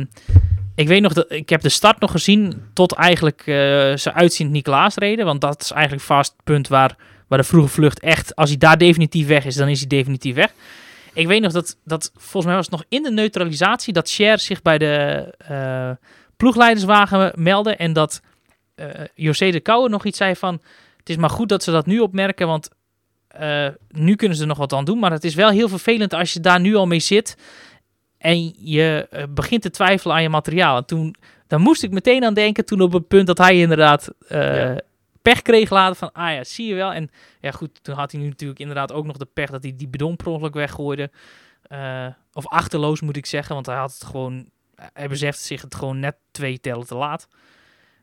ik 0.74 0.88
weet 0.88 1.02
nog 1.02 1.12
dat 1.12 1.32
ik 1.32 1.48
heb 1.48 1.60
de 1.60 1.68
start 1.68 2.00
nog 2.00 2.10
gezien 2.10 2.62
tot 2.72 2.92
eigenlijk 2.92 3.40
uh, 3.46 3.54
ze 3.96 4.12
uitziend 4.12 4.50
Nicolaas 4.50 4.94
reden. 4.94 5.24
Want 5.24 5.40
dat 5.40 5.62
is 5.62 5.70
eigenlijk 5.70 6.02
vast 6.02 6.32
het 6.32 6.44
punt 6.44 6.68
waar, 6.68 6.96
waar 7.28 7.38
de 7.38 7.44
vroege 7.44 7.68
vlucht 7.68 8.00
echt... 8.00 8.36
Als 8.36 8.48
hij 8.48 8.58
daar 8.58 8.78
definitief 8.78 9.26
weg 9.26 9.44
is, 9.44 9.54
dan 9.54 9.68
is 9.68 9.78
hij 9.78 9.88
definitief 9.88 10.34
weg. 10.34 10.52
Ik 11.12 11.26
weet 11.26 11.42
nog 11.42 11.52
dat, 11.52 11.76
dat 11.84 12.12
volgens 12.14 12.44
mij 12.44 12.54
was 12.54 12.66
het 12.66 12.74
nog 12.74 12.84
in 12.88 13.02
de 13.02 13.10
neutralisatie... 13.10 13.92
dat 13.92 14.10
Cher 14.10 14.38
zich 14.38 14.62
bij 14.62 14.78
de 14.78 15.34
uh, 15.50 15.90
ploegleiderswagen 16.36 17.32
meldde 17.34 17.76
en 17.76 17.92
dat 17.92 18.20
uh, 18.76 18.86
José 19.14 19.50
de 19.50 19.60
Kouwer 19.60 19.90
nog 19.90 20.04
iets 20.04 20.18
zei 20.18 20.36
van... 20.36 20.60
Het 20.96 21.08
is 21.08 21.16
maar 21.16 21.30
goed 21.30 21.48
dat 21.48 21.62
ze 21.62 21.70
dat 21.70 21.86
nu 21.86 22.00
opmerken, 22.00 22.46
want 22.46 22.68
uh, 23.40 23.68
nu 23.88 24.14
kunnen 24.14 24.36
ze 24.36 24.42
er 24.42 24.48
nog 24.48 24.58
wat 24.58 24.72
aan 24.72 24.84
doen. 24.84 24.98
Maar 24.98 25.10
het 25.10 25.24
is 25.24 25.34
wel 25.34 25.50
heel 25.50 25.68
vervelend 25.68 26.14
als 26.14 26.32
je 26.32 26.40
daar 26.40 26.60
nu 26.60 26.74
al 26.74 26.86
mee 26.86 27.00
zit 27.00 27.36
en 28.18 28.54
je 28.56 29.08
uh, 29.12 29.22
begint 29.30 29.62
te 29.62 29.70
twijfelen 29.70 30.16
aan 30.16 30.22
je 30.22 30.28
materiaal. 30.28 30.76
En 30.76 30.84
toen, 30.84 31.14
daar 31.46 31.60
moest 31.60 31.82
ik 31.82 31.90
meteen 31.90 32.24
aan 32.24 32.34
denken 32.34 32.64
toen 32.64 32.80
op 32.80 32.92
het 32.92 33.08
punt 33.08 33.26
dat 33.26 33.38
hij 33.38 33.58
inderdaad 33.58 34.10
ja. 34.28 34.80
pech 35.22 35.42
kreeg 35.42 35.70
laten 35.70 35.96
van... 35.96 36.12
Ah 36.12 36.34
ja, 36.34 36.44
zie 36.44 36.66
je 36.66 36.74
wel. 36.74 36.92
En 36.92 37.10
ja 37.40 37.50
goed, 37.50 37.78
toen 37.82 37.94
had 37.94 38.12
hij 38.12 38.20
nu 38.20 38.28
natuurlijk 38.28 38.60
inderdaad 38.60 38.92
ook 38.92 39.06
nog 39.06 39.16
de 39.16 39.28
pech 39.34 39.50
dat 39.50 39.62
hij 39.62 39.74
die 39.76 39.88
bidon 39.88 40.16
per 40.16 40.26
ongeluk 40.26 40.54
weggooide. 40.54 41.10
of 42.32 42.46
achterloos 42.46 43.00
moet 43.00 43.16
ik 43.16 43.26
zeggen, 43.26 43.54
want 43.54 43.66
hij 43.66 43.76
had 43.76 43.92
het 43.92 44.04
gewoon... 44.04 44.48
Hij 44.92 45.08
besefte 45.08 45.42
zich 45.42 45.62
het 45.62 45.74
gewoon 45.74 46.00
net 46.00 46.16
twee 46.30 46.60
tellen 46.60 46.86
te 46.86 46.94
laat. 46.94 47.28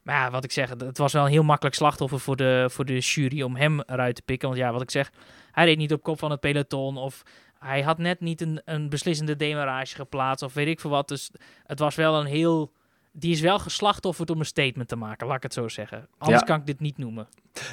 Maar 0.04 0.16
ja, 0.16 0.32
wat 0.32 0.44
ik 0.44 0.52
zeg, 0.52 0.70
het 0.70 0.98
was 0.98 1.14
wel 1.14 1.26
een 1.26 1.32
heel 1.32 1.44
makkelijk 1.44 1.76
slachtoffer 1.76 2.20
voor 2.20 2.36
de, 2.36 2.68
voor 2.72 2.86
de 2.86 3.00
jury 3.00 3.42
om 3.42 3.56
hem 3.56 3.82
eruit 3.82 4.16
te 4.16 4.22
pikken. 4.22 4.48
Want 4.48 4.60
ja, 4.60 4.72
wat 4.72 4.82
ik 4.82 4.92
zeg, 4.92 5.12
hij 5.52 5.66
reed 5.66 5.78
niet 5.78 5.94
op 5.94 6.04
kop 6.04 6.20
van 6.20 6.32
het 6.32 6.40
peloton 6.40 6.98
of 6.98 7.24
hij 7.60 7.82
had 7.82 7.98
net 7.98 8.20
niet 8.20 8.42
een, 8.42 8.62
een 8.66 8.90
beslissende 8.90 9.36
demarage 9.36 9.96
geplaatst 9.96 10.44
of 10.44 10.54
weet 10.54 10.68
ik 10.68 10.80
veel 10.80 10.90
wat. 10.90 11.08
Dus 11.08 11.32
het 11.66 11.80
was 11.80 11.96
wel 11.96 12.20
een 12.20 12.26
heel... 12.26 12.72
Die 13.14 13.32
is 13.32 13.42
wel 13.42 13.60
geslachtofferd 13.60 14.30
om 14.30 14.40
een 14.40 14.46
statement 14.46 14.88
te 14.88 14.96
maken, 14.96 15.28
laat 15.28 15.36
ik 15.36 15.44
het 15.44 15.54
zo 15.54 15.68
zeggen. 15.68 16.08
Anders 16.18 16.40
ja. 16.40 16.46
kan 16.46 16.60
ik 16.60 16.66
dit 16.66 16.80
niet 16.80 16.98
noemen. 16.98 17.28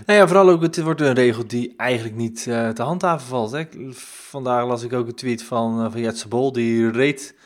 Nou 0.06 0.18
ja, 0.18 0.26
vooral 0.26 0.48
ook, 0.48 0.62
het 0.62 0.82
wordt 0.82 1.00
een 1.00 1.12
regel 1.12 1.46
die 1.46 1.74
eigenlijk 1.76 2.16
niet 2.16 2.46
uh, 2.48 2.68
te 2.68 2.82
handhaven 2.82 3.26
valt. 3.26 3.50
Hè. 3.50 3.64
Vandaag 3.92 4.66
las 4.66 4.82
ik 4.82 4.92
ook 4.92 5.06
een 5.06 5.14
tweet 5.14 5.42
van, 5.42 5.84
uh, 5.84 5.90
van 5.90 6.00
Jetse 6.00 6.28
Bol, 6.28 6.52
die 6.52 6.90
reed 6.90 7.37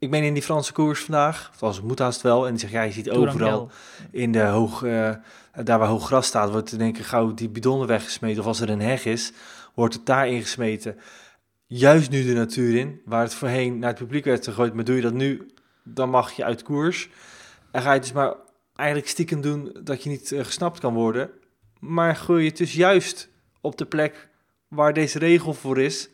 ik 0.00 0.10
ben 0.10 0.22
in 0.22 0.34
die 0.34 0.42
Franse 0.42 0.72
koers 0.72 1.00
vandaag, 1.00 1.50
of 1.54 1.62
als 1.62 1.76
het 1.76 1.84
moet 1.84 1.98
haast 1.98 2.22
wel, 2.22 2.44
en 2.44 2.50
die 2.50 2.60
zegt, 2.60 2.72
ja, 2.72 2.82
je 2.82 2.92
ziet 2.92 3.10
overal 3.10 3.70
in 4.10 4.32
de 4.32 4.42
hoog, 4.42 4.82
uh, 4.82 5.14
daar 5.64 5.78
waar 5.78 5.88
hoog 5.88 6.06
gras 6.06 6.26
staat, 6.26 6.50
wordt 6.50 6.70
er 6.70 6.78
denk 6.78 6.98
ik 6.98 7.04
gauw 7.04 7.34
die 7.34 7.48
bidonnen 7.48 7.86
weggesmeten, 7.86 8.40
of 8.40 8.46
als 8.46 8.60
er 8.60 8.70
een 8.70 8.80
heg 8.80 9.04
is, 9.04 9.32
wordt 9.74 9.94
het 9.94 10.06
daar 10.06 10.28
ingesmeten. 10.28 10.96
Juist 11.66 12.10
nu 12.10 12.24
de 12.24 12.32
natuur 12.32 12.76
in, 12.78 13.00
waar 13.04 13.22
het 13.22 13.34
voorheen 13.34 13.78
naar 13.78 13.88
het 13.88 13.98
publiek 13.98 14.24
werd 14.24 14.44
gegooid, 14.44 14.74
maar 14.74 14.84
doe 14.84 14.96
je 14.96 15.02
dat 15.02 15.12
nu, 15.12 15.50
dan 15.84 16.10
mag 16.10 16.32
je 16.32 16.44
uit 16.44 16.62
koers. 16.62 17.08
En 17.70 17.82
ga 17.82 17.92
je 17.92 18.00
dus 18.00 18.12
maar 18.12 18.34
eigenlijk 18.74 19.08
stiekem 19.08 19.40
doen 19.40 19.76
dat 19.82 20.02
je 20.02 20.08
niet 20.08 20.30
uh, 20.30 20.44
gesnapt 20.44 20.80
kan 20.80 20.94
worden, 20.94 21.30
maar 21.78 22.16
gooi 22.16 22.42
je 22.42 22.48
het 22.48 22.58
dus 22.58 22.72
juist 22.72 23.28
op 23.60 23.78
de 23.78 23.86
plek 23.86 24.28
waar 24.68 24.92
deze 24.92 25.18
regel 25.18 25.54
voor 25.54 25.78
is, 25.78 26.10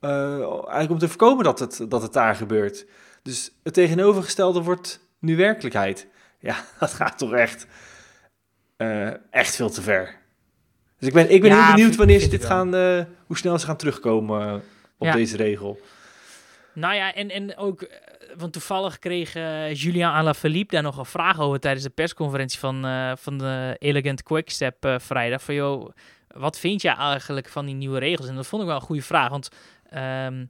uh, 0.00 0.40
eigenlijk 0.40 0.90
om 0.90 0.98
te 0.98 1.08
voorkomen 1.08 1.44
dat 1.44 1.58
het, 1.58 1.84
dat 1.88 2.02
het 2.02 2.12
daar 2.12 2.34
gebeurt. 2.34 2.86
Dus 3.28 3.50
het 3.62 3.74
tegenovergestelde 3.74 4.62
wordt 4.62 5.00
nu 5.18 5.36
werkelijkheid. 5.36 6.06
Ja, 6.40 6.64
dat 6.80 6.92
gaat 6.92 7.18
toch 7.18 7.32
echt, 7.32 7.66
uh, 8.76 9.10
echt 9.30 9.56
veel 9.56 9.70
te 9.70 9.82
ver. 9.82 10.16
Dus 10.98 11.08
ik 11.08 11.14
ben, 11.14 11.30
ik 11.30 11.40
ben 11.40 11.50
ja, 11.50 11.64
heel 11.64 11.74
benieuwd 11.74 11.96
wanneer 11.96 12.20
ze 12.20 12.28
dit 12.28 12.44
gaan, 12.44 12.74
uh, 12.74 13.04
hoe 13.26 13.36
snel 13.36 13.58
ze 13.58 13.66
gaan 13.66 13.76
terugkomen 13.76 14.46
uh, 14.46 14.54
op 14.98 15.06
ja. 15.06 15.12
deze 15.12 15.36
regel. 15.36 15.80
Nou 16.74 16.94
ja, 16.94 17.14
en, 17.14 17.30
en 17.30 17.56
ook, 17.56 17.88
want 18.36 18.52
toevallig 18.52 18.98
kreeg 18.98 19.34
uh, 19.34 19.74
Julian 19.74 20.12
Alaphilippe 20.12 20.74
daar 20.74 20.82
nog 20.82 20.98
een 20.98 21.04
vraag 21.04 21.40
over 21.40 21.60
tijdens 21.60 21.84
de 21.84 21.90
persconferentie 21.90 22.58
van, 22.58 22.86
van 23.18 23.38
de 23.38 23.76
Elegant 23.78 24.22
Quickstep 24.22 24.96
vrijdag. 25.00 25.42
Van 25.42 25.54
joh, 25.54 25.90
wat 26.28 26.58
vind 26.58 26.82
je 26.82 26.88
eigenlijk 26.88 27.48
van 27.48 27.66
die 27.66 27.74
nieuwe 27.74 27.98
regels? 27.98 28.28
En 28.28 28.34
dat 28.34 28.46
vond 28.46 28.62
ik 28.62 28.68
wel 28.68 28.76
een 28.76 28.82
goede 28.82 29.02
vraag, 29.02 29.28
want 29.28 29.48
ehm 29.90 30.44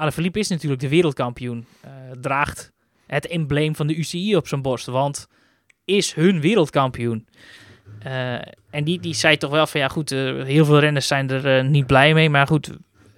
Alaphilippe 0.00 0.38
is 0.38 0.48
natuurlijk 0.48 0.80
de 0.80 0.88
wereldkampioen. 0.88 1.66
eh, 1.80 1.90
draagt 2.20 2.72
het 3.06 3.26
embleem 3.26 3.76
van 3.76 3.86
de 3.86 3.96
UCI 3.96 4.36
op 4.36 4.48
zijn 4.48 4.62
borst, 4.62 4.86
want 4.86 5.26
is 5.84 6.14
hun 6.14 6.40
wereldkampioen. 6.40 7.28
Eh, 7.98 8.34
en 8.70 8.84
die, 8.84 9.00
die 9.00 9.14
zei 9.14 9.36
toch 9.36 9.50
wel 9.50 9.66
van 9.66 9.80
ja 9.80 9.88
goed, 9.88 10.12
eh, 10.12 10.18
heel 10.44 10.64
veel 10.64 10.78
renners 10.78 11.06
zijn 11.06 11.30
er 11.30 11.64
niet 11.64 11.86
blij 11.86 12.14
mee, 12.14 12.30
maar 12.30 12.46
goed, 12.46 12.70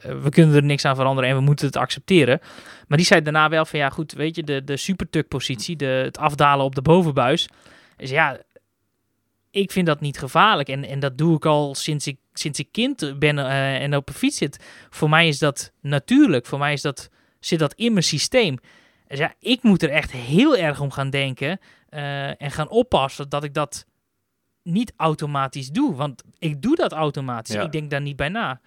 we 0.03 0.29
kunnen 0.31 0.55
er 0.55 0.63
niks 0.63 0.85
aan 0.85 0.97
veranderen 0.97 1.31
en 1.31 1.37
we 1.37 1.43
moeten 1.43 1.67
het 1.67 1.77
accepteren. 1.77 2.41
Maar 2.89 2.99
die 2.99 3.07
zei 3.07 3.23
daarna 3.23 3.49
wel 3.49 3.65
van 3.65 3.79
ja 3.79 3.89
goed, 3.91 4.13
weet 4.13 4.37
je, 4.37 4.43
de, 4.43 4.65
de 4.65 4.77
supertuk 4.77 5.29
positie, 5.29 5.77
de, 5.77 5.85
het 5.85 6.19
afdalen 6.19 6.65
op 6.65 6.75
de 6.75 6.83
bovenbuis. 6.83 7.49
Dus 7.97 8.11
ja, 8.11 8.41
ik 9.51 9.73
vind 9.73 9.87
dat 9.87 10.01
niet 10.01 10.19
gevaarlijk 10.19 10.69
en, 10.69 10.85
en 10.85 11.01
dat 11.01 11.19
doe 11.19 11.37
ik 11.37 11.45
al 11.45 11.75
sinds 11.75 12.07
ik, 12.07 12.17
sinds 12.33 12.59
ik 12.59 12.69
kind 12.73 13.15
ben 13.19 13.39
eh, 13.39 13.83
en 13.83 13.97
op 13.97 14.09
een 14.09 14.15
fiets 14.15 14.37
zit. 14.37 14.65
Voor 14.91 15.09
mij 15.09 15.29
is 15.29 15.39
dat 15.39 15.73
natuurlijk, 15.81 16.47
voor 16.47 16.59
mij 16.59 16.73
is 16.73 16.83
dat, 16.83 17.09
zit 17.41 17.59
dat 17.59 17.75
in 17.75 17.93
mijn 17.93 18.05
systeem. 18.05 18.59
Dus 19.09 19.19
ja, 19.19 19.35
ik 19.39 19.63
moet 19.63 19.83
er 19.83 19.91
echt 19.91 20.11
heel 20.11 20.57
erg 20.57 20.81
om 20.81 20.91
gaan 20.91 21.11
denken 21.11 21.59
eh, 21.89 22.43
en 22.43 22.51
gaan 22.51 22.69
oppassen 22.69 23.29
dat 23.29 23.45
ik 23.45 23.55
dat 23.55 23.87
niet 24.63 24.93
automatisch 24.97 25.69
doe. 25.69 25.95
Want 25.95 26.23
ik 26.39 26.63
doe 26.63 26.77
dat 26.77 26.93
automatisch. 26.93 27.55
Ja. 27.55 27.63
Ik 27.63 27.73
denk 27.73 27.91
daar 27.91 28.01
niet 28.01 28.17
bij 28.17 28.29
na. 28.29 28.61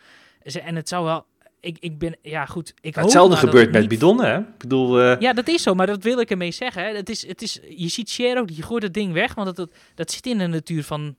Dus, 0.44 0.56
En 0.56 0.76
het 0.76 0.90
zou 0.90 1.06
wel... 1.06 1.26
Ik, 1.60 1.78
ik 1.80 1.98
ben... 1.98 2.18
Ja, 2.22 2.46
goed. 2.46 2.74
Ik 2.82 2.96
hoop 2.96 3.04
Hetzelfde 3.04 3.30
dat 3.36 3.40
gebeurt 3.40 3.64
het 3.64 3.72
met 3.72 3.82
niet- 3.82 3.90
bidonnen, 3.90 4.26
hè? 4.26 4.38
Ik 4.40 4.58
bedoel, 4.58 5.00
eh, 5.02 5.20
Ja, 5.20 5.34
dat 5.34 5.48
is 5.48 5.64
zo, 5.64 5.74
maar 5.74 5.88
dat 5.88 6.04
wil 6.04 6.20
ik 6.20 6.30
ermee 6.32 6.52
zeggen. 6.52 6.84
Hè. 6.84 6.96
Het 6.96 7.10
is, 7.10 7.28
het 7.28 7.42
is, 7.42 7.60
je 7.70 7.88
ziet 7.88 8.10
Cher 8.12 8.38
ook, 8.40 8.48
die 8.48 8.64
gooit 8.64 8.84
het 8.84 8.94
ding 8.94 9.14
weg, 9.14 9.34
want 9.34 9.48
dat, 9.48 9.56
dat, 9.56 9.78
dat 9.96 10.12
zit 10.12 10.26
in 10.26 10.38
de 10.38 10.48
natuur 10.48 10.84
van 10.84 11.16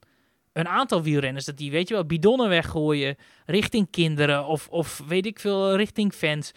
een 0.56 0.68
aantal 0.68 1.02
wielrenners. 1.02 1.44
Dat 1.44 1.56
die, 1.56 1.70
weet 1.70 1.88
je 1.88 1.94
wel, 1.94 2.04
bidonnen 2.06 2.48
weggooien 2.48 3.16
richting 3.46 3.90
kinderen 3.90 4.46
of, 4.46 4.68
of 4.68 5.02
weet 5.08 5.26
ik 5.26 5.38
veel, 5.40 5.76
richting 5.76 6.12
fans. 6.12 6.52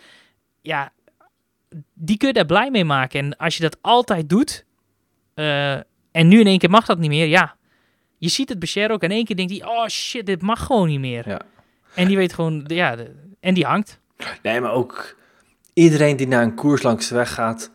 Ja, 0.62 0.92
die 1.94 2.18
kun 2.18 2.28
je 2.28 2.34
daar 2.34 2.46
blij 2.46 2.72
mee 2.72 2.86
maken. 2.86 3.20
En 3.20 3.38
als 3.38 3.56
je 3.58 3.64
dat 3.64 3.78
altijd 3.82 4.30
doet, 4.30 4.66
eh, 5.34 5.74
en 6.12 6.28
nu 6.28 6.40
in 6.40 6.48
één 6.48 6.58
keer 6.60 6.70
mag 6.70 6.86
dat 6.86 6.98
niet 7.00 7.10
meer, 7.10 7.28
ja. 7.28 7.56
Je 8.18 8.28
ziet 8.30 8.50
het 8.50 8.60
bij 8.60 8.68
Cher 8.68 8.92
ook, 8.92 9.04
in 9.04 9.12
één 9.12 9.26
keer 9.26 9.36
denkt 9.36 9.52
hij, 9.52 9.66
oh 9.70 9.88
shit, 9.88 10.26
dit 10.26 10.42
mag 10.42 10.66
gewoon 10.66 10.88
niet 10.88 11.00
meer. 11.00 11.30
Ja. 11.30 11.42
En 11.96 12.08
die 12.08 12.18
weet 12.18 12.34
gewoon, 12.34 12.64
ja, 12.68 12.96
de- 12.96 13.16
en 13.40 13.54
die 13.54 13.66
hangt. 13.66 14.00
Nee, 14.44 14.62
maar 14.62 14.72
ook 14.72 15.16
iedereen 15.74 16.16
die 16.18 16.28
naar 16.28 16.44
een 16.44 16.56
koers 16.56 16.82
langs 16.84 17.08
de 17.08 17.16
weg 17.16 17.34
gaat, 17.34 17.72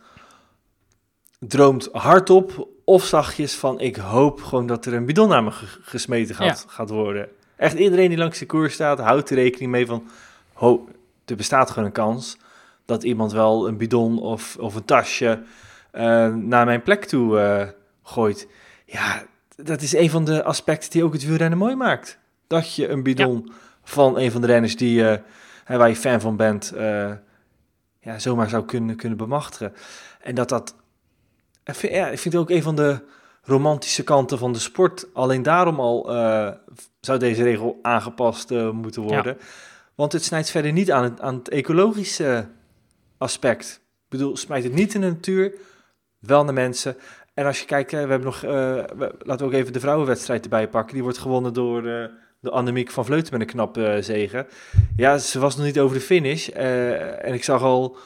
droomt 1.39 1.89
hardop 1.91 2.67
of 2.85 3.03
zachtjes 3.05 3.55
van 3.55 3.79
ik 3.79 3.95
hoop 3.95 4.41
gewoon 4.41 4.67
dat 4.67 4.85
er 4.85 4.93
een 4.93 5.05
bidon 5.05 5.29
naar 5.29 5.43
me 5.43 5.51
ge- 5.51 5.79
gesmeten 5.81 6.35
gaat, 6.35 6.65
gaat 6.67 6.89
worden. 6.89 7.27
Echt 7.55 7.77
iedereen 7.77 8.09
die 8.09 8.17
langs 8.17 8.39
de 8.39 8.45
koers 8.45 8.73
staat, 8.73 8.99
houdt 8.99 9.29
er 9.29 9.35
rekening 9.35 9.71
mee 9.71 9.85
van, 9.85 10.07
ho, 10.53 10.87
er 11.25 11.35
bestaat 11.35 11.69
gewoon 11.69 11.85
een 11.85 11.91
kans 11.91 12.37
dat 12.85 13.03
iemand 13.03 13.31
wel 13.31 13.67
een 13.67 13.77
bidon 13.77 14.21
of, 14.21 14.57
of 14.59 14.75
een 14.75 14.85
tasje 14.85 15.43
eh, 15.91 16.33
naar 16.33 16.65
mijn 16.65 16.81
plek 16.81 17.05
toe 17.05 17.39
eh, 17.39 17.67
gooit. 18.03 18.47
Ja, 18.85 19.23
dat 19.55 19.81
is 19.81 19.93
een 19.93 20.09
van 20.09 20.25
de 20.25 20.43
aspecten 20.43 20.89
die 20.91 21.03
ook 21.03 21.13
het 21.13 21.25
wielrennen 21.25 21.57
mooi 21.57 21.75
maakt. 21.75 22.17
Dat 22.47 22.75
je 22.75 22.89
een 22.89 23.03
bidon 23.03 23.51
van 23.83 24.17
een 24.19 24.31
van 24.31 24.41
de 24.41 24.47
renners 24.47 24.77
die, 24.77 25.01
hè, 25.63 25.77
waar 25.77 25.89
je 25.89 25.95
fan 25.95 26.21
van 26.21 26.35
bent, 26.35 26.73
ja, 27.99 28.19
zomaar 28.19 28.49
zou 28.49 28.65
kunnen, 28.65 28.95
kunnen 28.95 29.17
bemachtigen. 29.17 29.73
En 30.21 30.35
dat 30.35 30.49
dat, 30.49 30.75
ik 31.65 31.75
vind, 31.75 31.93
ja, 31.93 32.07
ik 32.07 32.19
vind 32.19 32.33
het 32.33 32.43
ook 32.43 32.49
een 32.49 32.63
van 32.63 32.75
de 32.75 32.99
romantische 33.43 34.03
kanten 34.03 34.37
van 34.37 34.53
de 34.53 34.59
sport. 34.59 35.07
Alleen 35.13 35.43
daarom 35.43 35.79
al 35.79 36.15
eh, 36.15 36.51
zou 37.01 37.19
deze 37.19 37.43
regel 37.43 37.79
aangepast 37.81 38.51
eh, 38.51 38.69
moeten 38.71 39.01
worden. 39.01 39.37
Want 39.95 40.11
het 40.11 40.23
snijdt 40.23 40.49
verder 40.49 40.71
niet 40.71 40.91
aan 40.91 41.03
het, 41.03 41.21
aan 41.21 41.35
het 41.35 41.49
ecologische 41.49 42.47
aspect. 43.17 43.81
Ik 43.83 44.09
bedoel, 44.09 44.37
smijt 44.37 44.63
het 44.63 44.73
niet 44.73 44.93
in 44.93 45.01
de 45.01 45.07
natuur, 45.07 45.53
wel 46.19 46.43
naar 46.43 46.53
mensen. 46.53 46.97
En 47.33 47.45
als 47.45 47.59
je 47.59 47.65
kijkt, 47.65 47.91
hè, 47.91 48.03
we 48.03 48.09
hebben 48.09 48.27
nog, 48.27 48.43
eh, 48.43 48.51
we- 48.97 49.15
laten 49.19 49.37
we 49.47 49.53
ook 49.53 49.59
even 49.59 49.73
de 49.73 49.79
vrouwenwedstrijd 49.79 50.43
erbij 50.43 50.67
pakken. 50.69 50.93
Die 50.93 51.03
wordt 51.03 51.17
gewonnen 51.17 51.53
door 51.53 51.87
eh 51.87 52.05
de 52.39 52.51
Annemiek 52.51 52.91
van 52.91 53.05
Vleuten 53.05 53.31
met 53.31 53.41
een 53.41 53.47
knap 53.53 53.77
eh 53.77 53.95
zegen. 53.99 54.47
Ja, 54.97 55.17
ze 55.17 55.39
was 55.39 55.55
nog 55.55 55.65
niet 55.65 55.79
over 55.79 55.97
de 55.97 56.03
finish. 56.03 56.47
eh, 56.49 57.25
en 57.25 57.33
ik 57.33 57.43
zag 57.43 57.61
al 57.61 57.97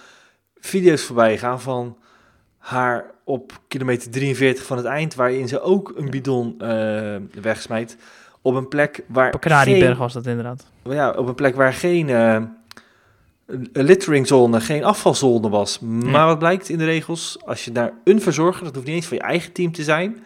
video's 0.60 1.04
voorbij 1.04 1.38
gaan 1.38 1.62
van 1.62 1.98
haar 2.70 3.06
op 3.24 3.60
kilometer 3.68 4.12
43 4.12 4.66
van 4.66 4.78
het 4.78 4.86
eind, 4.86 5.16
waarin 5.16 5.48
ze 5.48 5.62
ook 5.62 5.94
een 5.96 6.10
bidon 6.10 6.56
eh 6.62 7.16
wegsmijt. 7.42 7.98
Op 8.42 8.56
een 8.56 8.68
plek 8.68 9.04
waar. 9.08 9.40
Canarieberg 9.40 9.88
geen- 9.90 9.98
was 9.98 10.14
dat 10.14 10.26
inderdaad. 10.26 10.66
ja, 10.84 11.12
op 11.12 11.28
een 11.28 11.36
plek 11.36 11.56
waar 11.56 11.74
geen 11.74 12.10
eh, 12.10 12.42
een 13.46 13.84
litteringzone, 13.84 14.62
geen 14.62 14.84
afvalzone 14.84 15.50
was. 15.50 15.80
Maar 15.80 16.26
wat 16.26 16.40
blijkt 16.40 16.70
in 16.70 16.78
de 16.78 16.86
regels? 16.86 17.38
Als 17.46 17.66
je 17.66 17.72
naar 17.72 17.94
een 18.04 18.22
verzorger, 18.22 18.64
dat 18.64 18.76
hoeft 18.76 18.88
niet 18.88 18.96
eens 18.96 19.06
van 19.08 19.18
je 19.18 19.24
eigen 19.24 19.52
team 19.52 19.72
te 19.72 19.84
zijn, 19.84 20.24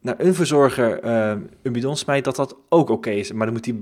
naar 0.00 0.14
een 0.18 0.34
verzorger 0.34 1.00
eh, 1.00 1.32
een 1.62 1.72
bidon 1.72 1.96
smijt, 1.96 2.24
dat 2.24 2.36
dat 2.36 2.56
ook 2.68 2.90
oké 2.90 3.10
is. 3.10 3.32
Maar 3.32 3.44
dan 3.46 3.54
moet 3.54 3.64
die, 3.64 3.78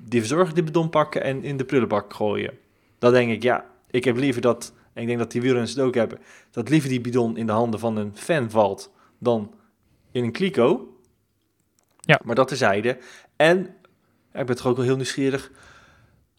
die 0.00 0.20
verzorger 0.20 0.54
die 0.54 0.62
bidon 0.62 0.90
pakken 0.90 1.22
en 1.22 1.42
in 1.44 1.56
de 1.56 1.64
prullenbak 1.64 2.14
gooien. 2.14 2.52
Dan 2.98 3.12
denk 3.12 3.30
ik, 3.30 3.42
ja, 3.42 3.64
ik 3.90 4.04
heb 4.04 4.16
liever 4.16 4.40
dat, 4.42 4.72
en 4.96 5.02
ik 5.02 5.08
denk 5.08 5.18
dat 5.18 5.30
die 5.30 5.40
wielrenners 5.40 5.74
het 5.74 5.84
ook 5.84 5.94
hebben, 5.94 6.18
dat 6.50 6.68
liever 6.68 6.88
die 6.88 7.00
bidon 7.00 7.36
in 7.36 7.46
de 7.46 7.52
handen 7.52 7.80
van 7.80 7.96
een 7.96 8.16
fan 8.16 8.50
valt 8.50 8.92
dan 9.18 9.54
in 10.10 10.24
een 10.24 10.32
kliko. 10.32 10.98
Ja. 12.00 12.20
Maar 12.24 12.34
dat 12.34 12.48
terzijde. 12.48 12.98
En 13.36 13.58
ik 14.32 14.46
ben 14.46 14.56
toch 14.56 14.66
ook 14.66 14.76
wel 14.76 14.84
heel 14.84 14.96
nieuwsgierig 14.96 15.50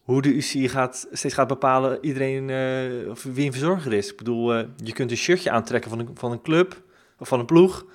hoe 0.01 0.21
de 0.21 0.33
UCI 0.33 0.69
gaat, 0.69 1.07
steeds 1.11 1.33
gaat 1.33 1.47
bepalen 1.47 1.97
iedereen, 2.01 2.49
eh, 2.49 3.09
of 3.09 3.23
wie 3.23 3.45
een 3.45 3.51
verzorger 3.51 3.93
is. 3.93 4.11
Ik 4.11 4.17
bedoel, 4.17 4.53
eh, 4.53 4.67
je 4.75 4.93
kunt 4.93 5.11
een 5.11 5.17
shirtje 5.17 5.51
aantrekken 5.51 5.89
van 5.89 5.99
een, 5.99 6.09
van 6.13 6.31
een 6.31 6.41
club 6.41 6.81
of 7.17 7.27
van 7.27 7.39
een 7.39 7.45
ploeg. 7.45 7.85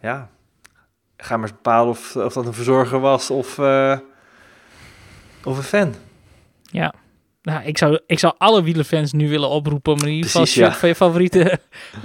Ja, 0.00 0.30
ga 1.16 1.36
maar 1.36 1.48
eens 1.48 1.56
bepalen 1.56 1.90
of, 1.90 2.16
of 2.16 2.32
dat 2.32 2.46
een 2.46 2.54
verzorger 2.54 3.00
was 3.00 3.30
of, 3.30 3.58
eh, 3.58 3.98
of 5.44 5.56
een 5.56 5.62
fan. 5.62 5.94
Ja. 6.62 6.94
Nou, 7.44 7.64
ik 7.64 7.78
zou, 7.78 7.98
ik 8.06 8.18
zou 8.18 8.34
alle 8.38 8.62
wielerfans 8.62 9.12
nu 9.12 9.28
willen 9.28 9.48
oproepen 9.48 9.92
om 9.92 9.98
in 9.98 10.08
ieder 10.08 10.24
geval 10.24 10.42
Precies, 10.42 10.60
ja. 10.60 10.72
van 10.72 10.88
je 10.88 10.94
favoriete 10.94 11.40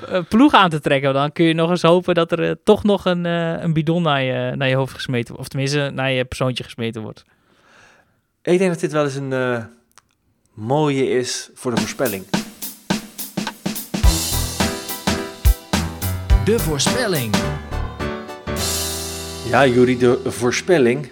eh, 0.07 0.19
ploeg 0.29 0.53
aan 0.53 0.69
te 0.69 0.79
trekken. 0.79 1.13
Dan 1.13 1.31
kun 1.31 1.45
je 1.45 1.53
nog 1.53 1.69
eens 1.69 1.81
hopen 1.81 2.15
dat 2.15 2.31
er 2.31 2.43
eh, 2.43 2.55
toch 2.63 2.83
nog 2.83 3.05
een, 3.05 3.25
eh, 3.25 3.61
een 3.61 3.73
bidon 3.73 4.01
naar 4.01 4.21
je, 4.21 4.55
naar 4.55 4.67
je 4.67 4.75
hoofd 4.75 4.93
gesmeten 4.93 5.27
wordt. 5.27 5.41
Of 5.41 5.47
tenminste, 5.47 5.91
naar 5.93 6.11
je 6.11 6.25
persoontje 6.25 6.63
gesmeten 6.63 7.01
wordt. 7.01 7.23
Ik 8.41 8.57
denk 8.57 8.71
dat 8.71 8.79
dit 8.79 8.91
wel 8.91 9.03
eens 9.03 9.15
een 9.15 9.67
mooie 10.53 11.09
is 11.09 11.49
voor 11.53 11.75
de 11.75 11.81
voorspelling. 11.81 12.23
De 16.45 16.59
voorspelling. 16.59 17.35
Ja, 19.49 19.67
Juri, 19.67 19.97
de 19.97 20.19
voorspelling. 20.25 21.11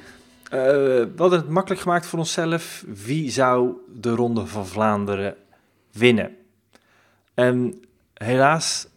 Eh, 0.50 0.60
we 0.60 1.14
hadden 1.18 1.40
het 1.40 1.50
makkelijk 1.50 1.82
gemaakt 1.82 2.06
voor 2.06 2.20
onszelf. 2.20 2.84
Wie 2.88 3.32
zou 3.32 3.74
de 3.94 4.10
Ronde 4.10 4.46
van 4.46 4.68
Vlaanderen 4.68 5.36
winnen? 5.92 6.36
En 7.34 7.82
helaas, 8.14 8.88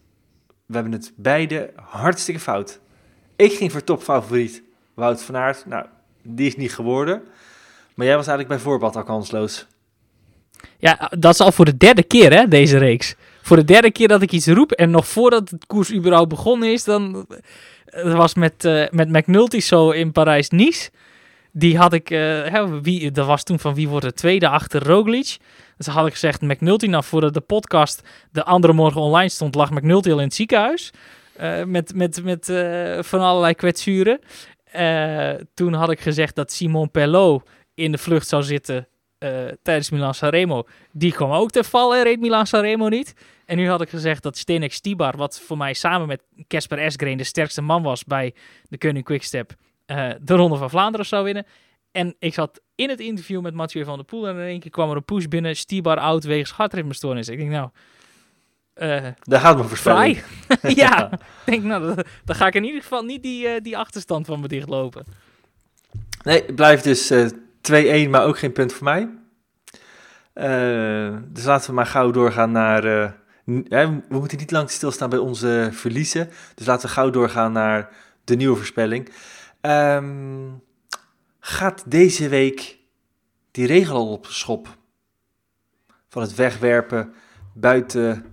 we 0.66 0.74
hebben 0.74 0.92
het 0.92 1.12
beide 1.16 1.70
hartstikke 1.74 2.40
fout. 2.40 2.80
Ik 3.36 3.52
ging 3.52 3.72
voor 3.72 3.84
topfavoriet 3.84 4.62
Wout 4.94 5.22
van 5.22 5.36
Aert. 5.36 5.66
Nou, 5.66 5.86
die 6.22 6.46
is 6.46 6.56
niet 6.56 6.74
geworden. 6.74 7.22
Maar 7.94 8.06
jij 8.06 8.16
was 8.16 8.26
eigenlijk 8.26 8.48
bij 8.48 8.70
voorbaat 8.70 8.96
al 8.96 9.02
kansloos. 9.02 9.66
Ja, 10.78 11.10
dat 11.18 11.34
is 11.34 11.40
al 11.40 11.52
voor 11.52 11.64
de 11.64 11.76
derde 11.76 12.02
keer, 12.02 12.32
hè, 12.32 12.48
deze 12.48 12.78
reeks. 12.78 13.14
Voor 13.42 13.56
de 13.56 13.64
derde 13.64 13.90
keer 13.90 14.08
dat 14.08 14.22
ik 14.22 14.32
iets 14.32 14.46
roep. 14.46 14.72
En 14.72 14.90
nog 14.90 15.06
voordat 15.06 15.50
het 15.50 15.66
koers 15.66 15.92
überhaupt 15.92 16.28
begonnen 16.28 16.72
is, 16.72 16.84
dan... 16.84 17.26
Het 17.84 18.12
was 18.12 18.34
met, 18.34 18.64
eh, 18.64 18.88
met 18.90 19.08
McNulty 19.08 19.60
zo 19.60 19.90
in 19.90 20.12
Parijs-Nice. 20.12 20.90
Die 21.52 21.78
had 21.78 21.92
ik... 21.92 22.10
eh, 22.10 22.18
hè, 22.44 22.80
wie, 22.80 23.10
dat 23.10 23.26
was 23.26 23.44
toen 23.44 23.58
van 23.58 23.74
wie 23.74 23.88
wordt 23.88 24.04
de 24.04 24.12
tweede 24.12 24.48
achter 24.48 24.82
Roglic. 24.82 25.36
Dus 25.76 25.86
had 25.86 26.06
ik 26.06 26.12
gezegd 26.12 26.40
McNulty. 26.40 26.86
Nou, 26.86 27.04
voordat 27.04 27.34
de 27.34 27.40
podcast 27.40 28.02
de 28.32 28.44
andere 28.44 28.72
morgen 28.72 29.00
online 29.00 29.28
stond, 29.28 29.54
lag 29.54 29.70
McNulty 29.70 30.10
al 30.10 30.18
in 30.18 30.24
het 30.24 30.34
ziekenhuis. 30.34 30.90
Eh, 31.36 31.64
met 31.64 31.94
met, 31.94 32.24
met 32.24 32.48
eh, 32.48 33.02
van 33.02 33.20
allerlei 33.20 33.54
kwetsuren. 33.54 34.20
Toen 35.54 35.72
had 35.72 35.90
ik 35.90 36.00
gezegd 36.00 36.34
dat 36.34 36.52
Simon 36.52 36.90
Pelot 36.90 37.48
in 37.74 37.92
de 37.92 37.98
vlucht 37.98 38.28
zou 38.28 38.42
zitten 38.42 38.88
tijdens 39.62 39.90
Milan 39.90 40.14
Sanremo. 40.14 40.64
Die 40.92 41.12
kwam 41.12 41.30
ook 41.30 41.50
te 41.50 41.64
vallen 41.64 41.98
en 41.98 42.04
reed 42.04 42.20
Milan 42.20 42.46
Sanremo 42.46 42.88
niet. 42.88 43.14
En 43.46 43.56
nu 43.56 43.68
had 43.68 43.80
ik 43.80 43.88
gezegd 43.88 44.22
dat 44.22 44.36
Stenek 44.36 44.72
Stibar, 44.72 45.16
wat 45.16 45.40
voor 45.40 45.56
mij 45.56 45.72
samen 45.72 46.06
met 46.06 46.22
Casper 46.48 46.78
Esgreen 46.78 47.16
de 47.16 47.24
sterkste 47.24 47.62
man 47.62 47.82
was 47.82 48.04
bij 48.04 48.34
de 48.68 48.78
Koning 48.78 49.04
Quickstep, 49.04 49.54
eh 49.90 50.10
de 50.20 50.34
Ronde 50.34 50.56
van 50.56 50.70
Vlaanderen 50.70 51.06
zou 51.06 51.24
winnen. 51.24 51.46
En 51.92 52.14
ik 52.18 52.34
zat 52.34 52.60
in 52.74 52.88
het 52.88 53.00
interview 53.00 53.40
met 53.40 53.54
Mathieu 53.54 53.84
van 53.84 53.96
der 53.96 54.04
Poel 54.04 54.28
en 54.28 54.36
in 54.36 54.46
één 54.46 54.60
keer 54.60 54.70
kwam 54.70 54.90
er 54.90 54.96
een 54.96 55.04
push 55.04 55.24
binnen, 55.24 55.56
Stibar 55.56 55.98
oud 55.98 56.24
wegens 56.24 56.50
hartritmestoornis. 56.50 57.28
Ik 57.28 57.38
denk 57.38 57.50
nou, 57.50 57.68
eh 58.74 59.06
Daar 59.22 59.40
gaat 59.40 59.56
mijn 59.56 59.68
voorspelling. 59.68 60.22
ja, 60.82 61.10
ik 61.46 61.52
denk 61.52 61.62
nou, 61.62 61.94
dan, 62.24 62.36
ga 62.36 62.46
ik 62.46 62.54
in 62.54 62.64
ieder 62.64 62.82
geval 62.82 63.02
niet 63.02 63.22
die, 63.22 63.48
eh, 63.48 63.62
die 63.62 63.78
achterstand 63.78 64.26
van 64.26 64.40
me 64.40 64.48
dichtlopen. 64.48 65.04
Nee, 66.22 66.42
het 66.46 66.54
blijft 66.54 66.84
dus 66.84 67.10
eh 67.10 68.06
2-1, 68.06 68.10
maar 68.10 68.24
ook 68.24 68.38
geen 68.38 68.52
punt 68.52 68.72
voor 68.72 68.84
mij. 68.84 69.08
Dus 71.28 71.44
laten 71.44 71.70
we 71.70 71.76
maar 71.76 71.86
gauw 71.86 72.10
doorgaan 72.10 72.52
naar... 72.52 72.82
we 73.44 74.02
moeten 74.08 74.38
niet 74.38 74.50
lang 74.50 74.70
stilstaan 74.70 75.10
bij 75.10 75.18
onze 75.18 75.68
verliezen. 75.72 76.30
Dus 76.54 76.66
laten 76.66 76.88
we 76.88 76.94
gauw 76.94 77.10
doorgaan 77.10 77.52
naar 77.52 77.88
de 78.24 78.36
nieuwe 78.36 78.56
voorspelling. 78.56 79.08
Ehm, 79.60 80.48
gaat 81.40 81.90
deze 81.90 82.28
week 82.28 82.78
die 83.50 83.66
regel 83.66 83.96
al 83.96 84.12
op 84.12 84.26
de 84.26 84.32
schop? 84.32 84.78
Van 86.08 86.22
het 86.22 86.34
wegwerpen 86.34 87.14
buiten 87.54 88.24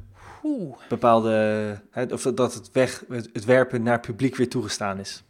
bepaalde... 0.90 1.82
Of 2.10 2.22
dat 2.22 2.54
het, 2.54 2.72
weg, 2.72 3.04
het 3.10 3.46
werpen 3.46 3.84
naar 3.84 4.00
publiek 4.00 4.36
weer 4.36 4.50
toegestaan 4.50 5.00
is. 5.00 5.24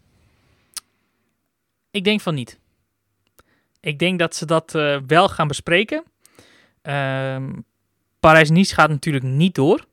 Ik 1.92 2.04
denk 2.04 2.22
van 2.22 2.36
niet. 2.36 2.60
Ik 3.80 4.00
denk 4.00 4.20
dat 4.20 4.36
ze 4.36 4.46
dat 4.46 4.76
eh, 4.76 5.00
wel 5.08 5.30
gaan 5.30 5.48
bespreken. 5.48 6.04
Ehm 6.82 7.52
Parijs-Nice 8.20 8.74
gaat 8.74 8.90
natuurlijk 8.90 9.26
niet 9.26 9.56
door. 9.56 9.87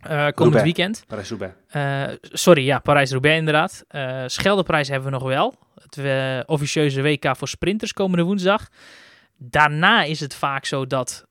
Eh, 0.00 0.28
komend 0.34 0.62
weekend. 0.62 1.04
Parijs-Roubaix. 1.06 1.54
Eh, 1.68 2.04
sorry, 2.20 2.64
ja, 2.64 2.78
Parijs-Roubaix 2.78 3.38
inderdaad. 3.38 3.84
Eh 3.88 4.22
Scheldeprijs 4.26 4.88
hebben 4.88 5.10
we 5.10 5.18
nog 5.18 5.28
wel. 5.28 5.54
Het 5.74 6.46
officieuze 6.46 7.02
WK 7.02 7.36
voor 7.36 7.48
sprinters 7.48 7.92
komende 7.92 8.24
woensdag. 8.24 8.68
Daarna 9.36 10.02
is 10.02 10.20
het 10.20 10.34
vaak 10.34 10.64
zo 10.64 10.86
dat... 10.86 11.26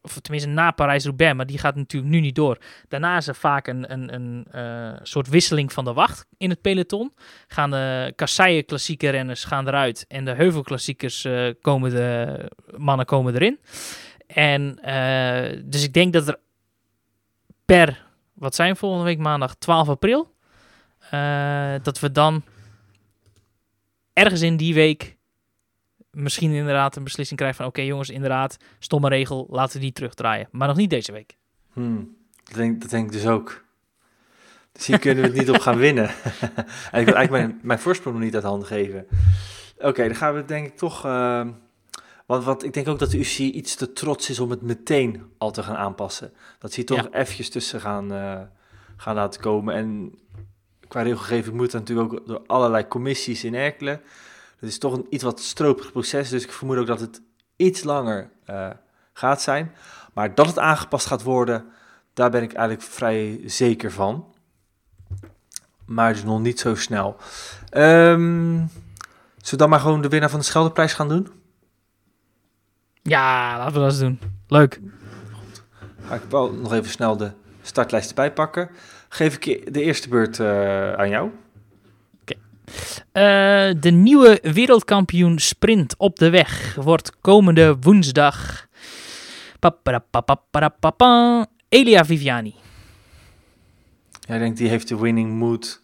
of 0.00 0.20
tenminste 0.20 0.48
na 0.48 0.70
Parijs-Roubaix, 0.70 1.34
maar 1.34 1.46
die 1.46 1.58
gaat 1.58 1.74
natuurlijk 1.74 2.12
nu 2.12 2.20
niet 2.20 2.34
door. 2.34 2.58
Daarna 2.88 3.16
is 3.16 3.26
er 3.26 3.34
vaak 3.34 3.66
een, 3.66 3.92
een, 3.92 4.14
een 4.14 4.46
soort 5.02 5.28
wisseling 5.28 5.72
van 5.72 5.84
de 5.84 5.92
wacht 5.92 6.26
in 6.36 6.50
het 6.50 6.60
peloton. 6.60 7.14
Gaan 7.46 7.70
de 7.70 8.12
kasseien 8.16 8.64
klassieke 8.64 9.08
renners 9.08 9.44
gaan 9.44 9.68
eruit 9.68 10.04
en 10.08 10.24
de 10.24 10.34
heuvelklassiekers 10.34 11.28
komen 11.60 11.90
de 11.90 12.38
mannen 12.76 13.06
komen 13.06 13.34
erin. 13.34 13.60
En 14.26 14.78
dus 15.64 15.84
ik 15.84 15.92
denk 15.92 16.12
dat 16.12 16.28
er 16.28 16.38
wat 18.32 18.54
zijn 18.54 18.76
volgende 18.76 19.04
week 19.04 19.18
maandag, 19.18 19.54
12 19.54 19.88
april, 19.88 20.34
eh, 21.10 21.74
dat 21.82 22.00
we 22.00 22.12
dan 22.12 22.42
ergens 24.12 24.40
in 24.40 24.56
die 24.56 24.74
week 24.74 25.16
misschien 26.10 26.50
inderdaad 26.50 26.96
een 26.96 27.04
beslissing 27.04 27.38
krijgen 27.38 27.58
van 27.58 27.68
oké 27.68 27.80
jongens, 27.80 28.10
inderdaad, 28.10 28.56
stomme 28.78 29.08
regel, 29.08 29.46
laten 29.50 29.74
we 29.74 29.80
die 29.80 29.92
terugdraaien. 29.92 30.48
Maar 30.50 30.68
nog 30.68 30.76
niet 30.76 30.90
deze 30.90 31.12
week. 31.12 31.36
Hmm, 31.72 32.16
dat, 32.44 32.54
denk, 32.54 32.80
dat 32.80 32.90
denk 32.90 33.06
ik 33.06 33.12
dus 33.12 33.26
ook. 33.26 33.64
Dus 34.72 34.86
hier 34.86 34.98
kunnen 34.98 35.22
we 35.24 35.30
het 35.30 35.38
niet 35.38 35.50
op 35.50 35.60
gaan 35.60 35.78
winnen. 35.78 36.08
en 36.90 37.00
ik 37.00 37.06
wil 37.06 37.14
eigenlijk 37.14 37.30
mijn, 37.30 37.60
mijn 37.62 37.78
voorsprong 37.78 38.16
nog 38.16 38.24
niet 38.24 38.34
uit 38.34 38.44
handen 38.44 38.68
geven. 38.68 39.06
Oké, 39.78 40.04
dan 40.04 40.16
gaan 40.16 40.34
we 40.34 40.44
denk 40.44 40.66
ik 40.66 40.76
toch... 40.76 41.04
ehm, 41.04 41.50
want, 42.32 42.44
want 42.44 42.64
ik 42.64 42.72
denk 42.74 42.88
ook 42.88 42.98
dat 42.98 43.10
de 43.10 43.18
UCI 43.18 43.50
iets 43.52 43.74
te 43.74 43.92
trots 43.92 44.30
is 44.30 44.38
om 44.38 44.50
het 44.50 44.62
meteen 44.62 45.22
al 45.38 45.50
te 45.50 45.62
gaan 45.62 45.76
aanpassen. 45.76 46.32
Dat 46.58 46.72
ze 46.72 46.76
hier 46.76 46.86
toch 46.86 47.08
Ja. 47.12 47.18
eventjes 47.20 47.50
tussen 47.50 47.80
gaan, 47.80 48.12
eh, 48.12 48.40
gaan 48.96 49.14
laten 49.14 49.40
komen. 49.40 49.74
En 49.74 50.18
qua 50.88 51.02
regelgeving 51.02 51.56
moet 51.56 51.70
dat 51.70 51.80
natuurlijk 51.80 52.12
ook 52.12 52.26
door 52.26 52.42
allerlei 52.46 52.88
commissies 52.88 53.44
in 53.44 53.54
Erkelen. 53.54 54.00
Het 54.58 54.68
is 54.68 54.78
toch 54.78 54.92
een 54.92 55.06
iets 55.10 55.22
wat 55.24 55.40
stroperig 55.40 55.92
proces, 55.92 56.28
dus 56.28 56.44
ik 56.44 56.52
vermoed 56.52 56.76
ook 56.76 56.86
dat 56.86 57.00
het 57.00 57.20
iets 57.56 57.82
langer 57.84 58.30
eh, 58.44 58.70
gaat 59.12 59.42
zijn. 59.42 59.72
Maar 60.12 60.34
dat 60.34 60.46
het 60.46 60.58
aangepast 60.58 61.06
gaat 61.06 61.22
worden, 61.22 61.64
daar 62.14 62.30
ben 62.30 62.42
ik 62.42 62.52
eigenlijk 62.52 62.88
vrij 62.88 63.40
zeker 63.44 63.92
van. 63.92 64.34
Maar 65.84 66.12
dus 66.12 66.24
nog 66.24 66.40
niet 66.40 66.60
zo 66.60 66.74
snel. 66.74 67.16
Ehm 67.70 68.66
zullen 69.36 69.50
we 69.50 69.56
dan 69.56 69.68
maar 69.68 69.80
gewoon 69.80 70.02
de 70.02 70.08
winnaar 70.08 70.30
van 70.30 70.38
de 70.38 70.44
Scheldeprijs 70.44 70.92
gaan 70.92 71.08
doen? 71.08 71.28
Ja, 73.02 73.56
laten 73.58 73.74
we 73.74 73.78
dat 73.78 73.90
eens 73.90 73.98
doen. 73.98 74.18
Leuk. 74.48 74.80
Ga 76.06 76.14
ik 76.14 76.22
wel 76.30 76.52
nog 76.52 76.72
even 76.72 76.90
snel 76.90 77.16
de 77.16 77.30
startlijst 77.62 78.08
erbij 78.08 78.32
pakken. 78.32 78.70
Geef 79.08 79.36
ik 79.36 79.74
de 79.74 79.82
eerste 79.82 80.08
beurt 80.08 80.40
eh, 80.40 80.92
aan 80.92 81.08
jou. 81.08 81.30
Eh, 83.12 83.70
de 83.80 83.90
nieuwe 83.90 84.38
wereldkampioen 84.42 85.38
sprint 85.38 85.94
op 85.98 86.18
de 86.18 86.30
weg 86.30 86.74
wordt 86.74 87.20
komende 87.20 87.76
woensdag. 87.80 88.66
Elia 91.68 92.04
Viviani. 92.04 92.54
Jij 94.20 94.38
denkt, 94.38 94.58
die 94.58 94.68
heeft 94.68 94.88
de 94.88 94.98
winning 94.98 95.32
mood 95.38 95.82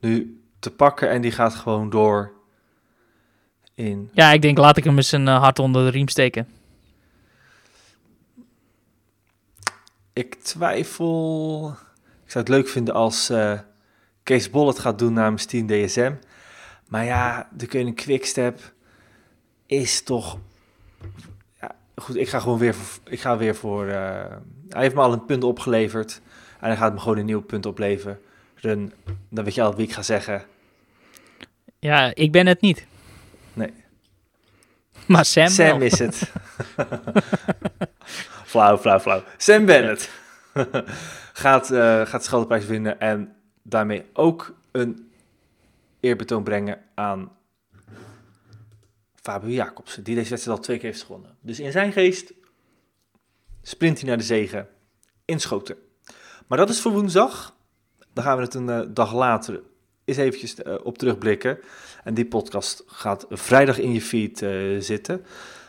nu 0.00 0.40
te 0.58 0.70
pakken 0.70 1.10
en 1.10 1.22
die 1.22 1.32
gaat 1.32 1.54
gewoon 1.54 1.90
door 1.90 2.32
in... 3.82 4.10
Ja, 4.12 4.32
ik 4.32 4.42
denk 4.42 4.58
laat 4.58 4.76
ik 4.76 4.84
hem 4.84 4.96
eens 4.96 5.12
een 5.12 5.28
eh, 5.28 5.40
hart 5.40 5.58
onder 5.58 5.84
de 5.84 5.90
riem 5.90 6.08
steken. 6.08 6.48
Ik 10.12 10.34
twijfel... 10.34 11.76
Ik 12.24 12.30
zou 12.30 12.44
het 12.44 12.48
leuk 12.48 12.68
vinden 12.68 12.94
als 12.94 13.30
eh, 13.30 13.58
Kees 14.22 14.50
Bol 14.50 14.66
het 14.66 14.78
gaat 14.78 14.98
doen 14.98 15.12
namens 15.12 15.44
Team 15.44 15.66
DSM. 15.66 16.12
Maar 16.88 17.04
ja, 17.04 17.48
de 17.56 17.66
Koning 17.66 17.96
Quickstep 17.96 18.72
is 19.66 20.02
toch... 20.02 20.38
Ja, 21.60 21.74
goed, 21.96 22.16
ik 22.16 22.28
ga 22.28 22.38
gewoon 22.40 22.58
weer 22.58 22.74
voor... 22.74 23.12
Ik 23.12 23.20
ga 23.20 23.36
weer 23.36 23.54
voor 23.54 23.86
eh, 23.86 24.36
hij 24.68 24.82
heeft 24.82 24.94
me 24.94 25.00
al 25.00 25.12
een 25.12 25.24
punt 25.24 25.44
opgeleverd. 25.44 26.20
En 26.60 26.66
hij 26.66 26.76
gaat 26.76 26.92
me 26.92 27.00
gewoon 27.00 27.18
een 27.18 27.24
nieuw 27.24 27.42
punt 27.42 27.66
opleveren. 27.66 28.20
Dan 28.60 28.92
weet 29.28 29.54
je 29.54 29.62
al 29.62 29.74
wie 29.74 29.86
ik 29.86 29.92
ga 29.92 30.02
zeggen. 30.02 30.42
Ja, 31.78 32.14
ik 32.14 32.32
ben 32.32 32.46
het 32.46 32.60
niet. 32.60 32.86
Nee. 33.52 33.72
Maar 35.06 35.24
Sam, 35.24 35.48
Sam 35.48 35.78
wel. 35.78 35.80
is 35.80 35.98
het. 35.98 36.16
flauw, 38.44 38.78
flauw, 38.78 39.00
flauw. 39.00 39.22
Sam 39.36 39.66
Bennett 39.66 40.10
gaat, 41.32 41.70
eh 41.70 42.06
gaat 42.06 42.20
de 42.20 42.26
Scheldeprijs 42.26 42.66
winnen 42.66 43.00
en 43.00 43.36
daarmee 43.62 44.04
ook 44.12 44.54
een 44.70 45.10
eerbetoon 46.00 46.42
brengen 46.42 46.80
aan 46.94 47.32
Fabio 49.14 49.50
Jacobsen, 49.50 50.02
die 50.02 50.14
deze 50.14 50.30
wedstrijd 50.30 50.58
al 50.58 50.64
twee 50.64 50.78
keer 50.78 50.90
heeft 50.90 51.02
gewonnen. 51.02 51.36
Dus 51.40 51.60
in 51.60 51.72
zijn 51.72 51.92
geest 51.92 52.32
sprint 53.62 53.98
hij 53.98 54.08
naar 54.08 54.18
de 54.18 54.24
zegen 54.24 54.68
in 55.24 55.40
Schoten. 55.40 55.76
Maar 56.46 56.58
dat 56.58 56.68
is 56.68 56.80
voor 56.80 56.92
woensdag. 56.92 57.54
Dan 58.12 58.24
gaan 58.24 58.36
we 58.36 58.42
het 58.42 58.54
een 58.54 58.68
eh, 58.68 58.80
dag 58.88 59.14
later 59.14 59.62
eens 60.04 60.16
eventjes 60.16 60.54
eh, 60.54 60.74
op 60.82 60.98
terugblikken. 60.98 61.58
En 62.04 62.14
die 62.14 62.26
podcast 62.26 62.82
gaat 62.86 63.26
vrijdag 63.30 63.78
in 63.78 63.92
je 63.92 64.00
feed 64.00 64.42
eh, 64.42 64.50
zitten. 64.78 65.24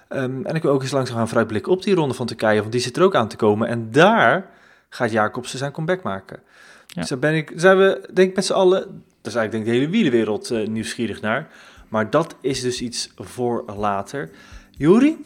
Ehm, 0.08 0.46
en 0.46 0.56
ik 0.56 0.62
wil 0.62 0.72
ook 0.72 0.82
eens 0.82 0.92
langzaam 0.92 1.18
gaan 1.18 1.28
vooruitblikken 1.28 1.72
op 1.72 1.84
die 1.84 1.96
ronde 1.96 2.14
van 2.14 2.26
Turkije, 2.26 2.60
want 2.60 2.72
die 2.72 2.82
zit 2.82 2.98
er 2.98 3.04
ook 3.04 3.16
aan 3.16 3.28
te 3.28 3.36
komen. 3.36 3.68
En 3.68 3.92
daar 3.92 4.50
gaat 4.90 5.12
Jacobsen 5.12 5.58
zijn 5.58 5.72
comeback 5.72 6.04
maken. 6.04 6.40
Ja. 6.88 7.02
Dus 7.02 7.10
daar 7.10 7.20
ben 7.20 7.34
ik, 7.36 7.52
zijn 7.56 7.78
we 7.78 8.10
denk 8.14 8.30
ik 8.30 8.36
met 8.36 8.46
z'n 8.46 8.54
allen, 8.54 8.80
daar 8.82 9.32
is 9.32 9.36
eigenlijk 9.36 9.52
denk 9.52 9.66
ik 9.66 9.72
de 9.72 9.78
hele 9.78 9.90
wielenwereld 9.92 10.52
eh, 10.52 10.68
nieuwsgierig 10.68 11.22
naar. 11.22 11.48
Maar 11.90 12.10
dat 12.10 12.36
is 12.42 12.62
dus 12.62 12.82
iets 12.82 13.12
voor 13.16 13.64
later. 13.78 14.30
Juri, 14.72 15.18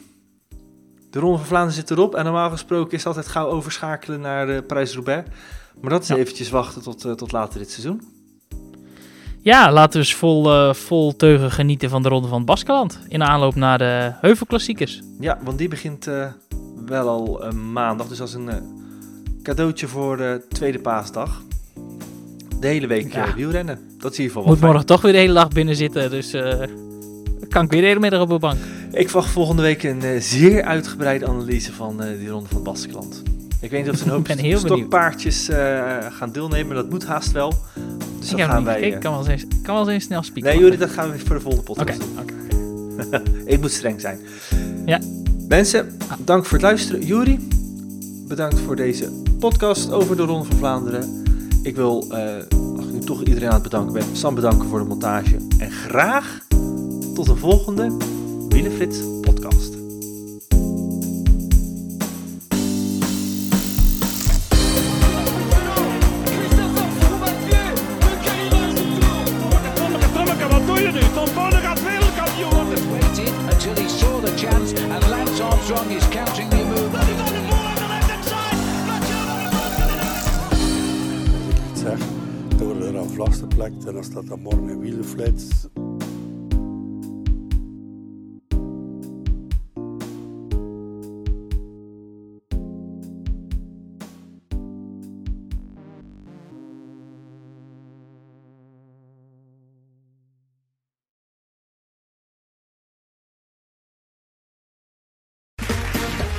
de 1.10 1.18
Ronde 1.18 1.38
van 1.38 1.46
Vlaanderen 1.46 1.74
zit 1.74 1.90
erop. 1.90 2.14
En 2.14 2.24
normaal 2.24 2.50
gesproken 2.50 2.92
is 2.92 2.98
het 2.98 3.06
altijd 3.06 3.28
gauw 3.28 3.46
overschakelen 3.46 4.20
naar 4.20 4.46
de 4.46 4.62
Parijs-Roubaix. 4.62 5.28
Maar 5.80 5.90
dat 5.90 6.02
is 6.02 6.08
Ja. 6.08 6.16
eventjes 6.16 6.50
wachten 6.50 6.82
tot, 6.82 7.04
eh, 7.04 7.12
tot 7.12 7.32
later 7.32 7.58
dit 7.58 7.70
seizoen. 7.70 8.02
Ja, 9.40 9.72
laten 9.72 9.92
we 9.92 9.98
eens 10.06 10.14
vol, 10.14 10.52
eh, 10.52 10.74
vol 10.74 11.16
teugen 11.16 11.50
genieten 11.50 11.90
van 11.90 12.02
de 12.02 12.08
Ronde 12.08 12.28
van 12.28 12.36
het 12.36 12.46
Baskeland. 12.46 12.98
In 13.08 13.22
aanloop 13.22 13.54
naar 13.54 13.78
de 13.78 14.12
Heuvelklassiekers. 14.20 15.02
Ja, 15.20 15.38
want 15.44 15.58
die 15.58 15.68
begint 15.68 16.06
eh, 16.06 16.26
wel 16.86 17.08
al 17.08 17.52
maandag. 17.72 18.08
Dus 18.08 18.20
als 18.20 18.34
een 18.34 18.48
eh, 18.48 18.56
cadeautje 19.42 19.88
voor 19.88 20.16
de 20.16 20.42
tweede 20.48 20.78
paasdag. 20.78 21.42
De 22.60 22.66
hele 22.66 22.86
week 22.86 23.12
Ja. 23.12 23.34
wielrennen. 23.34 23.78
Dat 23.98 24.12
in 24.12 24.22
ieder 24.22 24.24
geval 24.26 24.42
wel 24.42 24.50
Moet 24.50 24.58
fijn. 24.58 24.70
morgen 24.70 24.86
toch 24.86 25.00
weer 25.02 25.12
de 25.12 25.18
hele 25.18 25.32
dag 25.34 25.48
binnen 25.48 25.76
zitten, 25.76 26.10
dus 26.10 26.30
kan 27.48 27.64
ik 27.64 27.70
weer 27.70 27.80
de 27.80 27.86
hele 27.86 28.00
middag 28.00 28.20
op 28.20 28.28
de 28.28 28.38
bank. 28.38 28.58
Ik 28.92 29.08
verwacht 29.10 29.30
volgende 29.30 29.62
week 29.62 29.82
een 29.82 30.22
zeer 30.22 30.62
uitgebreide 30.64 31.26
analyse 31.26 31.72
van 31.72 31.96
die 32.18 32.28
ronde 32.28 32.48
van 32.48 32.56
het 32.56 32.64
Baskeland. 32.64 33.22
Ik 33.60 33.70
weet 33.70 33.82
niet 33.84 33.90
of 33.92 33.98
ze 33.98 34.04
een 34.04 34.10
hoop 34.10 34.18
Ik 34.20 34.26
ben 34.26 34.38
heel 34.38 34.58
stokpaardjes 34.58 35.48
eh, 35.48 35.96
gaan 36.10 36.32
deelnemen. 36.32 36.74
Dat 36.76 36.90
moet 36.90 37.04
haast 37.06 37.32
wel. 37.32 37.52
Dus 38.20 38.30
ik 38.30 38.36
dat 38.36 38.46
gaan 38.46 38.64
wij... 38.64 38.92
eh, 38.92 39.00
kan 39.00 39.12
wel 39.12 39.26
eens, 39.28 39.44
kan 39.62 39.74
wel 39.74 39.90
eens 39.90 40.04
snel 40.04 40.22
spieken. 40.22 40.50
nee, 40.50 40.60
jullie, 40.60 40.78
dat 40.78 40.90
gaan 40.90 41.10
we 41.10 41.18
voor 41.18 41.36
de 41.36 41.42
volgende 41.42 41.66
podcast 41.66 42.00
doen. 42.00 42.18
oké. 42.20 42.34
Ik 43.52 43.60
moet 43.60 43.70
streng 43.70 44.00
zijn. 44.00 44.18
Ja. 44.86 45.00
Mensen, 45.48 45.96
dank 46.24 46.44
voor 46.44 46.52
het 46.52 46.62
luisteren. 46.62 47.06
Juri, 47.06 47.48
bedankt 48.28 48.58
voor 48.60 48.76
deze 48.76 49.12
podcast 49.38 49.90
over 49.92 50.16
de 50.16 50.22
Ronde 50.22 50.44
van 50.48 50.56
Vlaanderen. 50.56 51.22
Ik 51.62 51.76
wil, 51.76 52.06
eh, 52.10 52.18
als 52.76 52.86
ik 52.86 52.92
nu 52.92 52.98
toch 52.98 53.22
iedereen 53.24 53.48
aan 53.48 53.54
het 53.54 53.62
bedanken 53.62 53.92
ben, 53.92 54.04
Sam 54.12 54.34
bedanken 54.34 54.68
voor 54.68 54.78
de 54.78 54.84
montage. 54.84 55.36
En 55.58 55.70
graag 55.70 56.46
tot 57.14 57.28
een 57.28 57.36
volgende 57.36 57.96
Wielenflits 58.48 58.98
podcast. 59.20 59.77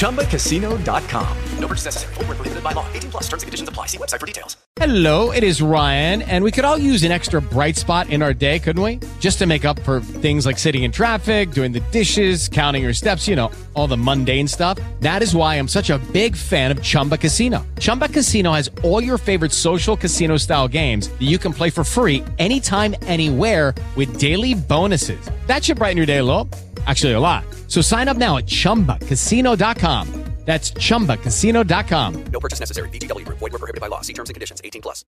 ChumbaCasino.com. 0.00 1.36
No 1.58 1.66
purchase 1.68 1.84
necessary. 1.84 2.14
Void 2.14 2.28
where 2.28 2.36
prohibited 2.36 2.64
by 2.64 2.72
law. 2.72 2.86
18 2.94 3.10
plus 3.10 3.22
terms 3.24 3.42
and 3.42 3.48
conditions 3.48 3.68
apply. 3.68 3.86
See 3.86 3.98
website 3.98 4.18
for 4.18 4.26
details. 4.26 4.56
Hello, 4.76 5.30
it 5.30 5.44
is 5.44 5.60
Ryan, 5.60 6.22
and 6.22 6.42
we 6.42 6.50
could 6.50 6.64
all 6.64 6.78
use 6.78 7.02
an 7.02 7.12
extra 7.12 7.42
bright 7.42 7.76
spot 7.76 8.08
in 8.08 8.22
our 8.22 8.32
day, 8.32 8.58
couldn't 8.58 8.82
we? 8.82 8.98
Just 9.18 9.38
to 9.40 9.46
make 9.46 9.66
up 9.66 9.78
for 9.80 10.00
things 10.00 10.46
like 10.46 10.56
sitting 10.56 10.84
in 10.84 10.90
traffic, 10.92 11.50
doing 11.50 11.70
the 11.70 11.80
dishes, 11.92 12.48
counting 12.48 12.82
your 12.82 12.94
steps, 12.94 13.28
you 13.28 13.36
know, 13.36 13.50
all 13.74 13.86
the 13.86 13.96
mundane 13.96 14.48
stuff. 14.48 14.78
That 15.00 15.20
is 15.22 15.34
why 15.34 15.56
I'm 15.56 15.68
such 15.68 15.90
a 15.90 15.98
big 16.12 16.34
fan 16.34 16.70
of 16.70 16.82
Chumba 16.82 17.18
Casino. 17.18 17.66
Chumba 17.78 18.08
Casino 18.08 18.52
has 18.52 18.70
all 18.82 19.02
your 19.04 19.18
favorite 19.18 19.52
social 19.52 19.98
casino 19.98 20.38
style 20.38 20.66
games 20.66 21.08
that 21.08 21.28
you 21.28 21.36
can 21.36 21.52
play 21.52 21.68
for 21.68 21.84
free 21.84 22.24
anytime, 22.38 22.94
anywhere 23.02 23.74
with 23.96 24.18
daily 24.18 24.54
bonuses. 24.54 25.30
That 25.46 25.62
should 25.62 25.76
brighten 25.76 25.98
your 25.98 26.06
day 26.06 26.18
a 26.18 26.24
little. 26.24 26.48
Actually, 26.86 27.12
a 27.12 27.20
lot. 27.20 27.44
So 27.66 27.80
sign 27.82 28.08
up 28.08 28.16
now 28.16 28.38
at 28.38 28.46
chumbacasino.com. 28.46 30.30
That's 30.46 30.72
chumbacasino.com. 30.72 32.24
No 32.32 32.40
purchase 32.40 32.60
necessary. 32.60 32.88
Group. 32.88 33.38
Void 33.38 33.52
where 33.52 33.58
prohibited 33.58 33.80
by 33.80 33.88
law. 33.88 34.00
See 34.00 34.14
terms 34.14 34.30
and 34.30 34.34
conditions. 34.34 34.60
18 34.64 34.82
plus. 34.82 35.04